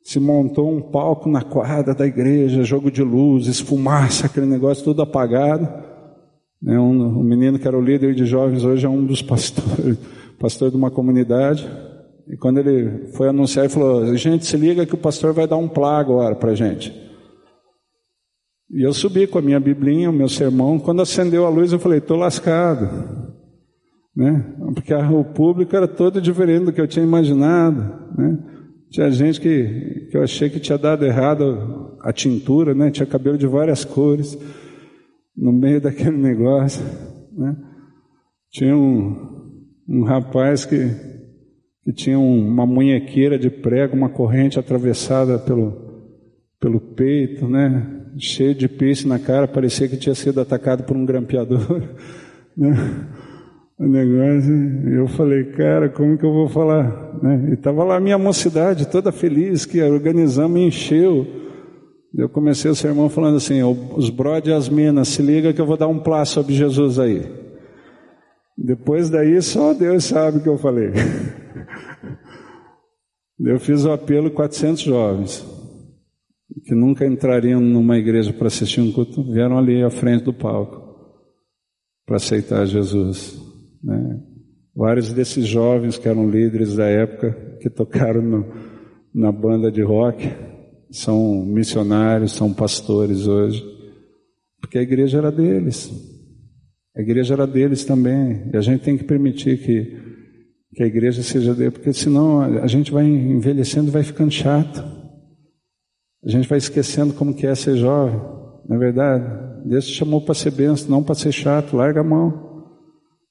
[0.05, 5.01] se montou um palco na quadra da igreja, jogo de luzes, fumaça, aquele negócio tudo
[5.01, 5.67] apagado.
[6.61, 9.97] Né, um, um menino que era o líder de jovens hoje é um dos pastores,
[10.39, 11.67] pastor de uma comunidade.
[12.27, 15.57] E quando ele foi anunciar, ele falou: Gente, se liga que o pastor vai dar
[15.57, 16.93] um plá agora para gente.
[18.69, 20.77] E eu subi com a minha biblinha, o meu sermão.
[20.77, 23.25] Quando acendeu a luz, eu falei: Estou lascado.
[24.15, 24.55] Né?
[24.75, 27.81] Porque o público era todo diferente do que eu tinha imaginado.
[28.15, 28.54] Né?
[28.95, 32.89] Tinha gente que, que eu achei que tinha dado errado a tintura, né?
[32.89, 34.37] Tinha cabelo de várias cores
[35.35, 36.81] no meio daquele negócio,
[37.33, 37.57] né?
[38.49, 39.51] Tinha um,
[39.85, 40.77] um rapaz que,
[41.83, 45.73] que tinha uma munhequeira de prego, uma corrente atravessada pelo,
[46.57, 47.91] pelo peito, né?
[48.17, 51.83] cheio de peixe na cara, parecia que tinha sido atacado por um grampeador.
[52.57, 52.69] Né?
[53.77, 57.19] O negócio, eu falei, cara, como que eu vou falar?
[57.21, 57.49] Né?
[57.49, 61.27] E estava lá a minha mocidade, toda feliz, que organizamos e encheu.
[62.13, 65.65] Eu comecei o sermão falando assim: os brode e as minas, se liga que eu
[65.65, 67.23] vou dar um plá sobre Jesus aí.
[68.57, 70.91] Depois daí, só Deus sabe o que eu falei.
[73.37, 75.45] Eu fiz o apelo 400 jovens
[76.63, 80.81] que nunca entrariam numa igreja para assistir um culto, vieram ali à frente do palco
[82.05, 83.44] para aceitar Jesus.
[83.85, 84.19] Né?
[84.75, 88.45] Vários desses jovens que eram líderes da época, que tocaram no,
[89.13, 90.27] na banda de rock,
[90.91, 93.63] são missionários, são pastores hoje,
[94.59, 95.91] porque a igreja era deles.
[96.97, 99.97] A igreja era deles também, e a gente tem que permitir que,
[100.73, 104.83] que a igreja seja deles, porque senão a gente vai envelhecendo e vai ficando chato.
[106.23, 108.19] A gente vai esquecendo como que é ser jovem,
[108.67, 109.45] não é verdade?
[109.65, 112.44] Deus te chamou para ser benção, não para ser chato, larga a mão.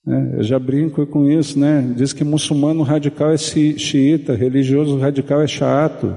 [0.07, 1.95] É, eu já brinco com isso, né?
[1.97, 6.15] Diz que muçulmano radical é xiita, religioso radical é chato.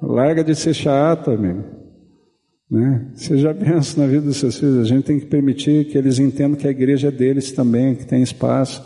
[0.00, 1.62] Larga de ser chato, amigo.
[2.70, 3.12] Né?
[3.14, 4.78] Seja benção na vida dos seus filhos.
[4.78, 8.06] A gente tem que permitir que eles entendam que a igreja é deles também, que
[8.06, 8.82] tem espaço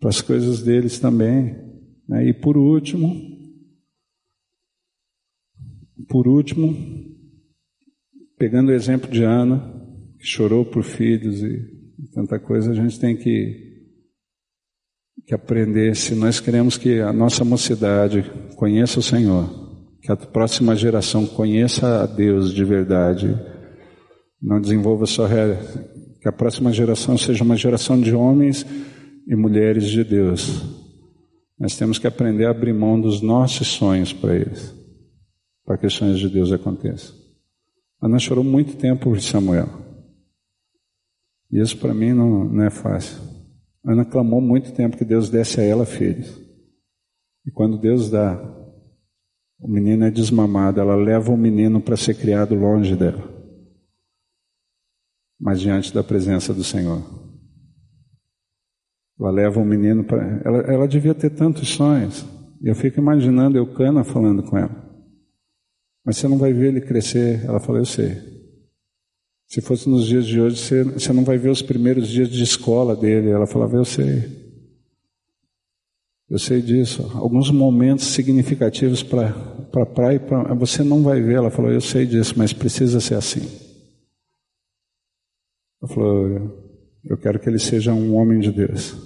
[0.00, 1.56] para as coisas deles também.
[2.08, 2.26] Né?
[2.26, 3.14] E por último,
[6.08, 6.76] por último,
[8.36, 9.80] pegando o exemplo de Ana,
[10.18, 11.71] que chorou por filhos e
[12.12, 13.88] tanta coisa, a gente tem que,
[15.26, 15.96] que aprender.
[15.96, 19.48] Se nós queremos que a nossa mocidade conheça o Senhor,
[20.00, 23.38] que a próxima geração conheça a Deus de verdade,
[24.40, 25.26] não desenvolva só
[26.20, 28.66] que a próxima geração seja uma geração de homens
[29.26, 30.62] e mulheres de Deus.
[31.58, 34.74] Nós temos que aprender a abrir mão dos nossos sonhos para eles,
[35.64, 37.14] para que os sonhos de Deus aconteçam.
[38.02, 39.91] Ana chorou muito tempo por Samuel.
[41.52, 43.20] E isso para mim não, não é fácil.
[43.84, 46.40] Ana clamou muito tempo que Deus desse a ela filhos.
[47.46, 48.40] E quando Deus dá,
[49.60, 53.22] o menino é desmamado, ela leva o menino para ser criado longe dela,
[55.40, 57.02] mas diante da presença do Senhor.
[59.18, 60.40] Ela leva o menino para.
[60.44, 62.24] Ela, ela devia ter tantos sonhos.
[62.60, 64.82] Eu fico imaginando eu cana falando com ela.
[66.04, 67.44] Mas você não vai ver ele crescer.
[67.44, 68.16] Ela falou, eu sei.
[69.52, 72.42] Se fosse nos dias de hoje, você, você não vai ver os primeiros dias de
[72.42, 73.28] escola dele.
[73.28, 74.24] Ela falava, eu sei.
[76.30, 77.10] Eu sei disso.
[77.14, 79.28] Alguns momentos significativos para
[79.74, 81.34] a praia, pra, você não vai ver.
[81.34, 83.42] Ela falou, eu sei disso, mas precisa ser assim.
[85.82, 88.96] Ela falou, eu quero que ele seja um homem de Deus.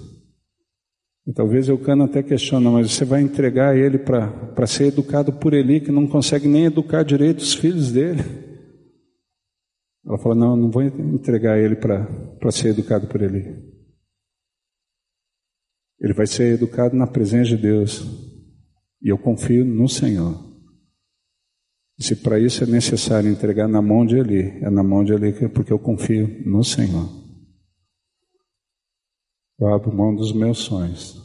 [1.27, 5.81] E talvez cano até questiona, mas você vai entregar ele para ser educado por ele,
[5.81, 8.46] que não consegue nem educar direito os filhos dele.
[10.07, 13.75] Ela falou, não, não vou entregar ele para ser educado por ele.
[16.01, 18.03] Ele vai ser educado na presença de Deus.
[19.03, 20.47] E eu confio no Senhor.
[21.99, 25.13] E se para isso é necessário entregar na mão de Ele, é na mão de
[25.13, 27.09] Ele porque eu confio no Senhor.
[29.59, 31.25] Eu abro mão dos meus sonhos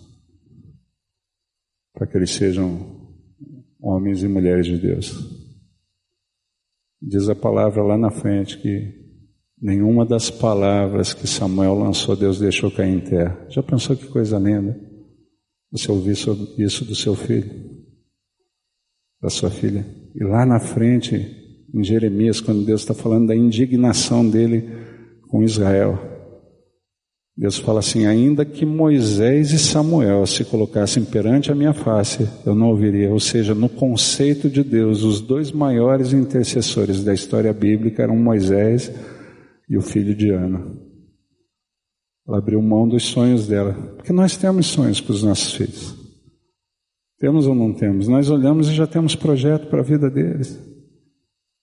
[1.93, 3.13] para que eles sejam
[3.79, 5.40] homens e mulheres de Deus.
[7.01, 9.01] Diz a palavra lá na frente que
[9.61, 13.45] Nenhuma das palavras que Samuel lançou, Deus deixou cair em terra.
[13.47, 14.75] Já pensou que coisa linda?
[15.71, 16.13] Você ouvir
[16.57, 17.47] isso do seu filho,
[19.21, 19.85] da sua filha.
[20.15, 21.15] E lá na frente,
[21.71, 24.67] em Jeremias, quando Deus está falando da indignação dele
[25.29, 26.10] com Israel,
[27.37, 32.53] Deus fala assim: ainda que Moisés e Samuel se colocassem perante a minha face, eu
[32.53, 33.09] não ouviria.
[33.11, 38.91] Ou seja, no conceito de Deus, os dois maiores intercessores da história bíblica eram Moisés
[39.69, 40.61] e o filho de Ana.
[42.27, 45.95] Ela abriu mão dos sonhos dela, porque nós temos sonhos para os nossos filhos.
[47.19, 48.07] Temos ou não temos?
[48.07, 50.59] Nós olhamos e já temos projeto para a vida deles.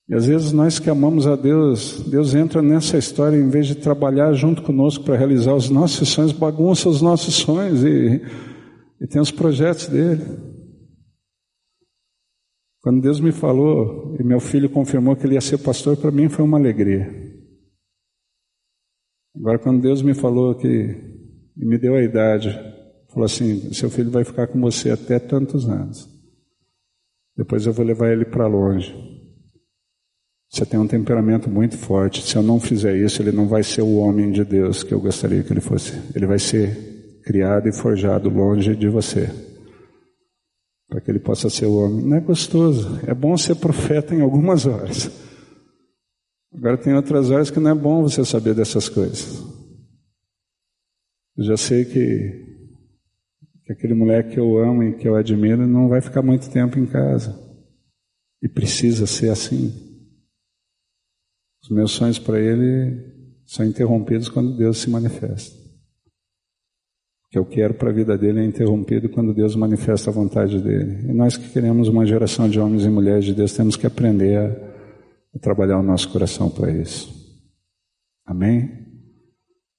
[0.08, 3.74] E às vezes nós que amamos a Deus, Deus entra nessa história em vez de
[3.74, 8.22] trabalhar junto conosco para realizar os nossos sonhos, bagunça os nossos sonhos e,
[9.00, 10.24] e tem os projetos dele.
[12.80, 16.30] Quando Deus me falou e meu filho confirmou que ele ia ser pastor, para mim
[16.30, 17.28] foi uma alegria.
[19.36, 20.96] Agora, quando Deus me falou que,
[21.54, 22.48] me deu a idade,
[23.08, 26.08] falou assim: seu filho vai ficar com você até tantos anos.
[27.36, 29.17] Depois eu vou levar ele para longe.
[30.50, 32.22] Você tem um temperamento muito forte.
[32.22, 35.00] Se eu não fizer isso, ele não vai ser o homem de Deus que eu
[35.00, 35.92] gostaria que ele fosse.
[36.14, 39.28] Ele vai ser criado e forjado longe de você,
[40.88, 42.06] para que ele possa ser o homem.
[42.06, 45.10] Não é gostoso, é bom ser profeta em algumas horas.
[46.54, 49.44] Agora tem outras horas que não é bom você saber dessas coisas.
[51.36, 52.46] Eu já sei que,
[53.66, 56.78] que aquele moleque que eu amo e que eu admiro não vai ficar muito tempo
[56.78, 57.38] em casa.
[58.42, 59.87] E precisa ser assim.
[61.68, 62.98] Os meus sonhos para ele
[63.44, 65.54] são interrompidos quando Deus se manifesta.
[67.26, 70.62] O que eu quero para a vida dele é interrompido quando Deus manifesta a vontade
[70.62, 71.10] dele.
[71.10, 74.38] E nós que queremos uma geração de homens e mulheres de Deus temos que aprender
[74.38, 74.46] a,
[75.36, 77.14] a trabalhar o nosso coração para isso.
[78.24, 78.86] Amém?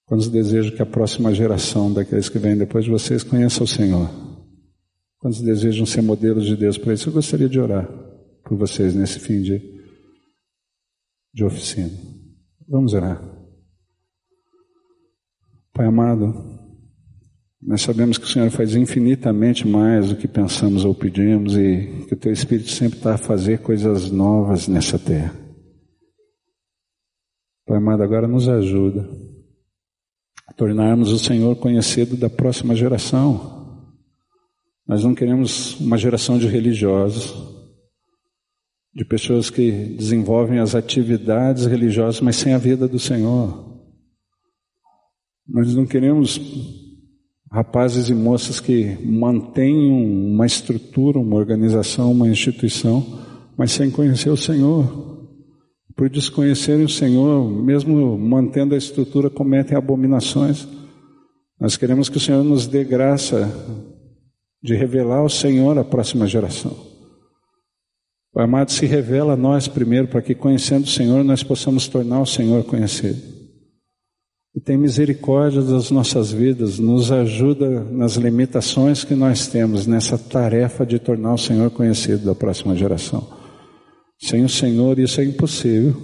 [0.05, 4.07] Quando desejo que a próxima geração daqueles que vêm depois de vocês conheça o Senhor.
[5.17, 7.89] Quando desejam ser modelos de Deus para isso, eu gostaria de orar
[8.43, 9.78] por vocês nesse fim de,
[11.34, 11.91] de oficina.
[12.68, 13.22] Vamos orar.
[15.73, 16.34] Pai amado,
[17.61, 22.14] nós sabemos que o Senhor faz infinitamente mais do que pensamos ou pedimos e que
[22.14, 25.34] o Teu Espírito sempre está a fazer coisas novas nessa terra.
[27.65, 29.10] Pai amado, agora nos ajuda
[30.47, 33.88] a tornarmos o Senhor conhecido da próxima geração.
[34.88, 37.59] Nós não queremos uma geração de religiosos,
[38.99, 43.80] de pessoas que desenvolvem as atividades religiosas, mas sem a vida do Senhor.
[45.47, 46.38] Nós não queremos
[47.49, 53.23] rapazes e moças que mantenham uma estrutura, uma organização, uma instituição,
[53.57, 55.30] mas sem conhecer o Senhor.
[55.95, 60.67] Por desconhecerem o Senhor, mesmo mantendo a estrutura, cometem abominações.
[61.57, 63.49] Nós queremos que o Senhor nos dê graça
[64.61, 66.98] de revelar o Senhor à próxima geração.
[68.34, 72.22] O amado se revela a nós primeiro, para que conhecendo o Senhor nós possamos tornar
[72.22, 73.19] o Senhor conhecido.
[74.56, 80.85] E tem misericórdia das nossas vidas, nos ajuda nas limitações que nós temos nessa tarefa
[80.85, 83.27] de tornar o Senhor conhecido da próxima geração.
[84.19, 85.95] Sem o Senhor isso é impossível.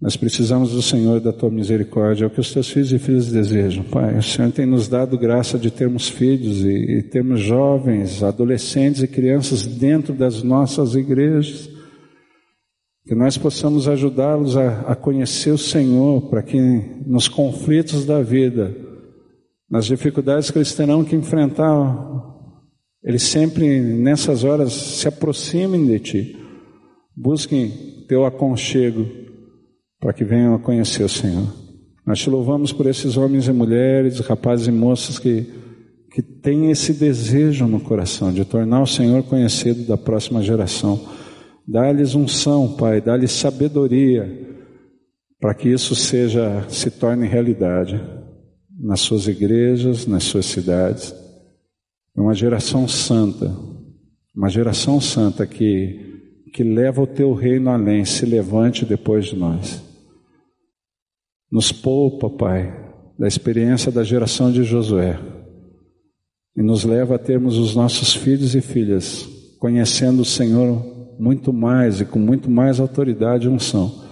[0.00, 3.32] Nós precisamos do Senhor da tua misericórdia, é o que os teus filhos e filhas
[3.32, 3.82] desejam.
[3.82, 9.02] Pai, o Senhor tem nos dado graça de termos filhos e, e termos jovens, adolescentes
[9.02, 11.70] e crianças dentro das nossas igrejas.
[13.06, 16.60] Que nós possamos ajudá-los a, a conhecer o Senhor, para que
[17.06, 18.76] nos conflitos da vida,
[19.70, 22.22] nas dificuldades que eles terão que enfrentar,
[23.02, 26.36] eles sempre nessas horas se aproximem de Ti,
[27.16, 29.25] busquem Teu aconchego
[30.06, 31.52] para que venham a conhecer o Senhor.
[32.06, 35.52] Nós te louvamos por esses homens e mulheres, rapazes e moças que,
[36.12, 41.04] que têm esse desejo no coração de tornar o Senhor conhecido da próxima geração.
[41.66, 44.32] Dá-lhes unção, Pai, dá-lhes sabedoria
[45.40, 48.00] para que isso seja se torne realidade
[48.78, 51.12] nas suas igrejas, nas suas cidades.
[52.16, 53.52] Uma geração santa,
[54.36, 56.06] uma geração santa que
[56.52, 59.85] que leva o teu reino além, se levante depois de nós.
[61.50, 62.74] Nos poupa, Pai,
[63.18, 65.18] da experiência da geração de Josué
[66.56, 69.28] e nos leva a termos os nossos filhos e filhas
[69.58, 70.84] conhecendo o Senhor
[71.18, 74.04] muito mais e com muito mais autoridade e unção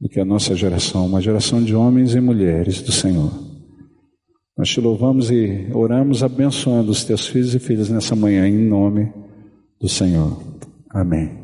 [0.00, 3.30] do que a nossa geração, uma geração de homens e mulheres do Senhor.
[4.56, 9.12] Nós te louvamos e oramos abençoando os teus filhos e filhas nessa manhã em nome
[9.80, 10.42] do Senhor.
[10.90, 11.41] Amém.